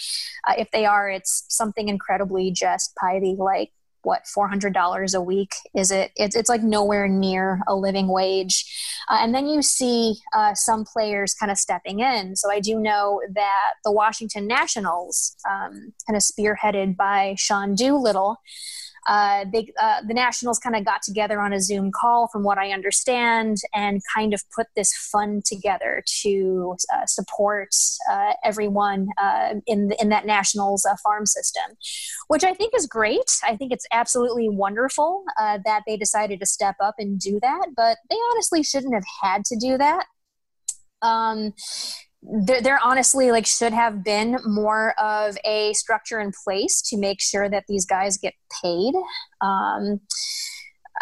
uh, 0.48 0.54
if 0.58 0.70
they 0.70 0.86
are, 0.86 1.10
it's 1.10 1.44
something 1.48 1.88
incredibly 1.88 2.50
just 2.50 2.94
piety 2.96 3.36
like 3.38 3.72
what 4.06 4.22
$400 4.24 5.14
a 5.14 5.20
week? 5.20 5.52
Is 5.74 5.90
it 5.90 6.12
it's, 6.14 6.36
it's 6.36 6.48
like 6.48 6.62
nowhere 6.62 7.08
near 7.08 7.60
a 7.66 7.74
living 7.74 8.06
wage. 8.06 8.64
Uh, 9.10 9.18
and 9.20 9.34
then 9.34 9.48
you 9.48 9.62
see 9.62 10.14
uh, 10.32 10.54
some 10.54 10.84
players 10.84 11.34
kind 11.34 11.50
of 11.50 11.58
stepping 11.58 11.98
in. 12.00 12.36
So 12.36 12.50
i 12.50 12.60
do 12.60 12.78
know 12.78 13.20
that 13.34 13.72
the 13.84 13.92
washington 13.92 14.46
nationals 14.46 15.36
um, 15.48 15.92
kind 16.06 16.16
of 16.16 16.22
spearheaded 16.22 16.96
by 16.96 17.34
sean 17.36 17.74
doolittle 17.74 18.36
uh, 19.06 19.44
they, 19.52 19.72
uh, 19.80 20.02
the 20.06 20.14
Nationals 20.14 20.58
kind 20.58 20.74
of 20.74 20.84
got 20.84 21.02
together 21.02 21.40
on 21.40 21.52
a 21.52 21.60
Zoom 21.60 21.90
call, 21.92 22.28
from 22.28 22.42
what 22.42 22.58
I 22.58 22.72
understand, 22.72 23.58
and 23.74 24.00
kind 24.14 24.34
of 24.34 24.42
put 24.54 24.66
this 24.74 24.92
fund 25.12 25.44
together 25.44 26.02
to 26.22 26.76
uh, 26.92 27.06
support 27.06 27.68
uh, 28.10 28.32
everyone 28.44 29.08
uh, 29.18 29.54
in 29.66 29.92
in 30.00 30.08
that 30.08 30.26
Nationals 30.26 30.84
uh, 30.84 30.96
farm 31.02 31.26
system, 31.26 31.76
which 32.28 32.44
I 32.44 32.52
think 32.52 32.74
is 32.76 32.86
great. 32.86 33.30
I 33.44 33.56
think 33.56 33.72
it's 33.72 33.86
absolutely 33.92 34.48
wonderful 34.48 35.24
that 35.36 35.82
they 35.86 35.96
decided 35.96 36.40
to 36.40 36.46
step 36.46 36.76
up 36.80 36.96
and 36.98 37.18
do 37.18 37.38
that, 37.40 37.68
but 37.76 37.98
they 38.10 38.16
honestly 38.32 38.62
shouldn't 38.62 38.94
have 38.94 39.04
had 39.22 39.44
to 39.46 39.56
do 39.56 39.78
that. 39.78 40.06
Um, 41.02 41.52
there, 42.22 42.60
there 42.60 42.80
honestly 42.82 43.30
like 43.30 43.46
should 43.46 43.72
have 43.72 44.02
been 44.02 44.38
more 44.44 44.98
of 44.98 45.36
a 45.44 45.72
structure 45.74 46.20
in 46.20 46.32
place 46.44 46.82
to 46.82 46.96
make 46.96 47.20
sure 47.20 47.48
that 47.48 47.64
these 47.68 47.86
guys 47.86 48.16
get 48.16 48.34
paid 48.62 48.94
um, 49.40 50.00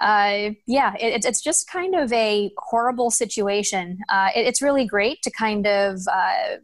uh, 0.01 0.51
yeah, 0.67 0.95
it, 0.99 1.25
it's 1.25 1.41
just 1.41 1.69
kind 1.69 1.95
of 1.95 2.13
a 2.13 2.51
horrible 2.59 3.11
situation. 3.11 3.99
Uh, 4.09 4.31
it, 4.35 4.47
it's 4.47 4.61
really 4.61 4.87
great 4.87 5.23
to 5.23 5.31
kind 5.31 5.67
of 5.67 6.01
uh, 6.13 6.57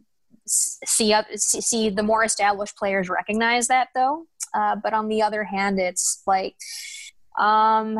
see 0.45 1.13
up, 1.13 1.25
see 1.35 1.89
the 1.89 2.03
more 2.03 2.23
established 2.23 2.75
players 2.77 3.09
recognize 3.09 3.67
that, 3.67 3.89
though. 3.95 4.25
Uh, 4.53 4.75
but 4.75 4.93
on 4.93 5.07
the 5.07 5.21
other 5.21 5.43
hand, 5.43 5.79
it's 5.79 6.21
like 6.27 6.55
um, 7.39 7.97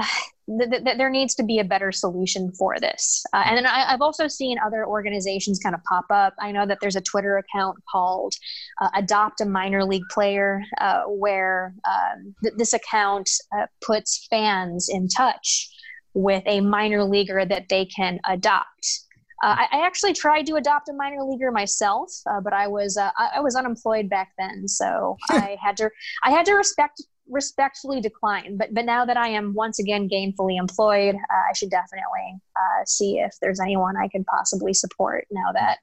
th- 0.48 0.70
th- 0.70 0.98
there 0.98 1.10
needs 1.10 1.36
to 1.36 1.44
be 1.44 1.60
a 1.60 1.64
better 1.64 1.92
solution 1.92 2.52
for 2.52 2.80
this. 2.80 3.26
Uh, 3.34 3.44
and 3.46 3.58
then 3.58 3.66
I, 3.66 3.90
have 3.90 4.02
also 4.02 4.28
seen 4.28 4.58
other 4.60 4.86
organizations 4.86 5.60
kind 5.60 5.76
of 5.76 5.84
pop 5.84 6.06
up. 6.10 6.34
I 6.40 6.52
know 6.52 6.66
that 6.66 6.80
there's 6.82 6.96
a 6.96 7.02
Twitter 7.02 7.38
account 7.38 7.78
called 7.92 8.34
uh, 8.82 8.90
Adopt 8.96 9.42
a 9.42 9.46
Minor 9.46 9.86
League 9.86 10.08
Player, 10.10 10.64
uh, 10.80 11.04
where 11.08 11.74
um, 11.88 12.36
th- 12.44 12.56
this 12.58 12.74
account 12.74 13.30
uh, 13.58 13.68
puts 13.82 14.28
fans 14.30 14.90
in 14.90 15.08
touch 15.08 15.70
with 16.14 16.44
a 16.46 16.60
minor 16.60 17.04
leaguer 17.04 17.46
that 17.46 17.70
they 17.70 17.86
can 17.86 18.20
adopt. 18.28 19.02
Uh, 19.44 19.56
I, 19.60 19.80
I, 19.80 19.86
actually 19.88 20.14
tried 20.14 20.46
to 20.48 20.56
adopt 20.56 20.90
a 20.90 20.94
minor 20.94 21.24
leaguer 21.24 21.52
myself, 21.52 22.12
uh, 22.30 22.42
but 22.42 22.54
I 22.54 22.68
was 22.68 22.96
uh, 22.96 23.10
I, 23.18 23.38
I, 23.38 23.40
was 23.40 23.56
unemployed 23.56 24.08
back 24.08 24.34
then, 24.38 24.68
so 24.68 25.18
I 25.30 25.58
had 25.60 25.78
to 25.78 25.90
I 26.24 26.30
had 26.30 26.46
to 26.46 26.54
respect 26.54 27.02
respectfully 27.32 28.02
decline. 28.02 28.58
But 28.58 28.74
but 28.74 28.86
now 28.86 29.06
that 29.06 29.18
I 29.18 29.30
am 29.30 29.54
once 29.54 29.80
again 29.80 30.08
gainfully 30.10 30.60
employed, 30.60 31.16
uh, 31.16 31.50
I 31.50 31.54
should 31.56 31.72
definitely 31.72 32.40
uh, 32.56 32.86
see 32.86 33.20
if 33.20 33.34
there's 33.42 33.60
anyone 33.60 33.96
I 33.98 34.08
could 34.10 34.26
possibly 34.26 34.74
support 34.74 35.26
now 35.32 35.52
that 35.54 35.80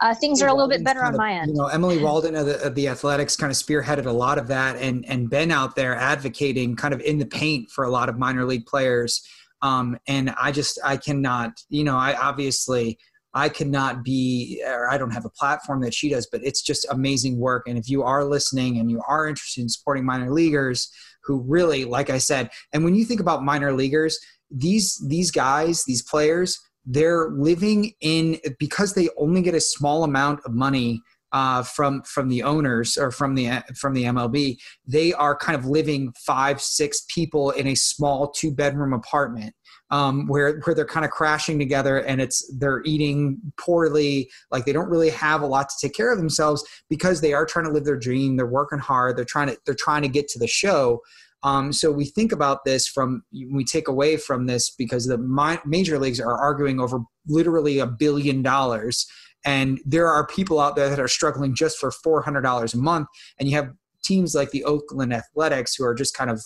uh, 0.00 0.14
things 0.14 0.40
are 0.40 0.48
a 0.48 0.54
little 0.54 0.68
bit 0.68 0.84
better 0.84 1.02
on 1.04 1.14
of, 1.14 1.18
my 1.18 1.32
end. 1.32 1.48
You 1.48 1.56
know, 1.56 1.66
Emily 1.66 1.98
Waldon 1.98 2.38
of 2.38 2.46
the, 2.46 2.62
of 2.64 2.74
the, 2.74 2.88
Athletics 2.88 3.36
kind 3.36 3.50
of 3.50 3.56
spearheaded 3.56 4.06
a 4.06 4.12
lot 4.12 4.38
of 4.38 4.46
that, 4.48 4.76
and 4.76 5.04
and 5.06 5.28
been 5.28 5.50
out 5.50 5.76
there 5.76 5.96
advocating 5.96 6.76
kind 6.76 6.94
of 6.94 7.00
in 7.00 7.18
the 7.18 7.26
paint 7.26 7.70
for 7.70 7.84
a 7.84 7.90
lot 7.90 8.08
of 8.08 8.18
minor 8.18 8.44
league 8.44 8.66
players. 8.66 9.22
Um, 9.60 9.98
and 10.06 10.30
I 10.40 10.52
just 10.52 10.78
I 10.84 10.96
cannot, 10.96 11.60
you 11.68 11.82
know, 11.82 11.96
I 11.96 12.14
obviously 12.14 12.98
I 13.38 13.48
cannot 13.48 14.02
be, 14.02 14.60
or 14.66 14.90
I 14.90 14.98
don't 14.98 15.12
have 15.12 15.24
a 15.24 15.30
platform 15.30 15.80
that 15.82 15.94
she 15.94 16.08
does, 16.08 16.26
but 16.26 16.40
it's 16.42 16.60
just 16.60 16.84
amazing 16.90 17.38
work. 17.38 17.68
And 17.68 17.78
if 17.78 17.88
you 17.88 18.02
are 18.02 18.24
listening 18.24 18.78
and 18.78 18.90
you 18.90 19.00
are 19.06 19.28
interested 19.28 19.62
in 19.62 19.68
supporting 19.68 20.04
minor 20.04 20.32
leaguers 20.32 20.90
who 21.22 21.44
really, 21.46 21.84
like 21.84 22.10
I 22.10 22.18
said, 22.18 22.50
and 22.72 22.82
when 22.82 22.96
you 22.96 23.04
think 23.04 23.20
about 23.20 23.44
minor 23.44 23.72
leaguers, 23.72 24.18
these 24.50 25.00
these 25.06 25.30
guys, 25.30 25.84
these 25.84 26.02
players, 26.02 26.58
they're 26.84 27.30
living 27.30 27.92
in 28.00 28.40
because 28.58 28.94
they 28.94 29.08
only 29.16 29.40
get 29.40 29.54
a 29.54 29.60
small 29.60 30.02
amount 30.02 30.40
of 30.44 30.52
money 30.52 31.00
uh, 31.30 31.62
from 31.62 32.02
from 32.02 32.28
the 32.28 32.42
owners 32.42 32.96
or 32.96 33.12
from 33.12 33.36
the 33.36 33.62
from 33.76 33.94
the 33.94 34.02
MLB. 34.02 34.56
They 34.84 35.12
are 35.12 35.36
kind 35.36 35.56
of 35.56 35.64
living 35.64 36.12
five 36.26 36.60
six 36.60 37.04
people 37.14 37.50
in 37.50 37.68
a 37.68 37.76
small 37.76 38.32
two 38.32 38.52
bedroom 38.52 38.92
apartment 38.92 39.54
um, 39.90 40.26
where 40.26 40.60
where 40.60 40.74
they're 40.74 40.84
kind 40.84 41.04
of 41.04 41.10
crashing 41.10 41.58
together 41.58 41.98
and 41.98 42.20
it's 42.20 42.50
they're 42.58 42.82
eating 42.84 43.40
poorly. 43.58 44.30
Like 44.50 44.64
they 44.64 44.72
don't 44.72 44.90
really 44.90 45.10
have 45.10 45.42
a 45.42 45.46
lot 45.46 45.68
to 45.68 45.74
take 45.80 45.94
care 45.94 46.12
of 46.12 46.18
themselves 46.18 46.64
because 46.90 47.20
they 47.20 47.32
are 47.32 47.46
trying 47.46 47.66
to 47.66 47.72
live 47.72 47.84
their 47.84 47.98
dream. 47.98 48.36
They're 48.36 48.46
working 48.46 48.78
hard. 48.78 49.16
They're 49.16 49.24
trying 49.24 49.48
to 49.48 49.58
they're 49.64 49.74
trying 49.74 50.02
to 50.02 50.08
get 50.08 50.28
to 50.28 50.38
the 50.38 50.48
show. 50.48 51.00
Um, 51.44 51.72
so 51.72 51.92
we 51.92 52.06
think 52.06 52.32
about 52.32 52.64
this 52.64 52.88
from 52.88 53.22
we 53.52 53.64
take 53.64 53.88
away 53.88 54.16
from 54.16 54.46
this 54.46 54.70
because 54.70 55.06
the 55.06 55.18
major 55.64 55.98
leagues 55.98 56.20
are 56.20 56.36
arguing 56.36 56.80
over 56.80 57.00
literally 57.26 57.78
a 57.78 57.86
billion 57.86 58.42
dollars. 58.42 59.06
And 59.44 59.80
there 59.84 60.08
are 60.08 60.26
people 60.26 60.58
out 60.58 60.74
there 60.74 60.90
that 60.90 60.98
are 60.98 61.08
struggling 61.08 61.54
just 61.54 61.78
for 61.78 61.90
$400 61.90 62.74
a 62.74 62.76
month. 62.76 63.06
And 63.38 63.48
you 63.48 63.56
have 63.56 63.70
teams 64.02 64.34
like 64.34 64.50
the 64.50 64.64
oakland 64.64 65.12
athletics 65.12 65.76
who 65.76 65.84
are 65.84 65.94
just 65.94 66.16
kind 66.16 66.28
of 66.28 66.42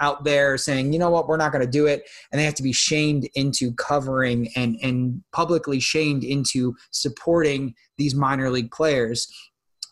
out 0.00 0.24
there 0.24 0.58
saying, 0.58 0.92
you 0.92 0.98
know 0.98 1.10
what, 1.10 1.28
we're 1.28 1.36
not 1.36 1.52
going 1.52 1.64
to 1.64 1.70
do 1.70 1.86
it. 1.86 2.08
And 2.32 2.40
they 2.40 2.44
have 2.44 2.54
to 2.54 2.62
be 2.62 2.72
shamed 2.72 3.28
into 3.34 3.72
covering 3.74 4.48
and, 4.56 4.78
and 4.82 5.22
publicly 5.32 5.80
shamed 5.80 6.24
into 6.24 6.74
supporting 6.90 7.74
these 7.98 8.14
minor 8.14 8.50
league 8.50 8.70
players. 8.70 9.28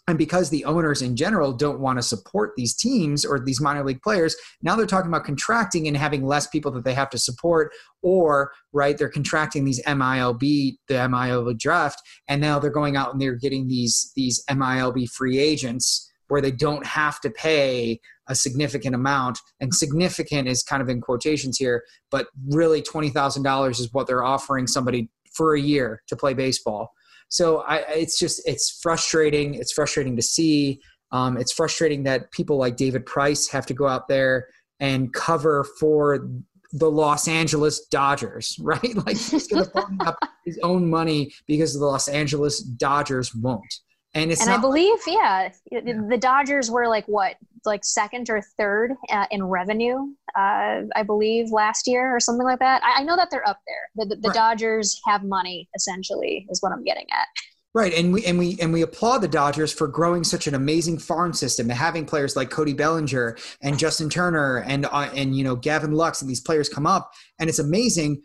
And 0.08 0.16
because 0.16 0.48
the 0.48 0.64
owners 0.64 1.02
in 1.02 1.16
general 1.16 1.52
don't 1.52 1.80
want 1.80 1.98
to 1.98 2.02
support 2.02 2.54
these 2.56 2.74
teams 2.74 3.26
or 3.26 3.38
these 3.38 3.60
minor 3.60 3.84
league 3.84 4.00
players, 4.00 4.34
now 4.62 4.74
they're 4.74 4.86
talking 4.86 5.10
about 5.10 5.24
contracting 5.24 5.86
and 5.86 5.94
having 5.94 6.24
less 6.24 6.46
people 6.46 6.72
that 6.72 6.84
they 6.84 6.94
have 6.94 7.10
to 7.10 7.18
support, 7.18 7.72
or 8.00 8.50
right, 8.72 8.96
they're 8.96 9.10
contracting 9.10 9.66
these 9.66 9.82
MILB, 9.84 10.40
the 10.88 10.94
MILB 10.94 11.58
draft, 11.58 12.00
and 12.26 12.40
now 12.40 12.58
they're 12.58 12.70
going 12.70 12.96
out 12.96 13.12
and 13.12 13.20
they're 13.20 13.34
getting 13.34 13.68
these 13.68 14.10
these 14.16 14.42
MILB 14.48 15.10
free 15.10 15.38
agents 15.38 16.10
where 16.28 16.40
they 16.40 16.52
don't 16.52 16.86
have 16.86 17.20
to 17.20 17.30
pay 17.30 18.00
a 18.28 18.34
significant 18.34 18.94
amount 18.94 19.38
and 19.60 19.74
significant 19.74 20.48
is 20.48 20.62
kind 20.62 20.82
of 20.82 20.88
in 20.88 21.00
quotations 21.00 21.56
here 21.58 21.84
but 22.10 22.28
really 22.48 22.82
$20000 22.82 23.70
is 23.70 23.92
what 23.92 24.06
they're 24.06 24.24
offering 24.24 24.66
somebody 24.66 25.08
for 25.32 25.54
a 25.54 25.60
year 25.60 26.02
to 26.06 26.16
play 26.16 26.34
baseball 26.34 26.92
so 27.28 27.58
I, 27.62 27.78
it's 27.88 28.18
just 28.18 28.40
it's 28.46 28.78
frustrating 28.82 29.54
it's 29.54 29.72
frustrating 29.72 30.16
to 30.16 30.22
see 30.22 30.80
um, 31.10 31.36
it's 31.38 31.52
frustrating 31.52 32.02
that 32.04 32.30
people 32.32 32.58
like 32.58 32.76
david 32.76 33.06
price 33.06 33.48
have 33.48 33.66
to 33.66 33.74
go 33.74 33.86
out 33.86 34.08
there 34.08 34.48
and 34.80 35.12
cover 35.12 35.64
for 35.78 36.28
the 36.72 36.90
Los 36.90 37.28
Angeles 37.28 37.86
Dodgers, 37.86 38.56
right? 38.62 38.94
Like 39.06 39.16
he's 39.16 39.46
going 39.46 39.64
to 39.64 39.96
up 40.06 40.18
his 40.44 40.58
own 40.62 40.88
money 40.88 41.32
because 41.46 41.78
the 41.78 41.84
Los 41.84 42.08
Angeles 42.08 42.60
Dodgers 42.60 43.34
won't. 43.34 43.74
And 44.14 44.32
it's 44.32 44.40
and 44.40 44.50
I 44.50 44.58
believe, 44.58 44.98
yeah, 45.06 45.50
yeah, 45.70 45.80
the 45.82 46.16
Dodgers 46.18 46.70
were 46.70 46.88
like 46.88 47.04
what, 47.06 47.36
like 47.66 47.84
second 47.84 48.30
or 48.30 48.40
third 48.56 48.92
uh, 49.10 49.26
in 49.30 49.44
revenue, 49.44 49.98
uh, 50.36 50.82
I 50.96 51.02
believe, 51.04 51.50
last 51.50 51.86
year 51.86 52.14
or 52.14 52.18
something 52.18 52.46
like 52.46 52.58
that. 52.60 52.82
I, 52.82 53.00
I 53.00 53.02
know 53.04 53.16
that 53.16 53.28
they're 53.30 53.46
up 53.46 53.60
there. 53.66 53.90
The, 53.96 54.14
the, 54.14 54.20
the 54.20 54.28
right. 54.28 54.34
Dodgers 54.34 54.98
have 55.06 55.24
money, 55.24 55.68
essentially, 55.76 56.46
is 56.50 56.62
what 56.62 56.72
I'm 56.72 56.84
getting 56.84 57.06
at. 57.12 57.26
Right, 57.74 57.92
and 57.92 58.14
we 58.14 58.24
and 58.24 58.38
we 58.38 58.56
and 58.60 58.72
we 58.72 58.80
applaud 58.80 59.18
the 59.18 59.28
Dodgers 59.28 59.72
for 59.72 59.86
growing 59.86 60.24
such 60.24 60.46
an 60.46 60.54
amazing 60.54 60.98
farm 60.98 61.34
system 61.34 61.68
and 61.68 61.78
having 61.78 62.06
players 62.06 62.34
like 62.34 62.48
Cody 62.48 62.72
Bellinger 62.72 63.36
and 63.62 63.78
Justin 63.78 64.08
Turner 64.08 64.64
and 64.66 64.86
uh, 64.86 65.10
and 65.14 65.36
you 65.36 65.44
know 65.44 65.54
Gavin 65.54 65.92
Lux 65.92 66.22
and 66.22 66.30
these 66.30 66.40
players 66.40 66.70
come 66.70 66.86
up, 66.86 67.12
and 67.38 67.48
it's 67.48 67.58
amazing. 67.58 68.22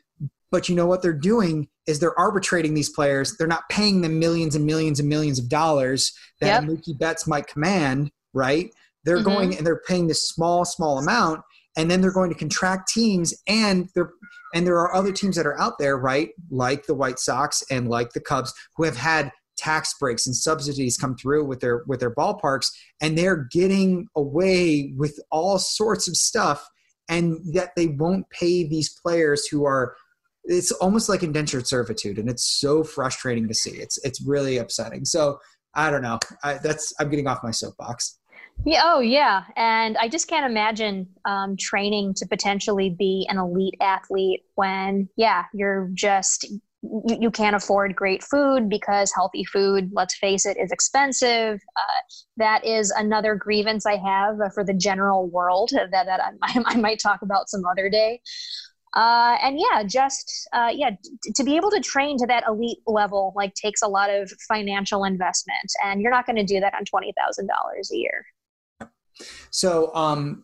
But 0.54 0.70
you 0.70 0.76
know 0.76 0.86
what 0.86 1.02
they're 1.02 1.14
doing 1.14 1.68
is 1.88 2.00
they're 2.00 2.18
arbitrating 2.18 2.76
these 2.76 2.90
players. 2.90 3.36
They're 3.36 3.48
not 3.48 3.68
paying 3.70 4.02
them 4.02 4.20
millions 4.20 4.54
and 4.56 4.64
millions 4.64 5.00
and 5.00 5.10
millions 5.10 5.40
of 5.40 5.50
dollars 5.50 6.14
that 6.42 6.62
yep. 6.62 6.70
Mookie 6.70 6.96
Betts 6.96 7.26
might 7.26 7.48
command, 7.48 8.12
right? 8.36 8.70
They're 9.04 9.18
mm-hmm. 9.18 9.26
going 9.26 9.58
and 9.58 9.66
they're 9.66 9.82
paying 9.88 10.06
this 10.06 10.30
small, 10.30 10.64
small 10.64 11.00
amount, 11.00 11.42
and 11.76 11.90
then 11.90 12.02
they're 12.02 12.14
going 12.14 12.30
to 12.30 12.38
contract 12.38 12.88
teams, 12.94 13.34
and 13.48 13.90
they're 13.96 14.12
and 14.54 14.68
there 14.68 14.78
are 14.78 14.94
other 14.94 15.12
teams 15.12 15.36
that 15.38 15.48
are 15.48 15.60
out 15.60 15.80
there, 15.80 15.98
right, 15.98 16.30
like 16.52 16.86
the 16.86 16.94
White 16.94 17.18
Sox 17.18 17.64
and 17.72 17.90
like 17.90 18.12
the 18.12 18.22
Cubs, 18.22 18.54
who 18.76 18.84
have 18.84 18.96
had 18.96 19.32
tax 19.58 19.96
breaks 20.00 20.28
and 20.28 20.36
subsidies 20.36 20.98
come 20.98 21.16
through 21.16 21.46
with 21.46 21.62
their 21.62 21.84
with 21.88 22.00
their 22.00 22.14
ballparks, 22.14 22.68
and 23.02 23.18
they're 23.18 23.48
getting 23.52 24.06
away 24.16 24.94
with 24.98 25.20
all 25.32 25.58
sorts 25.58 26.08
of 26.08 26.16
stuff, 26.16 26.70
and 27.10 27.40
yet 27.44 27.72
they 27.76 27.88
won't 27.88 28.30
pay 28.30 28.64
these 28.64 28.96
players 29.04 29.48
who 29.48 29.66
are 29.66 29.96
it's 30.46 30.72
almost 30.72 31.10
like 31.10 31.24
indentured 31.24 31.68
servitude, 31.68 32.18
and 32.18 32.30
it's 32.30 32.60
so 32.60 32.84
frustrating 32.84 33.48
to 33.48 33.54
see. 33.54 33.72
It's 33.72 33.98
it's 34.04 34.22
really 34.26 34.58
upsetting. 34.58 35.06
So 35.06 35.40
I 35.76 35.90
don't 35.90 36.02
know. 36.02 36.20
I, 36.44 36.56
that's 36.56 36.94
I'm 37.00 37.10
getting 37.10 37.28
off 37.28 37.44
my 37.44 37.52
soapbox. 37.52 38.20
Yeah. 38.66 38.82
Oh, 38.84 39.00
yeah. 39.00 39.44
And 39.56 39.98
I 39.98 40.08
just 40.08 40.28
can't 40.28 40.46
imagine 40.46 41.08
um, 41.26 41.58
training 41.58 42.14
to 42.16 42.28
potentially 42.28 42.96
be 42.98 43.28
an 43.30 43.38
elite 43.38 43.76
athlete 43.82 44.44
when, 44.56 45.10
yeah, 45.18 45.46
you're 45.54 45.90
just 45.94 46.46
you, 47.20 47.32
can't 47.32 47.56
afford 47.56 47.96
great 47.96 48.24
food 48.24 48.70
because 48.70 49.12
healthy 49.16 49.46
food, 49.46 49.90
let's 49.94 50.18
face 50.18 50.46
it, 50.46 50.58
is 50.58 50.72
expensive. 50.72 51.56
Uh, 51.56 52.02
that 52.38 52.66
is 52.66 52.92
another 52.92 53.36
grievance 53.36 53.86
I 53.86 53.96
have 53.98 54.36
for 54.54 54.66
the 54.66 54.74
general 54.74 55.28
world 55.28 55.72
that, 55.72 55.92
that 55.92 56.20
I, 56.20 56.64
I 56.66 56.76
might 56.76 57.00
talk 57.00 57.22
about 57.22 57.50
some 57.50 57.64
other 57.66 57.90
day. 57.90 58.22
Uh, 58.96 59.38
and 59.42 59.60
yeah, 59.60 59.84
just 59.84 60.48
uh, 60.54 60.70
yeah, 60.72 60.92
t- 61.24 61.32
to 61.34 61.44
be 61.44 61.56
able 61.56 61.72
to 61.72 61.80
train 61.80 62.18
to 62.18 62.28
that 62.28 62.44
elite 62.48 62.78
level 62.86 63.34
like 63.36 63.54
takes 63.56 63.82
a 63.82 63.88
lot 63.88 64.10
of 64.10 64.32
financial 64.48 65.04
investment, 65.04 65.72
and 65.84 66.02
you're 66.02 66.12
not 66.12 66.26
going 66.26 66.36
to 66.36 66.44
do 66.44 66.60
that 66.60 66.74
on 66.76 66.86
twenty 66.86 67.14
thousand 67.18 67.48
dollars 67.48 67.90
a 67.92 67.98
year. 67.98 68.26
So, 69.50 69.94
um, 69.96 70.44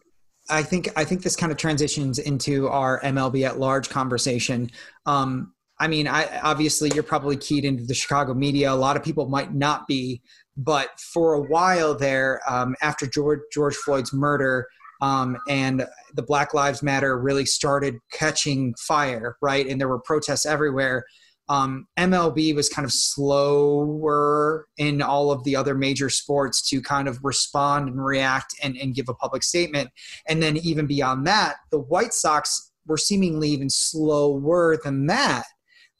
I 0.50 0.64
think 0.64 0.90
I 0.96 1.04
think 1.04 1.22
this 1.22 1.36
kind 1.36 1.52
of 1.52 1.58
transitions 1.58 2.18
into 2.18 2.68
our 2.70 3.00
MLB 3.02 3.46
at 3.46 3.60
large 3.60 3.90
conversation. 3.90 4.72
Um, 5.06 5.54
I 5.80 5.88
mean, 5.88 6.08
I 6.08 6.40
obviously 6.42 6.92
you're 6.94 7.04
probably 7.04 7.38
keyed 7.38 7.66
into 7.66 7.84
the 7.84 7.94
Chicago 7.94 8.34
media. 8.34 8.72
A 8.72 8.74
lot 8.74 8.98
of 8.98 9.04
people 9.04 9.30
might 9.30 9.54
not 9.54 9.88
be, 9.88 10.22
but 10.58 10.90
for 11.00 11.36
a 11.36 11.42
while 11.42 11.96
there, 11.96 12.42
um, 12.50 12.76
after 12.82 13.06
George 13.06 13.42
George 13.54 13.76
Floyd's 13.76 14.12
murder, 14.12 14.68
um, 15.02 15.38
and 15.48 15.86
the 16.16 16.24
Black 16.24 16.54
Lives 16.54 16.84
Matter 16.84 17.18
really 17.18 17.46
started 17.46 17.96
catching 18.12 18.74
fire, 18.76 19.38
right? 19.42 19.68
And 19.68 19.80
there 19.80 19.88
were 19.88 20.00
protests 20.00 20.46
everywhere. 20.46 21.06
Um, 21.48 21.88
MLB 21.98 22.54
was 22.54 22.70
kind 22.70 22.86
of 22.86 22.92
slower 22.92 24.68
in 24.78 25.02
all 25.02 25.32
of 25.32 25.44
the 25.44 25.56
other 25.56 25.74
major 25.74 26.10
sports 26.10 26.68
to 26.70 26.82
kind 26.82 27.08
of 27.08 27.20
respond 27.24 27.90
and 27.90 28.04
react 28.04 28.54
and, 28.62 28.78
and 28.78 28.94
give 28.94 29.10
a 29.10 29.16
public 29.16 29.42
statement. 29.42 29.90
And 30.28 30.44
then 30.44 30.58
even 30.58 30.86
beyond 30.86 31.26
that, 31.26 31.56
the 31.72 31.80
White 31.80 32.14
Sox 32.14 32.72
were 32.86 32.98
seemingly 32.98 33.50
even 33.50 33.70
slower 33.70 34.78
than 34.84 35.08
that 35.08 35.46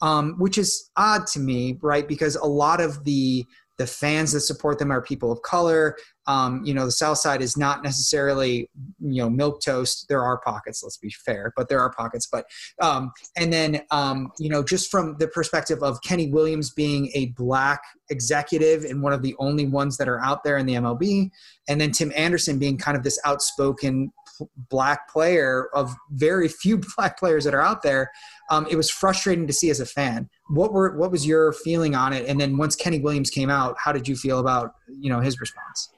um, 0.02 0.36
which 0.38 0.58
is 0.58 0.90
odd 0.96 1.28
to 1.28 1.40
me, 1.40 1.78
right? 1.82 2.08
Because 2.08 2.36
a 2.36 2.46
lot 2.46 2.82
of 2.82 3.04
the 3.04 3.46
the 3.78 3.88
fans 3.88 4.34
that 4.34 4.42
support 4.42 4.78
them 4.78 4.92
are 4.92 5.02
people 5.02 5.32
of 5.32 5.42
color. 5.42 5.96
Um, 6.30 6.64
you 6.64 6.76
know, 6.76 6.86
the 6.86 6.92
South 6.92 7.18
Side 7.18 7.42
is 7.42 7.58
not 7.58 7.84
necessarily 7.84 8.70
you 9.00 9.24
know 9.24 9.32
milk 9.32 9.62
toast. 9.62 10.06
There 10.10 10.22
are 10.22 10.40
pockets, 10.40 10.84
let's 10.84 10.98
be 10.98 11.10
fair, 11.10 11.52
but 11.58 11.70
there 11.70 11.80
are 11.80 11.92
pockets. 11.92 12.28
But 12.32 12.46
um, 12.80 13.12
and 13.36 13.52
then 13.52 13.82
um, 13.90 14.32
you 14.38 14.48
know, 14.48 14.62
just 14.64 14.92
from 14.92 15.18
the 15.18 15.28
perspective 15.28 15.82
of 15.82 16.00
Kenny 16.04 16.30
Williams 16.30 16.70
being 16.70 17.10
a 17.16 17.34
black 17.36 17.82
executive 18.12 18.84
and 18.86 19.02
one 19.02 19.12
of 19.12 19.24
the 19.24 19.36
only 19.40 19.66
ones 19.66 19.98
that 19.98 20.08
are 20.08 20.20
out 20.20 20.44
there 20.44 20.60
in 20.60 20.68
the 20.68 20.76
MLB, 20.76 21.32
and 21.68 21.82
then 21.82 21.90
Tim 21.90 22.14
Anderson 22.16 22.60
being 22.60 22.78
kind 22.78 22.96
of 22.96 23.02
this 23.02 23.20
outspoken 23.26 24.12
black 24.70 25.10
player 25.10 25.70
of 25.74 25.96
very 26.12 26.48
few 26.62 26.80
black 26.96 27.18
players 27.18 27.44
that 27.44 27.56
are 27.56 27.62
out 27.62 27.82
there 27.82 28.12
um, 28.52 28.66
it 28.70 28.78
was 28.78 28.90
frustrating 28.90 29.46
to 29.46 29.52
see 29.52 29.70
as 29.70 29.82
a 29.82 29.86
fan 29.86 30.30
what 30.48 30.72
were 30.72 30.96
what 30.98 31.12
was 31.12 31.28
your 31.28 31.52
feeling 31.52 31.94
on 31.94 32.14
it 32.14 32.26
and 32.26 32.40
then 32.40 32.56
once 32.56 32.74
kenny 32.74 33.02
williams 33.02 33.30
came 33.30 33.50
out 33.50 33.76
how 33.78 33.92
did 33.92 34.08
you 34.08 34.16
feel 34.16 34.40
about 34.40 34.76
you 34.88 35.10
know 35.10 35.20
his 35.20 35.42
response 35.42 35.90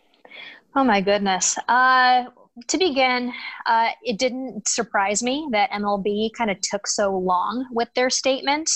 oh 0.76 0.84
my 0.84 1.01
goodness 1.01 1.57
uh, 1.67 2.26
to 2.67 2.78
begin 2.78 3.32
uh, 3.65 3.89
it 4.03 4.17
didn't 4.17 4.67
surprise 4.67 5.24
me 5.24 5.47
that 5.51 5.69
mlb 5.72 6.30
kind 6.38 6.51
of 6.51 6.59
took 6.61 6.88
so 6.88 7.17
long 7.17 7.65
with 7.72 7.89
their 7.95 8.09
statement 8.09 8.69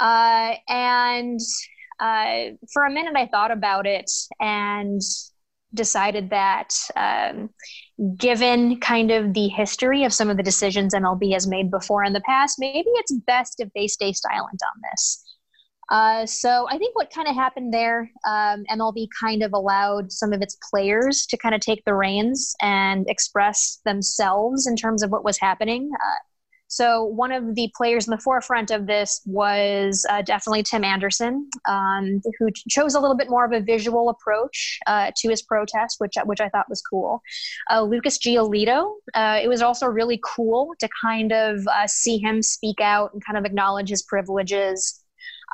uh, 0.00 0.54
and 0.68 1.40
uh, 2.00 2.44
for 2.72 2.84
a 2.84 2.90
minute 2.90 3.16
i 3.16 3.26
thought 3.26 3.50
about 3.50 3.86
it 3.86 4.10
and 4.40 5.00
decided 5.74 6.30
that 6.30 6.74
um, 6.96 7.50
given 8.16 8.80
kind 8.80 9.10
of 9.10 9.34
the 9.34 9.48
history 9.48 10.04
of 10.04 10.12
some 10.12 10.28
of 10.28 10.36
the 10.36 10.42
decisions 10.42 10.94
MLB 10.94 11.32
has 11.32 11.46
made 11.46 11.70
before 11.70 12.04
in 12.04 12.12
the 12.12 12.20
past, 12.22 12.56
maybe 12.58 12.88
it's 12.94 13.12
best 13.26 13.60
if 13.60 13.68
they 13.74 13.86
stay 13.86 14.12
silent 14.12 14.60
on 14.66 14.82
this. 14.90 15.22
Uh, 15.88 16.26
so 16.26 16.66
I 16.68 16.78
think 16.78 16.96
what 16.96 17.12
kind 17.12 17.28
of 17.28 17.34
happened 17.34 17.72
there, 17.72 18.10
um, 18.26 18.64
MLB 18.70 19.08
kind 19.20 19.42
of 19.42 19.52
allowed 19.52 20.10
some 20.10 20.32
of 20.32 20.42
its 20.42 20.56
players 20.70 21.26
to 21.26 21.36
kind 21.36 21.54
of 21.54 21.60
take 21.60 21.84
the 21.84 21.94
reins 21.94 22.54
and 22.60 23.08
express 23.08 23.80
themselves 23.84 24.66
in 24.66 24.76
terms 24.76 25.02
of 25.02 25.10
what 25.10 25.24
was 25.24 25.38
happening. 25.38 25.90
Uh, 25.94 26.18
so 26.68 27.04
one 27.04 27.30
of 27.30 27.54
the 27.54 27.70
players 27.76 28.08
in 28.08 28.10
the 28.10 28.18
forefront 28.18 28.70
of 28.70 28.86
this 28.86 29.20
was 29.24 30.04
uh, 30.10 30.22
definitely 30.22 30.64
Tim 30.64 30.82
Anderson, 30.82 31.48
um, 31.68 32.20
who 32.38 32.48
chose 32.68 32.94
a 32.94 33.00
little 33.00 33.16
bit 33.16 33.30
more 33.30 33.44
of 33.44 33.52
a 33.52 33.60
visual 33.60 34.08
approach 34.08 34.80
uh, 34.86 35.12
to 35.16 35.28
his 35.28 35.42
protest, 35.42 35.96
which 35.98 36.14
which 36.24 36.40
I 36.40 36.48
thought 36.48 36.68
was 36.68 36.82
cool. 36.82 37.22
Uh, 37.70 37.82
Lucas 37.82 38.18
Giolito, 38.18 38.94
uh, 39.14 39.38
it 39.40 39.48
was 39.48 39.62
also 39.62 39.86
really 39.86 40.20
cool 40.24 40.72
to 40.80 40.88
kind 41.00 41.32
of 41.32 41.66
uh, 41.68 41.86
see 41.86 42.18
him 42.18 42.42
speak 42.42 42.80
out 42.80 43.12
and 43.12 43.24
kind 43.24 43.38
of 43.38 43.44
acknowledge 43.44 43.88
his 43.88 44.02
privileges 44.02 45.04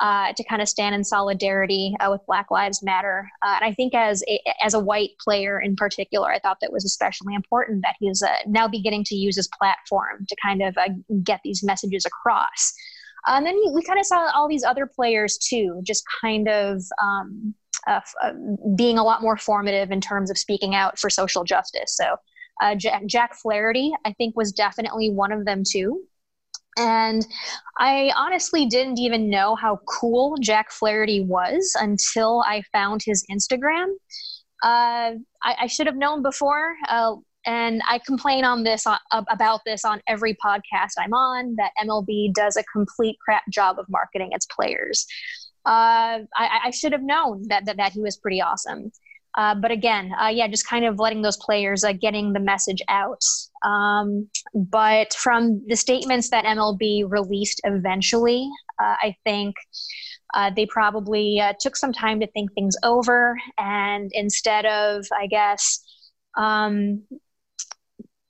uh, 0.01 0.33
to 0.33 0.43
kind 0.45 0.61
of 0.61 0.67
stand 0.67 0.95
in 0.95 1.03
solidarity 1.03 1.95
uh, 1.99 2.09
with 2.09 2.21
Black 2.25 2.49
Lives 2.49 2.81
Matter. 2.81 3.29
Uh, 3.45 3.57
and 3.61 3.65
I 3.65 3.73
think 3.73 3.93
as 3.93 4.23
a, 4.27 4.39
as 4.63 4.73
a 4.73 4.79
white 4.79 5.11
player 5.19 5.59
in 5.59 5.75
particular, 5.75 6.31
I 6.31 6.39
thought 6.39 6.57
that 6.61 6.71
was 6.71 6.85
especially 6.85 7.35
important 7.35 7.83
that 7.83 7.95
he's 7.99 8.23
uh, 8.23 8.29
now 8.47 8.67
beginning 8.67 9.03
to 9.05 9.15
use 9.15 9.35
his 9.35 9.47
platform 9.59 10.25
to 10.27 10.35
kind 10.41 10.63
of 10.63 10.77
uh, 10.77 10.89
get 11.23 11.41
these 11.43 11.63
messages 11.63 12.05
across. 12.05 12.73
and 13.27 13.45
then 13.45 13.55
we 13.73 13.83
kind 13.83 13.99
of 13.99 14.05
saw 14.05 14.31
all 14.33 14.47
these 14.47 14.63
other 14.63 14.87
players 14.87 15.37
too, 15.37 15.79
just 15.83 16.03
kind 16.21 16.47
of 16.47 16.81
um, 17.01 17.53
uh, 17.85 18.01
being 18.75 18.97
a 18.97 19.03
lot 19.03 19.21
more 19.21 19.37
formative 19.37 19.91
in 19.91 20.01
terms 20.01 20.31
of 20.31 20.37
speaking 20.37 20.73
out 20.73 20.97
for 20.97 21.09
social 21.09 21.43
justice. 21.43 21.95
So 21.95 22.15
Jack 23.05 23.35
Flaherty, 23.35 23.91
I 24.05 24.13
think, 24.13 24.35
was 24.35 24.51
definitely 24.51 25.09
one 25.11 25.31
of 25.31 25.45
them 25.45 25.63
too. 25.67 26.03
And 26.77 27.25
I 27.77 28.11
honestly 28.15 28.65
didn't 28.65 28.99
even 28.99 29.29
know 29.29 29.55
how 29.55 29.79
cool 29.87 30.37
Jack 30.41 30.71
Flaherty 30.71 31.21
was 31.21 31.75
until 31.79 32.43
I 32.47 32.63
found 32.71 33.01
his 33.05 33.25
Instagram. 33.31 33.87
Uh, 34.63 35.19
I, 35.43 35.55
I, 35.61 35.67
should 35.67 35.87
have 35.87 35.97
known 35.97 36.23
before. 36.23 36.75
Uh, 36.87 37.15
and 37.45 37.81
I 37.87 37.99
complain 37.99 38.45
on 38.45 38.63
this 38.63 38.87
uh, 38.87 38.97
about 39.11 39.61
this 39.65 39.83
on 39.83 40.01
every 40.07 40.35
podcast 40.35 40.91
I'm 40.97 41.13
on 41.13 41.55
that 41.57 41.71
MLB 41.83 42.33
does 42.33 42.55
a 42.55 42.63
complete 42.71 43.17
crap 43.23 43.43
job 43.49 43.77
of 43.77 43.85
marketing 43.89 44.29
its 44.31 44.45
players. 44.45 45.05
Uh, 45.65 46.23
I, 46.35 46.59
I, 46.65 46.69
should 46.71 46.91
have 46.91 47.03
known 47.03 47.43
that, 47.47 47.65
that 47.65 47.77
that 47.77 47.93
he 47.93 48.01
was 48.01 48.17
pretty 48.17 48.41
awesome. 48.41 48.91
Uh, 49.35 49.55
but 49.55 49.71
again, 49.71 50.11
uh, 50.21 50.27
yeah, 50.27 50.47
just 50.47 50.67
kind 50.67 50.85
of 50.85 50.99
letting 50.99 51.21
those 51.21 51.37
players 51.37 51.83
uh, 51.83 51.93
getting 51.93 52.33
the 52.33 52.39
message 52.39 52.81
out. 52.87 53.21
Um, 53.63 54.29
but 54.53 55.13
from 55.13 55.61
the 55.67 55.75
statements 55.75 56.29
that 56.29 56.45
MLB 56.45 57.05
released 57.09 57.61
eventually, 57.63 58.47
uh, 58.79 58.95
I 59.01 59.15
think 59.23 59.55
uh, 60.33 60.51
they 60.55 60.65
probably 60.65 61.39
uh, 61.39 61.53
took 61.59 61.75
some 61.75 61.93
time 61.93 62.19
to 62.19 62.27
think 62.27 62.53
things 62.53 62.75
over. 62.83 63.37
And 63.57 64.11
instead 64.13 64.65
of, 64.65 65.05
I 65.17 65.27
guess, 65.27 65.83
um, 66.37 67.03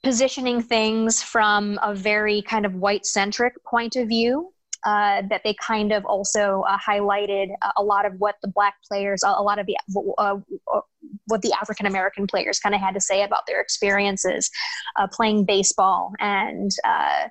positioning 0.03 0.61
things 0.61 1.23
from 1.23 1.79
a 1.81 1.95
very 1.95 2.41
kind 2.41 2.65
of 2.65 2.75
white 2.75 3.05
centric 3.05 3.53
point 3.63 3.95
of 3.95 4.07
view, 4.09 4.52
uh, 4.85 5.21
that 5.29 5.41
they 5.43 5.55
kind 5.65 5.91
of 5.91 6.05
also 6.05 6.63
uh, 6.67 6.77
highlighted 6.77 7.47
a 7.77 7.83
lot 7.83 8.05
of 8.05 8.13
what 8.17 8.35
the 8.41 8.47
black 8.47 8.75
players, 8.87 9.23
a 9.23 9.41
lot 9.41 9.59
of 9.59 9.65
the 9.65 9.77
uh, 10.17 10.37
uh, 10.71 10.81
what 11.27 11.41
the 11.41 11.53
African 11.53 11.85
American 11.85 12.27
players 12.27 12.59
kind 12.59 12.75
of 12.75 12.81
had 12.81 12.93
to 12.93 13.01
say 13.01 13.23
about 13.23 13.41
their 13.47 13.61
experiences 13.61 14.49
uh, 14.97 15.07
playing 15.11 15.45
baseball 15.45 16.11
and 16.19 16.71
uh, 16.85 17.27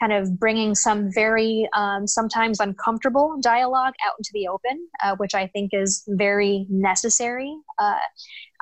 kind 0.00 0.12
of 0.12 0.38
bringing 0.38 0.74
some 0.74 1.10
very 1.12 1.68
um, 1.76 2.06
sometimes 2.06 2.60
uncomfortable 2.60 3.36
dialogue 3.40 3.94
out 4.04 4.14
into 4.18 4.30
the 4.32 4.48
open, 4.48 4.88
which 5.18 5.34
I 5.34 5.46
think 5.48 5.70
is 5.72 6.04
very 6.08 6.66
necessary. 6.68 7.54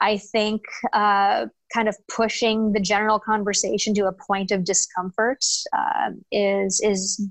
I 0.01 0.19
think 0.19 0.63
kind 0.93 1.89
of 1.89 1.97
pushing 2.15 2.73
the 2.73 2.81
general 2.81 3.19
conversation 3.19 3.95
to 3.95 4.07
a 4.07 4.13
point 4.13 4.51
of 4.53 4.65
discomfort 4.65 5.45
uh, 5.77 6.11
is 6.31 6.81
is 6.83 7.29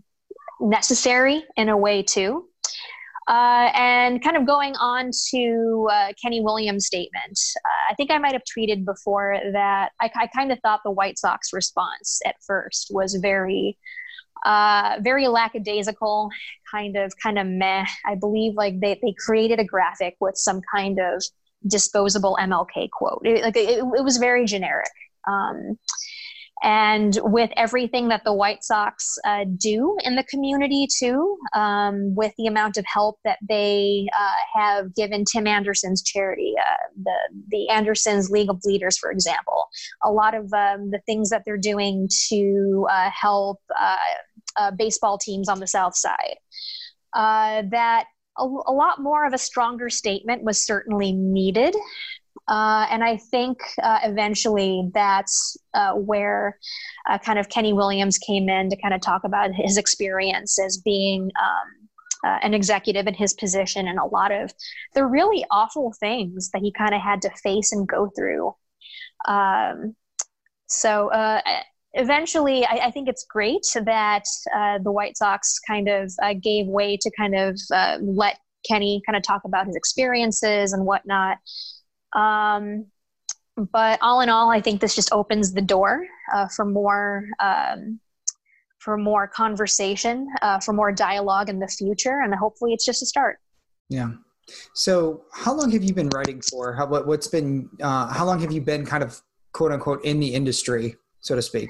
necessary 0.64 1.44
in 1.56 1.70
a 1.70 1.78
way 1.78 2.02
too. 2.02 2.48
Uh, 3.28 3.70
and 3.74 4.22
kind 4.22 4.36
of 4.36 4.46
going 4.46 4.76
on 4.76 5.10
to 5.32 5.88
uh, 5.90 6.08
Kenny 6.22 6.42
Williams' 6.42 6.86
statement, 6.86 7.40
uh, 7.56 7.92
I 7.92 7.96
think 7.96 8.12
I 8.12 8.18
might 8.18 8.34
have 8.34 8.42
tweeted 8.44 8.84
before 8.84 9.38
that 9.54 9.92
I, 10.02 10.12
I, 10.14 10.28
kind 10.28 10.52
of 10.52 10.60
thought 10.60 10.82
the 10.84 10.92
White 10.92 11.18
Sox 11.18 11.54
response 11.54 12.20
at 12.26 12.36
first 12.46 12.90
was 12.92 13.16
very, 13.16 13.78
uh, 14.46 14.98
very 15.00 15.30
lackadaisical, 15.30 16.30
kind 16.70 16.98
of, 16.98 17.14
kind 17.22 17.40
of 17.40 17.48
meh. 17.48 17.86
I 18.06 18.16
believe 18.16 18.56
like 18.56 18.82
they 18.82 19.00
they 19.02 19.16
created 19.18 19.58
a 19.58 19.64
graphic 19.64 20.18
with 20.20 20.36
some 20.36 20.60
kind 20.74 21.00
of 21.00 21.24
disposable 21.66 22.38
MLK 22.42 22.90
quote. 22.90 23.22
It, 23.24 23.42
like 23.42 23.56
it, 23.56 23.80
it 23.80 24.04
was 24.04 24.18
very 24.18 24.46
generic. 24.46 24.92
Um, 25.26 25.78
and 26.62 27.18
with 27.24 27.50
everything 27.58 28.08
that 28.10 28.24
the 28.24 28.34
White 28.34 28.64
Sox 28.64 29.18
uh, 29.26 29.46
do 29.58 29.98
in 30.04 30.16
the 30.16 30.24
community, 30.24 30.88
too, 30.98 31.38
um, 31.54 32.16
with 32.16 32.34
the 32.38 32.48
amount 32.48 32.78
of 32.78 32.86
help 32.86 33.20
that 33.26 33.40
they 33.48 34.08
uh, 34.18 34.60
have 34.60 34.96
given 34.96 35.26
Tim 35.26 35.48
Anderson's 35.48 36.04
charity, 36.04 36.54
uh, 36.60 37.02
the, 37.04 37.16
the 37.50 37.70
Andersons 37.70 38.30
League 38.30 38.50
of 38.50 38.62
Leaders, 38.64 38.98
for 38.98 39.12
example, 39.12 39.68
a 40.04 40.12
lot 40.12 40.36
of 40.36 40.54
um, 40.54 40.92
the 40.92 41.02
things 41.06 41.30
that 41.32 41.44
they're 41.46 41.58
doing 41.58 42.08
to 42.30 42.88
uh, 42.90 43.10
help 43.10 43.60
uh, 43.78 43.98
uh, 44.58 44.72
baseball 44.72 45.18
teams 45.18 45.50
on 45.50 45.60
the 45.60 45.68
South 45.68 45.96
Side, 45.96 46.38
that 47.14 48.06
a, 48.38 48.44
a 48.44 48.74
lot 48.74 49.02
more 49.02 49.26
of 49.26 49.34
a 49.34 49.38
stronger 49.38 49.90
statement 49.90 50.44
was 50.44 50.66
certainly 50.66 51.12
needed. 51.12 51.76
Uh, 52.48 52.86
and 52.90 53.04
I 53.04 53.18
think 53.18 53.58
uh, 53.82 54.00
eventually 54.04 54.90
that's 54.94 55.56
uh, 55.74 55.94
where 55.94 56.60
uh, 57.10 57.18
kind 57.18 57.40
of 57.40 57.48
Kenny 57.48 57.72
Williams 57.72 58.18
came 58.18 58.50
in 58.50 58.70
to 58.70 58.76
kind 58.82 58.94
of 58.94 59.02
talk 59.02 59.24
about 59.24 59.52
his 59.54 59.78
experience 59.78 60.60
as 60.60 60.78
being 60.78 61.32
um, 61.42 62.30
uh, 62.30 62.40
an 62.42 62.54
executive 62.54 63.08
in 63.08 63.14
his 63.14 63.34
position 63.34 63.88
and 63.88 63.98
a 63.98 64.06
lot 64.06 64.32
of 64.32 64.54
the 64.94 65.06
really 65.06 65.46
awful 65.52 65.94
things 66.00 66.50
that 66.52 66.62
he 66.62 66.72
kind 66.72 66.94
of 66.94 67.02
had 67.02 67.22
to 67.22 67.30
face 67.42 67.72
and 67.72 67.88
go 67.88 68.10
through. 68.16 68.54
Um, 69.26 69.96
so 70.68 71.10
uh, 71.12 71.40
eventually, 71.94 72.66
I, 72.66 72.88
I, 72.88 72.92
think 72.92 73.08
it's 73.08 73.26
great 73.30 73.66
that 73.76 74.24
the 74.84 74.92
White 74.92 75.16
Sox 75.16 75.60
kind 75.60 75.88
of 75.88 76.12
gave 76.42 76.68
way 76.68 76.98
to 76.98 77.12
kind 77.18 77.36
of 77.36 77.58
let 78.02 78.38
Kenny 78.68 79.02
kind 79.06 79.16
of 79.16 79.24
talk 79.24 79.44
about 79.46 79.68
his 79.68 79.78
experiences 79.78 80.74
and 80.74 80.86
whatnot. 80.86 81.38
Um, 82.16 82.88
but 83.72 84.00
all 84.02 84.22
in 84.22 84.30
all, 84.30 84.50
I 84.50 84.62
think 84.62 84.82
this 84.82 84.96
just 84.96 85.12
opens 85.12 85.54
the 85.54 85.62
door 85.62 86.06
uh, 86.34 86.48
for 86.48 86.66
more 86.66 87.26
um, 87.40 88.00
for 88.80 88.98
more 88.98 89.28
conversation, 89.28 90.28
uh, 90.42 90.60
for 90.60 90.74
more 90.74 90.92
dialogue 90.92 91.50
in 91.50 91.60
the 91.60 91.68
future, 91.68 92.20
and 92.24 92.34
hopefully, 92.36 92.74
it's 92.74 92.86
just 92.86 93.02
a 93.02 93.06
start. 93.06 93.38
Yeah. 93.90 94.12
So, 94.74 95.24
how 95.32 95.54
long 95.54 95.72
have 95.72 95.84
you 95.84 95.94
been 95.94 96.10
writing 96.10 96.42
for? 96.42 96.74
How 96.74 96.88
what, 96.88 97.08
what's 97.08 97.28
been? 97.28 97.70
Uh, 97.82 98.08
how 98.08 98.26
long 98.26 98.40
have 98.42 98.52
you 98.52 98.62
been 98.62 98.86
kind 98.86 99.04
of 99.04 99.22
quote 99.54 99.72
unquote 99.72 100.04
in 100.04 100.20
the 100.20 100.34
industry, 100.34 100.96
so 101.22 101.36
to 101.36 101.42
speak? 101.42 101.70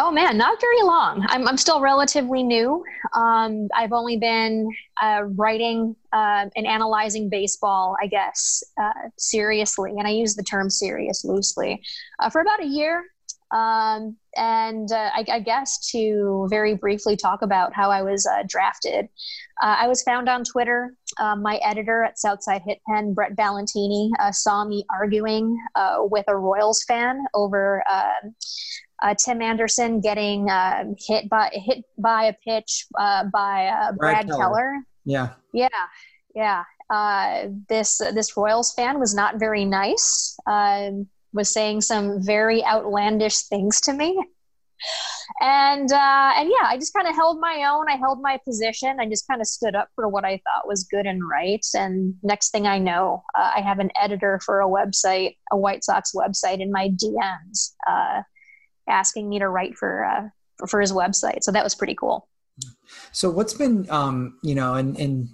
Oh 0.00 0.12
man, 0.12 0.38
not 0.38 0.60
very 0.60 0.82
long. 0.82 1.26
I'm, 1.28 1.48
I'm 1.48 1.56
still 1.56 1.80
relatively 1.80 2.44
new. 2.44 2.84
Um, 3.14 3.66
I've 3.74 3.92
only 3.92 4.16
been 4.16 4.70
uh, 5.02 5.22
writing 5.34 5.96
uh, 6.12 6.46
and 6.54 6.66
analyzing 6.68 7.28
baseball, 7.28 7.96
I 8.00 8.06
guess, 8.06 8.62
uh, 8.80 9.08
seriously, 9.18 9.90
and 9.98 10.06
I 10.06 10.10
use 10.10 10.36
the 10.36 10.44
term 10.44 10.70
serious 10.70 11.24
loosely, 11.24 11.82
uh, 12.20 12.30
for 12.30 12.40
about 12.40 12.62
a 12.62 12.66
year. 12.66 13.02
Um, 13.50 14.16
and 14.36 14.92
uh, 14.92 15.10
I, 15.14 15.24
I, 15.32 15.40
guess 15.40 15.90
to 15.92 16.46
very 16.50 16.74
briefly 16.74 17.16
talk 17.16 17.40
about 17.40 17.72
how 17.74 17.90
I 17.90 18.02
was 18.02 18.26
uh, 18.26 18.42
drafted, 18.46 19.08
I 19.62 19.88
was 19.88 20.02
found 20.02 20.28
on 20.28 20.44
Twitter. 20.44 20.94
my 21.18 21.56
editor 21.64 22.04
at 22.04 22.18
Southside 22.18 22.60
Hit 22.66 22.78
Pen, 22.86 23.14
Brett 23.14 23.32
Valentini, 23.36 24.12
saw 24.32 24.66
me 24.66 24.84
arguing 24.90 25.58
with 26.10 26.26
a 26.28 26.36
Royals 26.36 26.84
fan 26.84 27.24
over 27.34 27.82
uh, 29.02 29.14
Tim 29.14 29.40
Anderson 29.42 30.00
getting 30.00 30.50
uh, 30.50 30.84
hit 30.98 31.28
by 31.28 31.50
hit 31.52 31.84
by 31.98 32.24
a 32.24 32.32
pitch 32.44 32.86
uh, 32.98 33.24
by 33.32 33.66
uh, 33.66 33.92
Brad, 33.92 34.26
Brad 34.26 34.26
Keller. 34.26 34.38
Keller. 34.38 34.78
Yeah, 35.04 35.28
yeah, 35.52 35.68
yeah. 36.34 36.64
Uh, 36.90 37.48
this 37.68 37.98
this 37.98 38.36
Royals 38.36 38.72
fan 38.74 38.98
was 38.98 39.14
not 39.14 39.38
very 39.38 39.64
nice. 39.64 40.36
Um, 40.46 41.06
was 41.32 41.52
saying 41.52 41.82
some 41.82 42.22
very 42.22 42.64
outlandish 42.64 43.42
things 43.42 43.80
to 43.82 43.92
me. 43.92 44.18
And 45.40 45.92
uh, 45.92 46.32
and 46.36 46.48
yeah, 46.48 46.66
I 46.66 46.76
just 46.76 46.94
kind 46.94 47.06
of 47.06 47.14
held 47.14 47.40
my 47.40 47.68
own. 47.70 47.86
I 47.88 47.96
held 47.96 48.20
my 48.22 48.38
position. 48.44 48.98
I 49.00 49.06
just 49.06 49.28
kind 49.28 49.40
of 49.40 49.46
stood 49.46 49.74
up 49.74 49.88
for 49.94 50.08
what 50.08 50.24
I 50.24 50.40
thought 50.44 50.66
was 50.66 50.84
good 50.84 51.04
and 51.06 51.20
right. 51.28 51.64
And 51.74 52.14
next 52.22 52.50
thing 52.50 52.66
I 52.66 52.78
know, 52.78 53.22
I 53.36 53.60
have 53.60 53.78
an 53.78 53.90
editor 54.00 54.40
for 54.44 54.60
a 54.60 54.68
website, 54.68 55.36
a 55.52 55.56
White 55.56 55.84
Sox 55.84 56.12
website, 56.14 56.60
in 56.60 56.72
my 56.72 56.88
DMs 56.90 57.74
asking 58.88 59.28
me 59.28 59.38
to 59.38 59.48
write 59.48 59.76
for 59.76 60.04
uh, 60.04 60.28
for, 60.66 60.80
his 60.80 60.92
website. 60.92 61.42
So 61.42 61.52
that 61.52 61.64
was 61.64 61.74
pretty 61.74 61.94
cool. 61.94 62.28
So 63.12 63.30
what's 63.30 63.54
been 63.54 63.88
um, 63.90 64.38
you 64.42 64.54
know, 64.54 64.74
and 64.74 64.98
and 64.98 65.28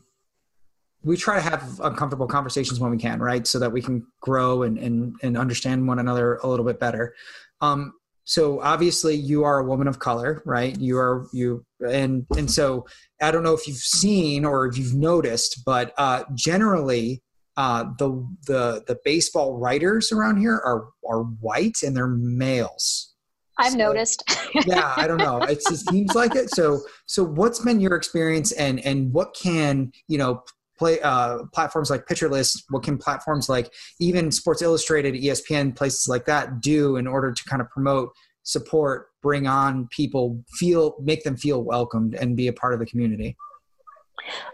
we 1.03 1.17
try 1.17 1.37
to 1.37 1.43
have 1.43 1.81
uncomfortable 1.81 2.27
conversations 2.27 2.81
when 2.81 2.91
we 2.91 2.99
can, 2.99 3.21
right? 3.21 3.47
So 3.47 3.59
that 3.59 3.71
we 3.71 3.83
can 3.83 4.07
grow 4.21 4.63
and 4.63 4.79
and 4.79 5.17
and 5.23 5.37
understand 5.37 5.87
one 5.87 5.99
another 5.99 6.37
a 6.43 6.47
little 6.47 6.65
bit 6.65 6.81
better. 6.81 7.15
Um, 7.61 7.95
so 8.25 8.61
obviously 8.61 9.15
you 9.15 9.45
are 9.45 9.59
a 9.59 9.65
woman 9.65 9.87
of 9.87 9.99
color, 9.99 10.43
right? 10.47 10.79
You 10.79 10.99
are 10.99 11.27
you 11.33 11.65
and 11.81 12.27
and 12.37 12.51
so 12.51 12.87
I 13.21 13.31
don't 13.31 13.43
know 13.43 13.55
if 13.55 13.69
you've 13.69 13.77
seen 13.77 14.45
or 14.45 14.67
if 14.67 14.79
you've 14.79 14.95
noticed, 14.95 15.63
but 15.65 15.93
uh, 15.99 16.25
generally 16.35 17.23
uh, 17.57 17.85
the 17.99 18.27
the 18.47 18.85
the 18.87 18.99
baseball 19.05 19.59
writers 19.59 20.11
around 20.11 20.39
here 20.39 20.55
are 20.55 20.89
are 21.09 21.23
white 21.23 21.83
and 21.83 21.97
they're 21.97 22.09
males 22.09 23.14
I've 23.59 23.73
so, 23.73 23.79
noticed. 23.79 24.23
yeah, 24.67 24.93
I 24.97 25.07
don't 25.07 25.19
know. 25.19 25.39
It 25.43 25.63
just 25.69 25.89
seems 25.89 26.15
like 26.15 26.35
it. 26.35 26.51
So, 26.51 26.81
so 27.07 27.25
what's 27.25 27.61
been 27.61 27.81
your 27.81 27.95
experience, 27.95 28.53
and 28.53 28.85
and 28.85 29.13
what 29.13 29.35
can 29.41 29.93
you 30.09 30.19
know 30.19 30.43
play 30.79 31.01
uh, 31.01 31.39
platforms 31.53 31.91
like 31.91 32.07
Pitcher 32.07 32.29
List? 32.29 32.65
What 32.71 32.83
can 32.83 32.99
platforms 32.99 33.49
like 33.49 33.73
even 34.01 34.31
Sports 34.31 34.63
Illustrated, 34.63 35.15
ESPN, 35.15 35.77
places 35.77 36.09
like 36.09 36.25
that 36.27 36.61
do 36.61 36.97
in 36.97 37.07
order 37.07 37.33
to 37.33 37.45
kind 37.45 37.63
of 37.63 37.69
promote, 37.71 38.11
support, 38.43 39.09
bring 39.23 39.47
on 39.47 39.89
people, 39.91 40.43
feel, 40.59 40.97
make 41.01 41.23
them 41.25 41.37
feel 41.37 41.63
welcomed, 41.63 42.15
and 42.15 42.37
be 42.37 42.49
a 42.49 42.53
part 42.53 42.75
of 42.75 42.81
the 42.81 42.87
community? 42.87 43.37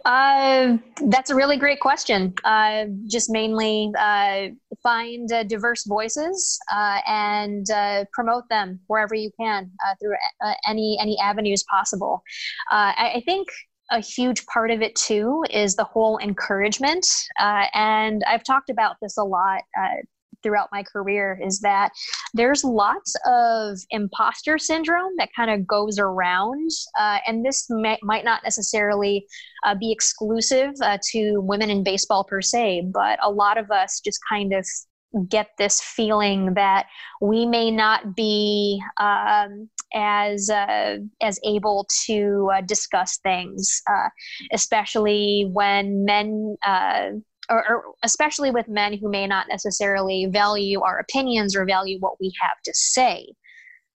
Uh, 0.04 0.78
that's 1.06 1.30
a 1.30 1.34
really 1.34 1.56
great 1.56 1.80
question. 1.80 2.34
Uh, 2.44 2.86
just 3.06 3.30
mainly 3.30 3.90
uh, 3.98 4.48
find 4.82 5.30
uh, 5.32 5.42
diverse 5.44 5.84
voices 5.84 6.58
uh, 6.72 6.98
and 7.06 7.70
uh, 7.70 8.04
promote 8.12 8.44
them 8.48 8.80
wherever 8.86 9.14
you 9.14 9.30
can 9.38 9.70
through 10.00 10.14
any 10.66 10.98
any 11.00 11.18
avenues 11.18 11.64
possible. 11.70 12.22
I, 12.70 13.12
I, 13.16 13.22
think 13.24 13.48
a 13.90 14.00
huge 14.00 14.44
part 14.46 14.70
of 14.70 14.82
it 14.82 14.94
too 14.94 15.44
is 15.50 15.76
the 15.76 15.84
whole 15.84 16.18
encouragement, 16.18 17.06
and 17.38 18.22
I've 18.26 18.44
talked 18.44 18.70
about 18.70 18.96
this 19.02 19.16
a 19.16 19.24
lot 19.24 19.62
throughout 20.42 20.68
my 20.72 20.82
career 20.82 21.40
is 21.42 21.60
that 21.60 21.90
there's 22.34 22.64
lots 22.64 23.14
of 23.26 23.78
imposter 23.90 24.58
syndrome 24.58 25.12
that 25.18 25.30
kind 25.34 25.50
of 25.50 25.66
goes 25.66 25.98
around. 25.98 26.70
Uh, 26.98 27.18
and 27.26 27.44
this 27.44 27.66
may, 27.68 27.98
might 28.02 28.24
not 28.24 28.42
necessarily 28.42 29.26
uh, 29.64 29.74
be 29.74 29.92
exclusive 29.92 30.70
uh, 30.82 30.98
to 31.10 31.40
women 31.40 31.70
in 31.70 31.82
baseball 31.82 32.24
per 32.24 32.40
se, 32.40 32.88
but 32.92 33.18
a 33.22 33.30
lot 33.30 33.58
of 33.58 33.70
us 33.70 34.00
just 34.04 34.18
kind 34.30 34.52
of 34.52 34.66
get 35.28 35.48
this 35.58 35.80
feeling 35.80 36.54
that 36.54 36.86
we 37.20 37.46
may 37.46 37.70
not 37.70 38.14
be 38.14 38.80
um, 38.98 39.68
as 39.94 40.48
uh, 40.50 40.98
as 41.20 41.40
able 41.44 41.86
to 42.06 42.50
uh, 42.54 42.60
discuss 42.60 43.18
things, 43.18 43.82
uh, 43.90 44.08
especially 44.52 45.48
when 45.52 46.04
men 46.04 46.56
uh, 46.64 47.10
or, 47.50 47.68
or, 47.68 47.82
especially 48.04 48.50
with 48.50 48.68
men 48.68 48.96
who 48.96 49.10
may 49.10 49.26
not 49.26 49.48
necessarily 49.48 50.26
value 50.26 50.80
our 50.80 50.98
opinions 50.98 51.56
or 51.56 51.66
value 51.66 51.98
what 52.00 52.20
we 52.20 52.32
have 52.40 52.60
to 52.64 52.72
say. 52.74 53.26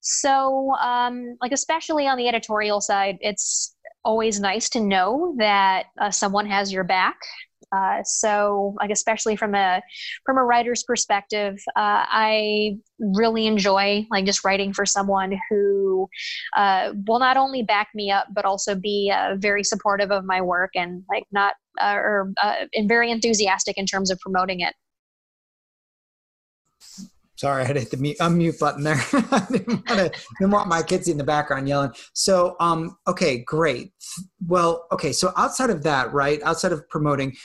So, 0.01 0.71
um, 0.75 1.35
like, 1.41 1.51
especially 1.51 2.07
on 2.07 2.17
the 2.17 2.27
editorial 2.27 2.81
side, 2.81 3.17
it's 3.21 3.75
always 4.03 4.39
nice 4.39 4.69
to 4.69 4.79
know 4.79 5.35
that 5.39 5.85
uh, 5.99 6.11
someone 6.11 6.45
has 6.45 6.71
your 6.71 6.83
back. 6.83 7.17
Uh, 7.71 8.03
so, 8.03 8.75
like, 8.79 8.91
especially 8.91 9.35
from 9.35 9.55
a 9.55 9.81
from 10.25 10.37
a 10.37 10.43
writer's 10.43 10.83
perspective, 10.83 11.55
uh, 11.75 12.05
I 12.07 12.77
really 12.99 13.47
enjoy 13.47 14.05
like 14.11 14.25
just 14.25 14.43
writing 14.43 14.73
for 14.73 14.85
someone 14.85 15.37
who 15.49 16.09
uh, 16.55 16.93
will 17.07 17.19
not 17.19 17.37
only 17.37 17.63
back 17.63 17.89
me 17.93 18.11
up, 18.11 18.27
but 18.33 18.45
also 18.45 18.75
be 18.75 19.13
uh, 19.13 19.35
very 19.37 19.63
supportive 19.63 20.11
of 20.11 20.25
my 20.25 20.41
work 20.41 20.71
and 20.75 21.03
like 21.09 21.25
not 21.31 21.53
uh, 21.81 21.95
or 21.95 22.33
uh, 22.41 22.65
and 22.73 22.87
very 22.87 23.11
enthusiastic 23.11 23.77
in 23.77 23.85
terms 23.85 24.11
of 24.11 24.19
promoting 24.19 24.61
it. 24.61 24.73
Sorry, 27.37 27.63
I 27.63 27.65
had 27.65 27.73
to 27.73 27.81
hit 27.81 27.91
the 27.91 27.97
mute, 27.97 28.17
unmute 28.19 28.59
button 28.59 28.83
there. 28.83 28.95
I 29.13 29.45
didn't 29.51 29.67
want, 29.67 29.87
to, 29.87 30.11
didn't 30.39 30.51
want 30.51 30.69
my 30.69 30.81
kids 30.81 31.09
in 31.09 31.17
the 31.17 31.23
background 31.23 31.67
yelling. 31.67 31.91
So, 32.13 32.55
um, 32.61 32.97
okay, 33.07 33.39
great. 33.39 33.91
Well, 34.47 34.87
okay, 34.91 35.11
so 35.11 35.33
outside 35.35 35.69
of 35.69 35.83
that, 35.83 36.13
right, 36.13 36.41
outside 36.43 36.71
of 36.71 36.87
promoting, 36.89 37.35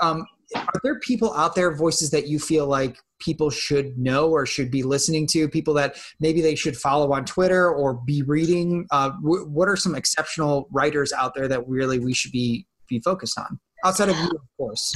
um, 0.00 0.26
are 0.54 0.80
there 0.82 0.98
people 1.00 1.32
out 1.34 1.54
there, 1.54 1.74
voices 1.74 2.10
that 2.10 2.26
you 2.26 2.38
feel 2.38 2.66
like 2.66 2.98
people 3.20 3.50
should 3.50 3.98
know 3.98 4.28
or 4.30 4.46
should 4.46 4.70
be 4.70 4.82
listening 4.82 5.26
to? 5.28 5.48
People 5.48 5.74
that 5.74 5.96
maybe 6.20 6.40
they 6.40 6.54
should 6.54 6.76
follow 6.76 7.12
on 7.12 7.24
Twitter 7.24 7.70
or 7.70 7.94
be 7.94 8.22
reading? 8.22 8.86
Uh, 8.90 9.10
w- 9.22 9.46
what 9.46 9.68
are 9.68 9.76
some 9.76 9.94
exceptional 9.94 10.68
writers 10.72 11.12
out 11.12 11.34
there 11.34 11.48
that 11.48 11.66
really 11.66 11.98
we 11.98 12.14
should 12.14 12.32
be 12.32 12.66
be 12.88 13.00
focused 13.00 13.38
on? 13.38 13.58
Outside 13.84 14.08
of 14.08 14.16
you, 14.16 14.24
of 14.24 14.56
course. 14.56 14.92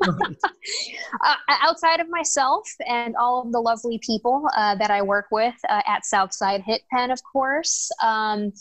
uh, 0.06 1.34
outside 1.48 1.98
of 1.98 2.08
myself 2.08 2.68
and 2.86 3.16
all 3.16 3.42
of 3.42 3.52
the 3.52 3.58
lovely 3.58 3.98
people 3.98 4.48
uh, 4.56 4.76
that 4.76 4.90
I 4.92 5.02
work 5.02 5.26
with 5.32 5.54
uh, 5.68 5.82
at 5.86 6.04
Southside 6.04 6.62
Hit 6.62 6.82
Pen, 6.92 7.10
of 7.10 7.20
course. 7.24 7.90
Um, 8.02 8.52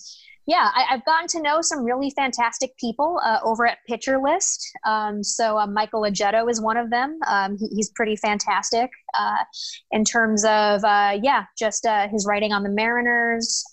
yeah, 0.47 0.69
I, 0.75 0.85
have 0.89 1.05
gotten 1.05 1.27
to 1.29 1.41
know 1.41 1.61
some 1.61 1.83
really 1.83 2.11
fantastic 2.11 2.75
people 2.77 3.19
uh, 3.23 3.39
over 3.43 3.67
at 3.67 3.79
Pitcher 3.87 4.19
List. 4.19 4.67
Um, 4.85 5.23
so 5.23 5.57
uh, 5.57 5.67
Michael 5.67 6.01
Ajeto 6.01 6.49
is 6.49 6.61
one 6.61 6.77
of 6.77 6.89
them. 6.89 7.19
Um, 7.27 7.57
he, 7.57 7.67
he's 7.67 7.89
pretty 7.89 8.15
fantastic 8.15 8.89
uh, 9.17 9.43
in 9.91 10.03
terms 10.05 10.43
of 10.43 10.81
yeah, 10.83 11.45
just 11.57 11.87
his 12.11 12.25
writing 12.27 12.51
on 12.51 12.63
the 12.63 12.69
Mariners. 12.69 13.63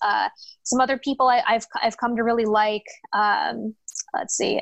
Some 0.65 0.81
other 0.81 0.99
people 0.99 1.29
I, 1.29 1.43
have 1.47 1.67
I've 1.83 1.97
come 1.97 2.17
to 2.17 2.23
really 2.23 2.47
like. 2.47 2.85
Um, 3.13 3.75
let's 4.15 4.35
see. 4.35 4.61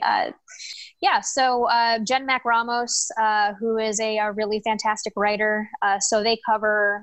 Yeah, 1.00 1.20
so 1.20 1.66
Jen 2.04 2.26
Mac 2.26 2.44
Ramos, 2.44 3.10
who 3.58 3.78
is 3.78 4.00
a, 4.00 4.18
a, 4.18 4.32
really 4.32 4.60
fantastic 4.64 5.12
writer. 5.16 5.68
so 6.00 6.22
they 6.22 6.38
cover 6.46 7.02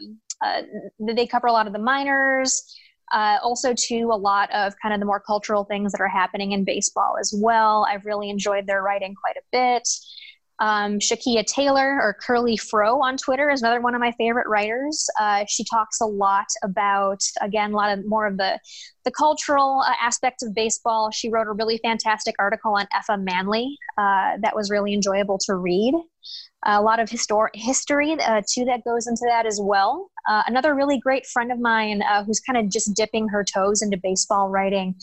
um, 0.00 0.18
they 1.00 1.26
cover 1.26 1.46
a 1.46 1.52
lot 1.52 1.66
of 1.66 1.72
the 1.72 1.78
minors. 1.78 2.62
Uh, 3.12 3.38
also, 3.42 3.74
to 3.76 4.10
a 4.12 4.16
lot 4.16 4.50
of 4.52 4.72
kind 4.82 4.94
of 4.94 5.00
the 5.00 5.06
more 5.06 5.20
cultural 5.20 5.64
things 5.64 5.92
that 5.92 6.00
are 6.00 6.08
happening 6.08 6.52
in 6.52 6.64
baseball 6.64 7.16
as 7.20 7.34
well. 7.36 7.86
I've 7.88 8.04
really 8.06 8.30
enjoyed 8.30 8.66
their 8.66 8.82
writing 8.82 9.14
quite 9.14 9.36
a 9.36 9.42
bit. 9.52 9.88
Um, 10.60 10.98
Shakeia 10.98 11.44
Taylor 11.44 12.00
or 12.00 12.16
Curly 12.20 12.56
Fro 12.56 13.02
on 13.02 13.16
Twitter 13.16 13.50
is 13.50 13.62
another 13.62 13.80
one 13.80 13.94
of 13.94 14.00
my 14.00 14.12
favorite 14.12 14.46
writers. 14.48 15.08
Uh, 15.18 15.44
she 15.48 15.64
talks 15.64 16.00
a 16.00 16.06
lot 16.06 16.46
about, 16.62 17.22
again, 17.40 17.72
a 17.72 17.76
lot 17.76 17.96
of 17.96 18.06
more 18.06 18.26
of 18.26 18.36
the 18.36 18.58
the 19.04 19.10
cultural 19.10 19.82
uh, 19.86 19.92
aspects 20.00 20.42
of 20.42 20.54
baseball. 20.54 21.10
She 21.10 21.28
wrote 21.28 21.46
a 21.46 21.52
really 21.52 21.78
fantastic 21.78 22.34
article 22.38 22.74
on 22.74 22.86
Effa 22.94 23.22
Manley 23.22 23.76
uh, 23.98 24.38
that 24.40 24.54
was 24.54 24.70
really 24.70 24.94
enjoyable 24.94 25.38
to 25.46 25.56
read 25.56 25.94
a 26.64 26.80
lot 26.80 26.98
of 26.98 27.08
histor- 27.08 27.50
history 27.54 28.12
uh, 28.12 28.42
too 28.50 28.64
that 28.64 28.84
goes 28.84 29.06
into 29.06 29.22
that 29.28 29.46
as 29.46 29.60
well. 29.62 30.10
Uh, 30.28 30.42
another 30.46 30.74
really 30.74 30.98
great 30.98 31.26
friend 31.26 31.52
of 31.52 31.58
mine 31.58 32.02
uh, 32.02 32.24
who's 32.24 32.40
kind 32.40 32.58
of 32.58 32.70
just 32.70 32.94
dipping 32.96 33.28
her 33.28 33.44
toes 33.44 33.82
into 33.82 33.98
baseball 34.02 34.48
writing 34.48 34.94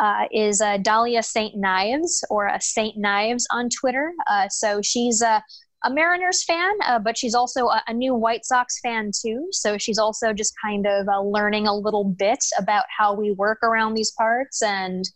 uh, 0.00 0.24
is 0.32 0.60
uh, 0.60 0.78
Dahlia 0.78 1.22
St. 1.22 1.54
Knives 1.56 2.24
or 2.30 2.48
uh, 2.48 2.58
St. 2.58 2.96
Knives 2.96 3.46
on 3.52 3.68
Twitter. 3.68 4.12
so 4.48 4.80
she's 4.82 5.20
a, 5.22 5.42
Mariners 5.88 6.44
fan, 6.44 6.72
but 7.02 7.16
she's 7.16 7.34
also 7.34 7.68
a, 7.68 7.82
a, 7.88 7.94
new 7.94 8.14
White 8.14 8.44
Sox 8.44 8.78
fan 8.80 9.12
too. 9.18 9.48
So 9.50 9.78
she's 9.78 9.96
also 9.96 10.34
just 10.34 10.52
kind 10.62 10.86
of 10.86 11.06
learning 11.24 11.66
a 11.66 11.74
little 11.74 12.04
bit 12.04 12.44
about 12.58 12.84
how 12.94 13.14
we 13.14 13.30
work 13.32 13.60
around 13.62 13.94
these 13.94 14.12
parts 14.12 14.60
and 14.60 15.06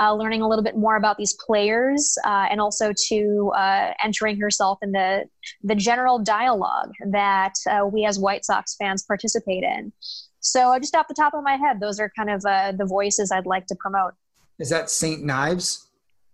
uh, 0.00 0.14
learning 0.14 0.42
a 0.42 0.48
little 0.48 0.64
bit 0.64 0.76
more 0.76 0.96
about 0.96 1.16
these 1.18 1.34
players, 1.46 2.16
uh, 2.24 2.46
and 2.50 2.60
also 2.60 2.92
to 3.08 3.52
uh, 3.56 3.92
entering 4.02 4.38
herself 4.40 4.78
in 4.82 4.92
the 4.92 5.24
the 5.62 5.74
general 5.74 6.18
dialogue 6.18 6.92
that 7.10 7.54
uh, 7.70 7.86
we 7.86 8.04
as 8.04 8.18
White 8.18 8.44
Sox 8.44 8.76
fans 8.76 9.04
participate 9.04 9.62
in. 9.62 9.92
So, 10.40 10.78
just 10.78 10.94
off 10.94 11.08
the 11.08 11.14
top 11.14 11.34
of 11.34 11.42
my 11.42 11.56
head, 11.56 11.80
those 11.80 11.98
are 12.00 12.10
kind 12.16 12.30
of 12.30 12.44
uh, 12.44 12.72
the 12.72 12.84
voices 12.84 13.32
I'd 13.32 13.46
like 13.46 13.66
to 13.66 13.76
promote. 13.76 14.12
Is 14.58 14.70
that 14.70 14.90
Saint 14.90 15.24
Knives? 15.24 15.88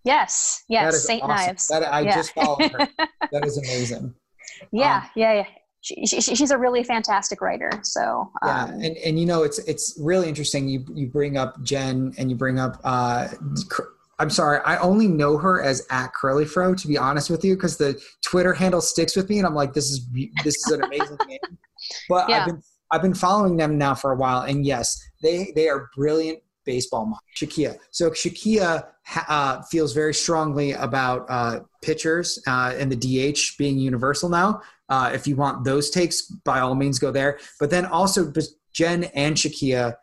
Yes, 0.04 0.64
yes, 0.68 1.04
Saint 1.04 1.22
awesome. 1.22 1.46
Knives. 1.46 1.68
That, 1.68 1.82
I 1.82 2.00
yeah. 2.00 2.14
just 2.14 2.32
followed 2.32 2.72
her. 2.72 2.88
that 3.32 3.44
is 3.44 3.58
amazing. 3.58 4.14
Yeah, 4.72 4.96
um, 4.96 5.11
yeah, 5.14 5.34
yeah 5.34 5.44
she, 5.83 6.07
she, 6.07 6.20
she's 6.20 6.51
a 6.51 6.59
really 6.59 6.85
fantastic 6.85 7.41
writer. 7.41 7.70
So 7.83 8.31
um, 8.43 8.49
yeah, 8.49 8.66
and 8.66 8.97
and 8.99 9.18
you 9.18 9.26
know 9.26 9.43
it's 9.43 9.59
it's 9.61 9.99
really 10.01 10.28
interesting. 10.28 10.68
You 10.68 10.85
you 10.95 11.07
bring 11.07 11.37
up 11.37 11.62
Jen 11.62 12.12
and 12.18 12.31
you 12.31 12.37
bring 12.37 12.59
up. 12.59 12.81
Uh, 12.85 13.28
I'm 14.18 14.28
sorry, 14.28 14.61
I 14.66 14.76
only 14.78 15.09
know 15.09 15.39
her 15.39 15.62
as 15.62 15.87
at 15.91 16.12
Curly 16.12 16.45
Fro. 16.45 16.74
To 16.74 16.89
be 16.89 16.99
honest 16.99 17.31
with 17.31 17.45
you, 17.45 17.55
because 17.55 17.78
the 17.78 18.01
Twitter 18.24 18.53
handle 18.53 18.83
sticks 18.83 19.16
with 19.16 19.31
me, 19.31 19.39
and 19.39 19.47
I'm 19.47 19.55
like, 19.55 19.72
this 19.72 19.91
is 19.91 20.07
this 20.45 20.57
is 20.57 20.72
an 20.72 20.83
amazing 20.85 21.16
name. 21.28 21.39
But 22.09 22.28
yeah. 22.28 22.41
I've 22.41 22.47
been 22.47 22.62
I've 22.91 23.03
been 23.03 23.14
following 23.14 23.57
them 23.57 23.78
now 23.78 23.95
for 23.95 24.12
a 24.12 24.16
while, 24.16 24.43
and 24.43 24.66
yes, 24.66 25.01
they 25.22 25.53
they 25.55 25.68
are 25.68 25.89
brilliant 25.97 26.41
baseball 26.66 27.07
minds. 27.07 27.22
Shakeia. 27.37 27.78
So 27.91 28.11
Shakeia 28.11 28.87
uh, 29.28 29.62
feels 29.62 29.93
very 29.93 30.14
strongly 30.14 30.72
about 30.72 31.26
uh, 31.28 31.61
pitchers 31.83 32.39
uh, 32.47 32.74
and 32.76 32.93
the 32.93 32.97
DH 33.33 33.57
being 33.59 33.78
universal 33.78 34.28
now. 34.28 34.61
Uh, 34.91 35.11
if 35.14 35.26
you 35.26 35.36
want 35.36 35.64
those 35.64 35.88
takes, 35.88 36.22
by 36.22 36.61
all 36.61 36.74
means, 36.74 36.99
go 36.99 37.11
there. 37.11 37.38
But 37.59 37.70
then 37.70 37.86
also, 37.86 38.32
Jen 38.74 39.05
and 39.14 39.36
Shakeia, 39.36 39.95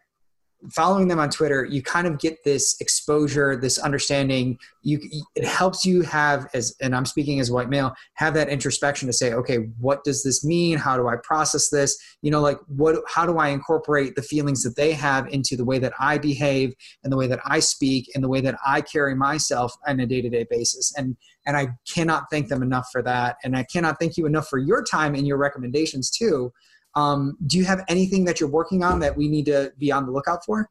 following 0.72 1.08
them 1.08 1.20
on 1.20 1.30
Twitter, 1.30 1.66
you 1.66 1.82
kind 1.84 2.08
of 2.08 2.20
get 2.20 2.44
this 2.44 2.80
exposure, 2.80 3.56
this 3.56 3.78
understanding. 3.78 4.58
You 4.82 5.00
it 5.36 5.46
helps 5.46 5.86
you 5.86 6.02
have 6.02 6.48
as, 6.54 6.76
and 6.82 6.96
I'm 6.96 7.06
speaking 7.06 7.40
as 7.40 7.50
a 7.50 7.54
white 7.54 7.70
male, 7.70 7.94
have 8.16 8.34
that 8.34 8.50
introspection 8.50 9.08
to 9.08 9.14
say, 9.14 9.34
okay, 9.34 9.58
what 9.80 10.04
does 10.04 10.24
this 10.24 10.44
mean? 10.44 10.78
How 10.78 10.98
do 10.98 11.08
I 11.08 11.16
process 11.24 11.70
this? 11.70 11.98
You 12.22 12.32
know, 12.32 12.42
like 12.42 12.58
what? 12.68 12.96
How 13.08 13.26
do 13.26 13.38
I 13.38 13.50
incorporate 13.50 14.16
the 14.16 14.22
feelings 14.22 14.64
that 14.64 14.76
they 14.76 14.94
have 14.94 15.28
into 15.28 15.56
the 15.56 15.66
way 15.66 15.80
that 15.80 15.94
I 16.00 16.18
behave 16.18 16.74
and 17.04 17.12
the 17.12 17.18
way 17.18 17.28
that 17.28 17.42
I 17.46 17.60
speak 17.60 18.10
and 18.16 18.24
the 18.24 18.30
way 18.30 18.42
that 18.42 18.58
I 18.66 18.82
carry 18.82 19.16
myself 19.16 19.74
on 19.86 20.00
a 20.00 20.08
day 20.08 20.22
to 20.22 20.30
day 20.30 20.46
basis? 20.50 20.94
And 20.98 21.16
and 21.48 21.56
I 21.56 21.70
cannot 21.92 22.26
thank 22.30 22.50
them 22.50 22.62
enough 22.62 22.90
for 22.92 23.02
that. 23.04 23.38
And 23.44 23.56
I 23.56 23.64
cannot 23.64 23.98
thank 24.00 24.18
you 24.18 24.26
enough 24.26 24.50
for 24.50 24.60
your 24.60 24.84
time 24.84 25.16
and 25.16 25.26
your 25.26 25.38
recommendations 25.38 26.12
too. 26.12 26.52
Um, 26.96 27.38
do 27.48 27.58
you 27.58 27.66
have 27.66 27.84
anything 27.88 28.26
that 28.26 28.40
you're 28.40 28.50
working 28.50 28.84
on 28.84 29.00
that 29.00 29.16
we 29.16 29.28
need 29.30 29.46
to 29.46 29.72
be 29.80 29.92
on 29.92 30.06
the 30.06 30.12
lookout 30.12 30.44
for? 30.46 30.70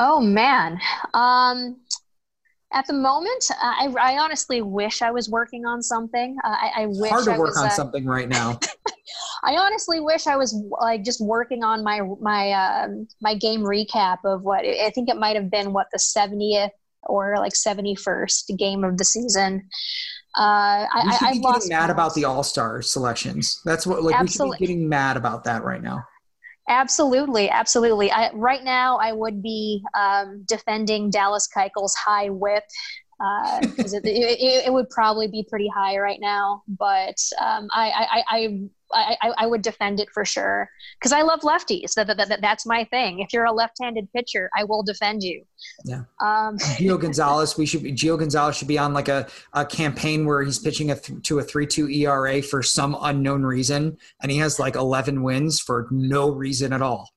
Oh 0.00 0.20
man. 0.20 0.80
Um, 1.12 1.76
at 2.72 2.86
the 2.86 2.92
moment, 2.92 3.44
I, 3.60 3.92
I, 3.98 4.18
honestly 4.18 4.60
wish 4.60 5.00
I 5.00 5.10
was 5.10 5.30
working 5.30 5.64
on 5.64 5.82
something. 5.82 6.36
Uh, 6.44 6.48
I, 6.48 6.82
I 6.82 6.86
wish 6.86 7.10
hard 7.10 7.24
to 7.24 7.32
I 7.32 7.38
work 7.38 7.48
was, 7.48 7.58
on 7.58 7.66
uh, 7.66 7.70
something 7.70 8.04
right 8.04 8.28
now. 8.28 8.60
I 9.44 9.56
honestly 9.56 10.00
wish 10.00 10.26
I 10.26 10.36
was 10.36 10.54
like 10.80 11.02
just 11.02 11.20
working 11.20 11.64
on 11.64 11.82
my 11.82 12.02
my 12.20 12.50
uh, 12.50 12.88
my 13.22 13.34
game 13.34 13.60
recap 13.60 14.18
of 14.24 14.42
what 14.42 14.66
I 14.66 14.90
think 14.90 15.08
it 15.08 15.16
might 15.16 15.34
have 15.36 15.50
been 15.50 15.72
what 15.72 15.86
the 15.92 15.98
70th 15.98 16.70
or 17.04 17.36
like 17.38 17.52
71st 17.52 18.56
game 18.58 18.84
of 18.84 18.98
the 18.98 19.04
season. 19.04 19.68
Uh, 20.36 20.86
we 21.04 21.12
should 21.12 21.28
I, 21.28 21.32
be 21.32 21.40
getting 21.40 21.68
mad 21.68 21.90
about 21.90 22.14
the 22.14 22.24
All 22.24 22.42
Star 22.42 22.82
selections. 22.82 23.60
That's 23.64 23.86
what 23.86 24.02
like 24.02 24.14
absolutely. 24.14 24.50
we 24.50 24.56
should 24.56 24.60
be 24.60 24.66
getting 24.66 24.88
mad 24.88 25.16
about 25.16 25.44
that 25.44 25.64
right 25.64 25.82
now. 25.82 26.04
Absolutely, 26.68 27.48
absolutely. 27.48 28.12
I, 28.12 28.30
right 28.34 28.62
now, 28.62 28.98
I 28.98 29.12
would 29.12 29.42
be 29.42 29.82
um, 29.98 30.44
defending 30.46 31.08
Dallas 31.10 31.48
Keuchel's 31.54 31.94
high 31.94 32.28
WHIP 32.28 32.64
because 33.62 33.94
uh, 33.94 34.00
it, 34.04 34.06
it, 34.06 34.66
it, 34.66 34.72
would 34.72 34.88
probably 34.90 35.28
be 35.28 35.44
pretty 35.48 35.68
high 35.74 35.98
right 35.98 36.20
now. 36.20 36.62
But 36.68 37.16
um, 37.40 37.68
I, 37.72 37.90
I, 37.90 38.24
I, 38.28 38.60
I, 38.92 39.16
I 39.36 39.46
would 39.46 39.62
defend 39.62 40.00
it 40.00 40.08
for 40.12 40.24
sure 40.24 40.70
because 40.98 41.12
I 41.12 41.22
love 41.22 41.40
lefties. 41.40 41.94
That, 41.94 42.06
that, 42.06 42.16
that, 42.28 42.40
that's 42.40 42.66
my 42.66 42.84
thing. 42.84 43.20
If 43.20 43.32
you're 43.32 43.44
a 43.44 43.52
left-handed 43.52 44.08
pitcher, 44.12 44.50
I 44.56 44.64
will 44.64 44.82
defend 44.82 45.22
you. 45.22 45.44
Yeah. 45.84 46.02
Um, 46.20 46.58
Gio 46.78 47.00
Gonzalez, 47.00 47.56
we 47.58 47.66
should 47.66 47.82
be, 47.82 47.92
Gio 47.92 48.18
Gonzalez 48.18 48.56
should 48.56 48.68
be 48.68 48.78
on 48.78 48.92
like 48.94 49.08
a, 49.08 49.26
a 49.52 49.64
campaign 49.64 50.24
where 50.26 50.42
he's 50.42 50.58
pitching 50.58 50.90
a 50.90 50.96
th- 50.96 51.22
to 51.24 51.38
a 51.38 51.42
three-two 51.42 51.88
ERA 51.88 52.42
for 52.42 52.62
some 52.62 52.96
unknown 53.00 53.42
reason, 53.42 53.98
and 54.22 54.32
he 54.32 54.38
has 54.38 54.58
like 54.58 54.74
11 54.74 55.22
wins 55.22 55.60
for 55.60 55.88
no 55.90 56.30
reason 56.30 56.72
at 56.72 56.82
all. 56.82 57.08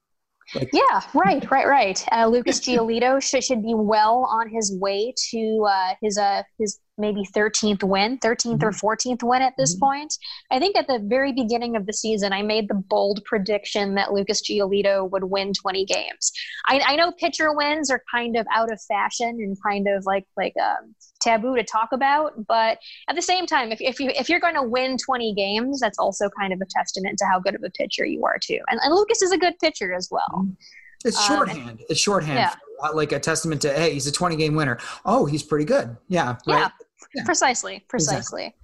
Like, 0.54 0.70
yeah, 0.74 1.02
right, 1.14 1.50
right, 1.50 1.68
right. 1.68 2.06
Uh, 2.12 2.28
Lucas 2.28 2.60
Giolito 2.66 3.22
should, 3.22 3.44
should 3.44 3.64
be 3.64 3.74
well 3.74 4.28
on 4.30 4.50
his 4.50 4.76
way 4.80 5.14
to 5.30 5.68
uh, 5.70 5.94
his 6.02 6.18
uh, 6.18 6.44
his 6.58 6.80
maybe 6.98 7.24
13th 7.36 7.84
win, 7.84 8.18
13th 8.20 8.60
mm-hmm. 8.60 8.86
or 8.86 8.96
14th 8.96 9.24
win 9.24 9.42
at 9.42 9.54
this 9.58 9.76
mm-hmm. 9.76 9.86
point. 9.86 10.14
I 10.52 10.60
think 10.60 10.78
at 10.78 10.88
the 10.88 11.00
very 11.04 11.34
beginning 11.34 11.76
of 11.76 11.86
the 11.86 11.94
season, 11.94 12.34
I 12.34 12.42
made 12.42 12.68
the 12.68 12.76
bold 12.76 13.24
prediction 13.26 13.96
that 13.96 14.14
Lucas 14.14 14.42
Giolito 14.42 15.10
would 15.10 15.24
win 15.24 15.54
20 15.54 15.86
games. 15.86 16.32
I, 16.68 16.82
I 16.86 16.96
know 16.96 17.12
pitcher 17.12 17.54
wins 17.54 17.90
are 17.90 18.04
kind 18.14 18.38
of 18.38 18.46
out 18.54 18.72
of 18.72 18.82
fashion 18.84 19.30
and 19.30 19.58
kind 19.66 19.88
of 19.88 20.06
like 20.06 20.26
like 20.38 20.54
um, 20.62 20.96
taboo 21.22 21.56
to 21.56 21.64
talk 21.64 21.90
about, 21.92 22.34
but 22.48 22.78
at 23.10 23.16
the 23.16 23.22
same 23.22 23.46
time, 23.46 23.72
if, 23.72 23.82
if 23.82 24.00
you 24.00 24.10
if 24.10 24.30
you're 24.30 24.40
going 24.40 24.56
to 24.56 24.64
win 24.64 24.98
20 24.98 25.34
games, 25.34 25.80
that's 25.80 25.98
also 25.98 26.30
kind 26.40 26.54
of 26.54 26.62
a 26.62 26.66
testament 26.70 27.18
to 27.20 27.26
how 27.26 27.40
good 27.40 27.56
of 27.56 27.64
a 27.64 27.70
pitcher 27.72 28.06
you 28.06 28.24
are 28.26 28.38
too. 28.42 28.60
And, 28.70 28.80
and 28.84 28.94
Lucas 28.94 29.22
is 29.22 29.32
a 29.32 29.38
good 29.38 29.54
pitcher 29.60 29.94
as 29.94 30.10
well. 30.12 30.22
Mm-hmm. 30.36 30.52
It's 31.04 31.26
shorthand. 31.26 31.70
Um, 31.70 31.80
it's 31.90 32.00
shorthand. 32.00 32.38
Yeah. 32.38 32.54
Uh, 32.82 32.90
like 32.94 33.12
a 33.12 33.20
testament 33.20 33.62
to 33.62 33.74
hey, 33.74 33.94
he's 33.94 34.08
a 34.08 34.12
20 34.12 34.36
game 34.36 34.56
winner. 34.56 34.78
Oh, 35.06 35.26
he's 35.26 35.44
pretty 35.44 35.66
good. 35.66 35.96
Yeah. 36.08 36.38
Right? 36.48 36.60
Yeah. 36.60 36.70
yeah. 37.16 37.24
Precisely. 37.26 37.86
Precisely. 37.88 38.18
Exactly. 38.18 38.56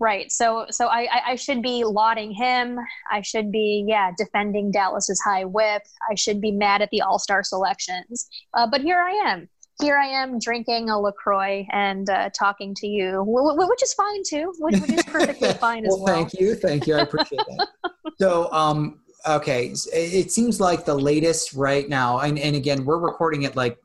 Right. 0.00 0.30
So 0.30 0.66
so 0.70 0.86
I, 0.86 1.08
I 1.26 1.34
should 1.34 1.60
be 1.60 1.82
lauding 1.84 2.32
him. 2.32 2.78
I 3.10 3.20
should 3.20 3.50
be 3.50 3.84
yeah 3.88 4.12
defending 4.16 4.70
Dallas's 4.70 5.20
high 5.20 5.44
WHIP. 5.44 5.82
I 6.08 6.14
should 6.14 6.40
be 6.40 6.52
mad 6.52 6.82
at 6.82 6.90
the 6.90 7.00
All 7.00 7.18
Star 7.18 7.42
selections. 7.42 8.28
Uh, 8.54 8.66
but 8.66 8.80
here 8.80 9.00
I 9.00 9.10
am. 9.10 9.48
Here 9.80 9.96
I 9.96 10.06
am 10.06 10.38
drinking 10.40 10.90
a 10.90 11.00
Lacroix 11.00 11.66
and 11.70 12.10
uh, 12.10 12.30
talking 12.36 12.74
to 12.76 12.86
you, 12.86 13.22
which 13.26 13.82
is 13.82 13.92
fine 13.94 14.22
too. 14.28 14.52
Which, 14.58 14.80
which 14.80 14.90
is 14.90 15.04
perfectly 15.04 15.52
fine 15.54 15.84
well, 15.84 15.94
as 15.94 16.00
well. 16.00 16.14
Thank 16.14 16.34
you. 16.34 16.54
Thank 16.54 16.86
you. 16.86 16.96
I 16.96 17.00
appreciate 17.00 17.42
that. 17.46 17.68
so 18.20 18.52
um, 18.52 19.00
okay, 19.26 19.72
it 19.92 20.30
seems 20.30 20.60
like 20.60 20.84
the 20.84 20.94
latest 20.94 21.52
right 21.54 21.88
now, 21.88 22.20
and, 22.20 22.38
and 22.38 22.54
again, 22.56 22.84
we're 22.84 22.98
recording 22.98 23.42
it 23.42 23.56
like 23.56 23.78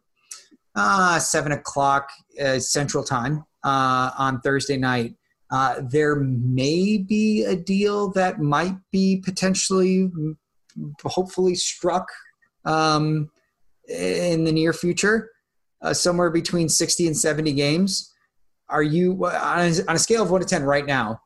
uh, 0.75 1.19
seven 1.19 1.51
o'clock 1.51 2.09
uh, 2.43 2.59
Central 2.59 3.03
Time. 3.03 3.45
uh, 3.63 4.11
on 4.17 4.41
Thursday 4.41 4.77
night. 4.77 5.15
Uh, 5.51 5.81
there 5.89 6.15
may 6.15 6.97
be 6.97 7.43
a 7.43 7.55
deal 7.55 8.09
that 8.11 8.41
might 8.41 8.75
be 8.91 9.21
potentially, 9.23 10.11
hopefully, 11.03 11.55
struck 11.55 12.07
um, 12.65 13.29
in 13.87 14.43
the 14.43 14.51
near 14.51 14.73
future, 14.73 15.29
uh, 15.81 15.93
somewhere 15.93 16.31
between 16.31 16.67
60 16.69 17.07
and 17.07 17.17
70 17.17 17.53
games. 17.53 18.13
Are 18.69 18.83
you 18.83 19.25
on 19.25 19.59
a, 19.59 19.73
on 19.87 19.95
a 19.95 19.99
scale 19.99 20.23
of 20.23 20.31
one 20.31 20.41
to 20.41 20.47
10 20.47 20.63
right 20.63 20.85
now? 20.85 21.21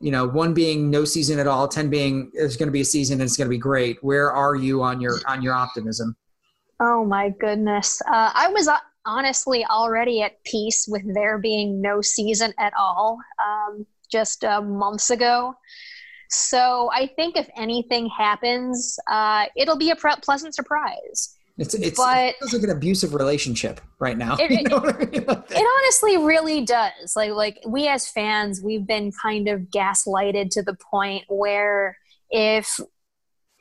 You 0.00 0.10
know, 0.10 0.26
one 0.26 0.54
being 0.54 0.90
no 0.90 1.04
season 1.04 1.38
at 1.38 1.46
all, 1.46 1.68
10 1.68 1.90
being 1.90 2.30
there's 2.34 2.56
going 2.56 2.68
to 2.68 2.72
be 2.72 2.80
a 2.80 2.84
season 2.84 3.14
and 3.14 3.22
it's 3.22 3.36
going 3.36 3.46
to 3.46 3.50
be 3.50 3.58
great. 3.58 4.02
Where 4.02 4.32
are 4.32 4.54
you 4.54 4.82
on 4.82 5.00
your 5.00 5.18
on 5.26 5.42
your 5.42 5.54
optimism? 5.54 6.16
Oh 6.80 7.04
my 7.04 7.28
goodness. 7.28 8.00
Uh, 8.10 8.30
I 8.34 8.48
was 8.48 8.66
uh, 8.66 8.78
honestly 9.04 9.64
already 9.66 10.22
at 10.22 10.42
peace 10.44 10.86
with 10.88 11.02
there 11.14 11.38
being 11.38 11.80
no 11.80 12.00
season 12.00 12.54
at 12.58 12.72
all 12.78 13.18
um, 13.44 13.86
just 14.10 14.44
uh, 14.44 14.62
months 14.62 15.10
ago. 15.10 15.54
So 16.30 16.90
I 16.94 17.08
think 17.16 17.36
if 17.36 17.48
anything 17.56 18.08
happens, 18.08 18.98
uh, 19.10 19.46
it'll 19.56 19.76
be 19.76 19.90
a 19.90 19.96
pre- 19.96 20.14
pleasant 20.22 20.54
surprise. 20.54 21.36
It's 21.60 21.74
it's 21.74 21.98
but, 21.98 22.16
it 22.30 22.36
feels 22.38 22.54
like 22.54 22.62
an 22.62 22.70
abusive 22.70 23.12
relationship 23.12 23.82
right 23.98 24.16
now. 24.16 24.36
It, 24.40 24.50
you 24.50 24.62
know 24.62 24.78
I 24.78 25.04
mean? 25.04 25.24
it 25.28 25.82
honestly 25.84 26.16
really 26.16 26.64
does. 26.64 27.14
Like 27.14 27.32
like 27.32 27.58
we 27.66 27.86
as 27.86 28.08
fans, 28.08 28.62
we've 28.64 28.86
been 28.86 29.12
kind 29.12 29.46
of 29.46 29.60
gaslighted 29.64 30.48
to 30.52 30.62
the 30.62 30.74
point 30.90 31.24
where 31.28 31.98
if 32.30 32.80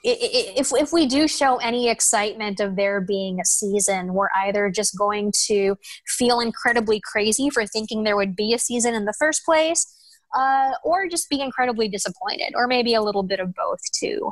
if 0.02 0.72
if 0.72 0.94
we 0.94 1.08
do 1.08 1.28
show 1.28 1.58
any 1.58 1.90
excitement 1.90 2.62
of 2.62 2.78
there 2.78 3.02
being 3.02 3.42
a 3.42 3.46
season, 3.46 4.14
we're 4.14 4.30
either 4.34 4.72
just 4.72 4.98
going 4.98 5.34
to 5.48 5.76
feel 6.08 6.40
incredibly 6.40 7.02
crazy 7.04 7.50
for 7.50 7.66
thinking 7.66 8.04
there 8.04 8.16
would 8.16 8.34
be 8.34 8.54
a 8.54 8.60
season 8.60 8.96
in 8.96 9.04
the 9.04 9.14
first 9.20 9.44
place, 9.44 9.94
uh, 10.34 10.72
or 10.86 11.10
just 11.10 11.30
be 11.30 11.42
incredibly 11.42 11.90
disappointed, 11.90 12.54
or 12.56 12.66
maybe 12.66 12.94
a 12.94 13.02
little 13.02 13.24
bit 13.24 13.42
of 13.42 13.54
both 13.54 13.82
too. 13.94 14.32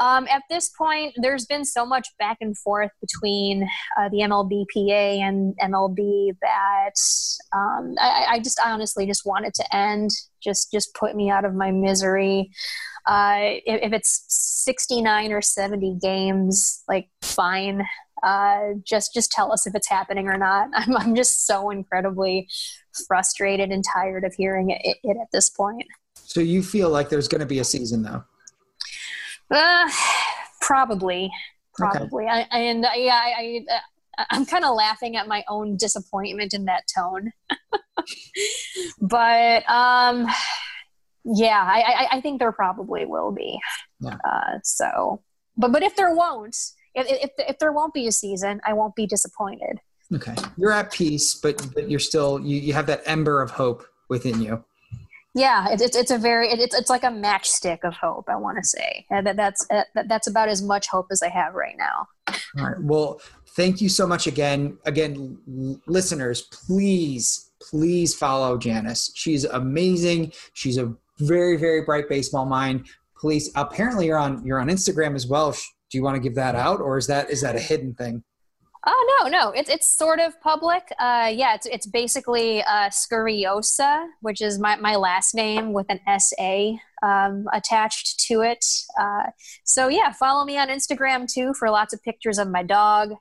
Um, 0.00 0.26
at 0.28 0.42
this 0.48 0.70
point, 0.70 1.14
there's 1.16 1.44
been 1.44 1.64
so 1.64 1.84
much 1.84 2.08
back 2.18 2.38
and 2.40 2.56
forth 2.56 2.90
between 3.00 3.68
uh, 3.98 4.08
the 4.08 4.18
MLBPA 4.18 5.18
and 5.18 5.54
MLB 5.62 6.36
that 6.40 6.94
um, 7.54 7.94
I, 8.00 8.26
I, 8.30 8.38
just 8.38 8.58
honestly 8.64 9.06
just 9.06 9.26
want 9.26 9.44
it 9.44 9.54
to 9.54 9.76
end. 9.76 10.10
Just 10.42 10.72
just 10.72 10.94
put 10.94 11.14
me 11.14 11.30
out 11.30 11.44
of 11.44 11.54
my 11.54 11.70
misery. 11.70 12.50
Uh, 13.06 13.36
if, 13.66 13.82
if, 13.82 13.92
it's 13.92 14.24
69 14.64 15.32
or 15.32 15.42
70 15.42 15.98
games, 16.00 16.82
like 16.88 17.08
fine. 17.20 17.82
Uh, 18.22 18.74
just 18.84 19.12
just 19.12 19.32
tell 19.32 19.52
us 19.52 19.66
if 19.66 19.74
it's 19.74 19.88
happening 19.88 20.28
or 20.28 20.38
not. 20.38 20.68
I'm 20.74 20.96
I'm 20.96 21.14
just 21.14 21.46
so 21.46 21.70
incredibly 21.70 22.48
frustrated 23.06 23.70
and 23.70 23.84
tired 23.92 24.24
of 24.24 24.32
hearing 24.34 24.70
it, 24.70 24.96
it 25.02 25.16
at 25.20 25.28
this 25.32 25.50
point. 25.50 25.84
So 26.14 26.40
you 26.40 26.62
feel 26.62 26.88
like 26.88 27.10
there's 27.10 27.28
going 27.28 27.40
to 27.40 27.46
be 27.46 27.58
a 27.58 27.64
season 27.64 28.02
though? 28.02 28.24
Uh, 29.50 29.90
probably, 30.60 31.30
probably. 31.74 32.24
Okay. 32.24 32.46
I, 32.50 32.58
and 32.58 32.86
yeah, 32.96 33.20
I, 33.22 33.64
I 33.68 33.80
I'm 34.30 34.46
kind 34.46 34.64
of 34.64 34.74
laughing 34.74 35.16
at 35.16 35.26
my 35.26 35.44
own 35.48 35.76
disappointment 35.76 36.54
in 36.54 36.66
that 36.66 36.84
tone. 36.94 37.32
but 39.00 39.68
um, 39.70 40.26
yeah, 41.24 41.62
I, 41.62 41.80
I, 41.80 42.08
I, 42.16 42.20
think 42.20 42.38
there 42.40 42.52
probably 42.52 43.06
will 43.06 43.32
be. 43.32 43.58
Yeah. 44.00 44.16
Uh, 44.24 44.58
so, 44.64 45.22
but 45.56 45.72
but 45.72 45.82
if 45.82 45.96
there 45.96 46.14
won't, 46.14 46.56
if, 46.94 47.06
if 47.08 47.30
if 47.38 47.58
there 47.58 47.72
won't 47.72 47.94
be 47.94 48.06
a 48.06 48.12
season, 48.12 48.60
I 48.66 48.72
won't 48.74 48.94
be 48.94 49.06
disappointed. 49.06 49.78
Okay, 50.14 50.34
you're 50.56 50.72
at 50.72 50.92
peace, 50.92 51.34
but 51.34 51.66
but 51.74 51.90
you're 51.90 52.00
still 52.00 52.40
you, 52.40 52.56
you 52.58 52.72
have 52.74 52.86
that 52.86 53.02
ember 53.06 53.40
of 53.40 53.50
hope 53.50 53.86
within 54.08 54.42
you. 54.42 54.64
Yeah, 55.34 55.68
it's 55.70 55.82
it's, 55.82 55.96
it's 55.96 56.10
a 56.10 56.18
very 56.18 56.48
it's 56.48 56.74
it's 56.74 56.90
like 56.90 57.04
a 57.04 57.08
matchstick 57.08 57.84
of 57.84 57.94
hope. 57.94 58.28
I 58.28 58.36
want 58.36 58.58
to 58.58 58.64
say 58.64 59.06
uh, 59.10 59.22
that 59.22 59.36
that's 59.36 59.66
uh, 59.70 59.84
that, 59.94 60.08
that's 60.08 60.26
about 60.26 60.48
as 60.48 60.62
much 60.62 60.88
hope 60.88 61.06
as 61.10 61.22
I 61.22 61.28
have 61.28 61.54
right 61.54 61.76
now. 61.78 62.06
All 62.58 62.66
right. 62.66 62.80
Well, 62.80 63.20
thank 63.56 63.80
you 63.80 63.88
so 63.88 64.06
much 64.06 64.26
again. 64.26 64.76
Again, 64.84 65.38
listeners, 65.86 66.42
please 66.42 67.50
please 67.62 68.14
follow 68.14 68.58
Janice. 68.58 69.10
She's 69.14 69.44
amazing. 69.44 70.32
She's 70.52 70.76
a 70.76 70.92
very 71.20 71.56
very 71.56 71.82
bright 71.82 72.10
baseball 72.10 72.44
mind. 72.44 72.86
Please, 73.16 73.50
apparently 73.54 74.06
you're 74.06 74.18
on 74.18 74.44
you're 74.44 74.60
on 74.60 74.68
Instagram 74.68 75.14
as 75.14 75.26
well. 75.26 75.52
Do 75.52 75.98
you 75.98 76.04
want 76.04 76.16
to 76.16 76.20
give 76.20 76.34
that 76.34 76.54
out, 76.56 76.80
or 76.80 76.98
is 76.98 77.06
that 77.06 77.30
is 77.30 77.40
that 77.40 77.56
a 77.56 77.60
hidden 77.60 77.94
thing? 77.94 78.22
Oh 78.84 79.20
no, 79.20 79.28
no, 79.28 79.50
it's 79.50 79.70
it's 79.70 79.88
sort 79.88 80.18
of 80.18 80.40
public. 80.40 80.82
Uh, 80.98 81.30
yeah, 81.32 81.54
it's 81.54 81.66
it's 81.66 81.86
basically 81.86 82.62
uh, 82.62 82.90
Scurriosa, 82.90 84.08
which 84.22 84.40
is 84.40 84.58
my, 84.58 84.74
my 84.74 84.96
last 84.96 85.34
name 85.36 85.72
with 85.72 85.86
an 85.88 86.00
S 86.08 86.32
A 86.40 86.76
um, 87.00 87.46
attached 87.52 88.18
to 88.26 88.40
it. 88.40 88.64
Uh, 88.98 89.24
so 89.62 89.86
yeah, 89.86 90.10
follow 90.10 90.44
me 90.44 90.58
on 90.58 90.68
Instagram 90.68 91.32
too 91.32 91.54
for 91.54 91.70
lots 91.70 91.94
of 91.94 92.02
pictures 92.02 92.38
of 92.38 92.48
my 92.48 92.64
dog. 92.64 93.12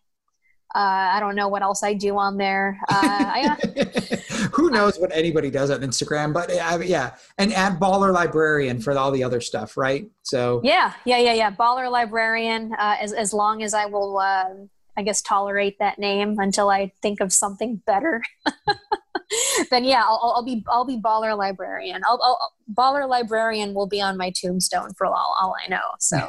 Uh, 0.74 1.14
I 1.14 1.20
don't 1.20 1.36
know 1.36 1.50
what 1.50 1.62
else 1.62 1.84
I 1.84 1.94
do 1.94 2.18
on 2.18 2.38
there. 2.38 2.80
Uh, 2.90 2.96
I, 3.04 3.58
Who 4.54 4.72
knows 4.72 4.98
what 4.98 5.12
anybody 5.14 5.52
does 5.52 5.70
on 5.70 5.82
Instagram? 5.82 6.34
But 6.34 6.50
uh, 6.50 6.80
yeah, 6.84 7.12
and 7.38 7.54
add 7.54 7.80
baller 7.80 8.12
librarian 8.12 8.82
for 8.82 8.98
all 8.98 9.12
the 9.12 9.24
other 9.24 9.42
stuff, 9.42 9.78
right? 9.78 10.10
So 10.24 10.62
yeah, 10.64 10.94
yeah, 11.06 11.20
yeah, 11.20 11.34
yeah. 11.34 11.52
Baller 11.52 11.92
librarian. 11.92 12.74
Uh, 12.80 12.96
as 13.00 13.14
as 13.14 13.32
long 13.32 13.62
as 13.62 13.76
I 13.76 13.86
will 13.86 14.18
um, 14.18 14.70
I 14.98 15.04
guess 15.04 15.22
tolerate 15.22 15.78
that 15.80 16.00
name 16.00 16.38
until 16.40 16.70
I 16.70 16.92
think 17.02 17.22
of 17.22 17.32
something 17.32 17.82
better. 17.86 18.22
then 19.70 19.84
yeah, 19.84 20.04
I'll, 20.06 20.34
I'll, 20.36 20.44
be 20.44 20.64
I'll 20.68 20.86
be 20.86 20.98
baller 20.98 21.38
librarian. 21.38 22.02
I'll, 22.06 22.20
I'll, 22.22 22.54
baller 22.74 23.08
librarian 23.08 23.74
will 23.74 23.88
be 23.88 24.02
on 24.02 24.18
my 24.18 24.32
tombstone 24.32 24.94
for 24.98 25.08
all, 25.08 25.36
all 25.40 25.56
I 25.64 25.70
know. 25.70 25.80
So, 26.00 26.28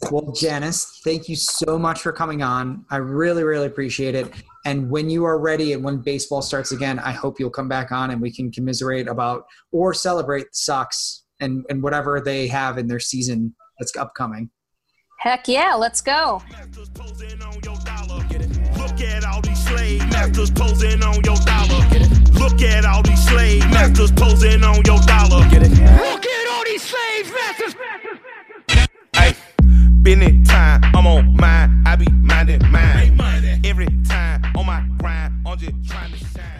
well, 0.10 0.32
Janice, 0.32 1.00
thank 1.04 1.28
you 1.28 1.36
so 1.36 1.78
much 1.78 2.00
for 2.00 2.12
coming 2.12 2.42
on. 2.42 2.84
I 2.90 2.96
really 2.96 3.44
really 3.44 3.66
appreciate 3.66 4.14
it. 4.14 4.32
And 4.64 4.90
when 4.90 5.08
you 5.08 5.24
are 5.24 5.38
ready 5.38 5.72
and 5.72 5.82
when 5.82 5.98
baseball 5.98 6.42
starts 6.42 6.72
again, 6.72 6.98
I 6.98 7.12
hope 7.12 7.40
you'll 7.40 7.50
come 7.50 7.68
back 7.68 7.92
on 7.92 8.10
and 8.10 8.20
we 8.20 8.32
can 8.32 8.50
commiserate 8.50 9.08
about 9.08 9.44
or 9.72 9.94
celebrate 9.94 10.44
the 10.44 10.48
Sox 10.52 11.24
and 11.40 11.64
and 11.68 11.82
whatever 11.82 12.20
they 12.20 12.46
have 12.48 12.78
in 12.78 12.86
their 12.86 13.00
season 13.00 13.54
that's 13.78 13.96
upcoming. 13.96 14.50
Heck 15.20 15.46
yeah, 15.48 15.74
let's 15.74 16.00
go. 16.00 16.40
Look 16.48 16.60
at 19.02 19.24
all 19.26 19.42
these 19.42 19.66
slave 19.66 20.00
masters 20.08 20.50
posing 20.50 21.02
on 21.02 21.22
your 21.22 21.36
dollar. 21.36 21.86
Get 21.90 22.10
it? 22.10 22.32
Look 22.32 22.62
at 22.62 22.86
all 22.86 23.02
these 23.02 23.22
slave 23.28 23.60
masters 23.70 24.12
posing 24.12 24.64
on 24.64 24.82
your 24.86 24.98
dollar. 25.00 25.46
Get 25.50 25.64
it? 25.64 25.72
Look 25.72 26.24
at 26.24 26.48
all 26.52 26.64
these 26.64 26.82
slave 26.82 27.30
masters. 27.34 27.74
Hey, 29.12 29.34
been 30.00 30.22
in 30.22 30.42
time, 30.42 30.82
I'm 30.96 31.06
on 31.06 31.36
mine. 31.36 31.84
I 31.86 31.96
be 31.96 32.10
minding 32.12 32.62
mine. 32.70 33.20
Every 33.62 33.88
time 34.08 34.42
on 34.56 34.64
my 34.64 34.82
grind, 34.96 35.34
I'm 35.46 35.58
just 35.58 35.74
trying 35.86 36.12
to 36.12 36.16
shine. 36.16 36.59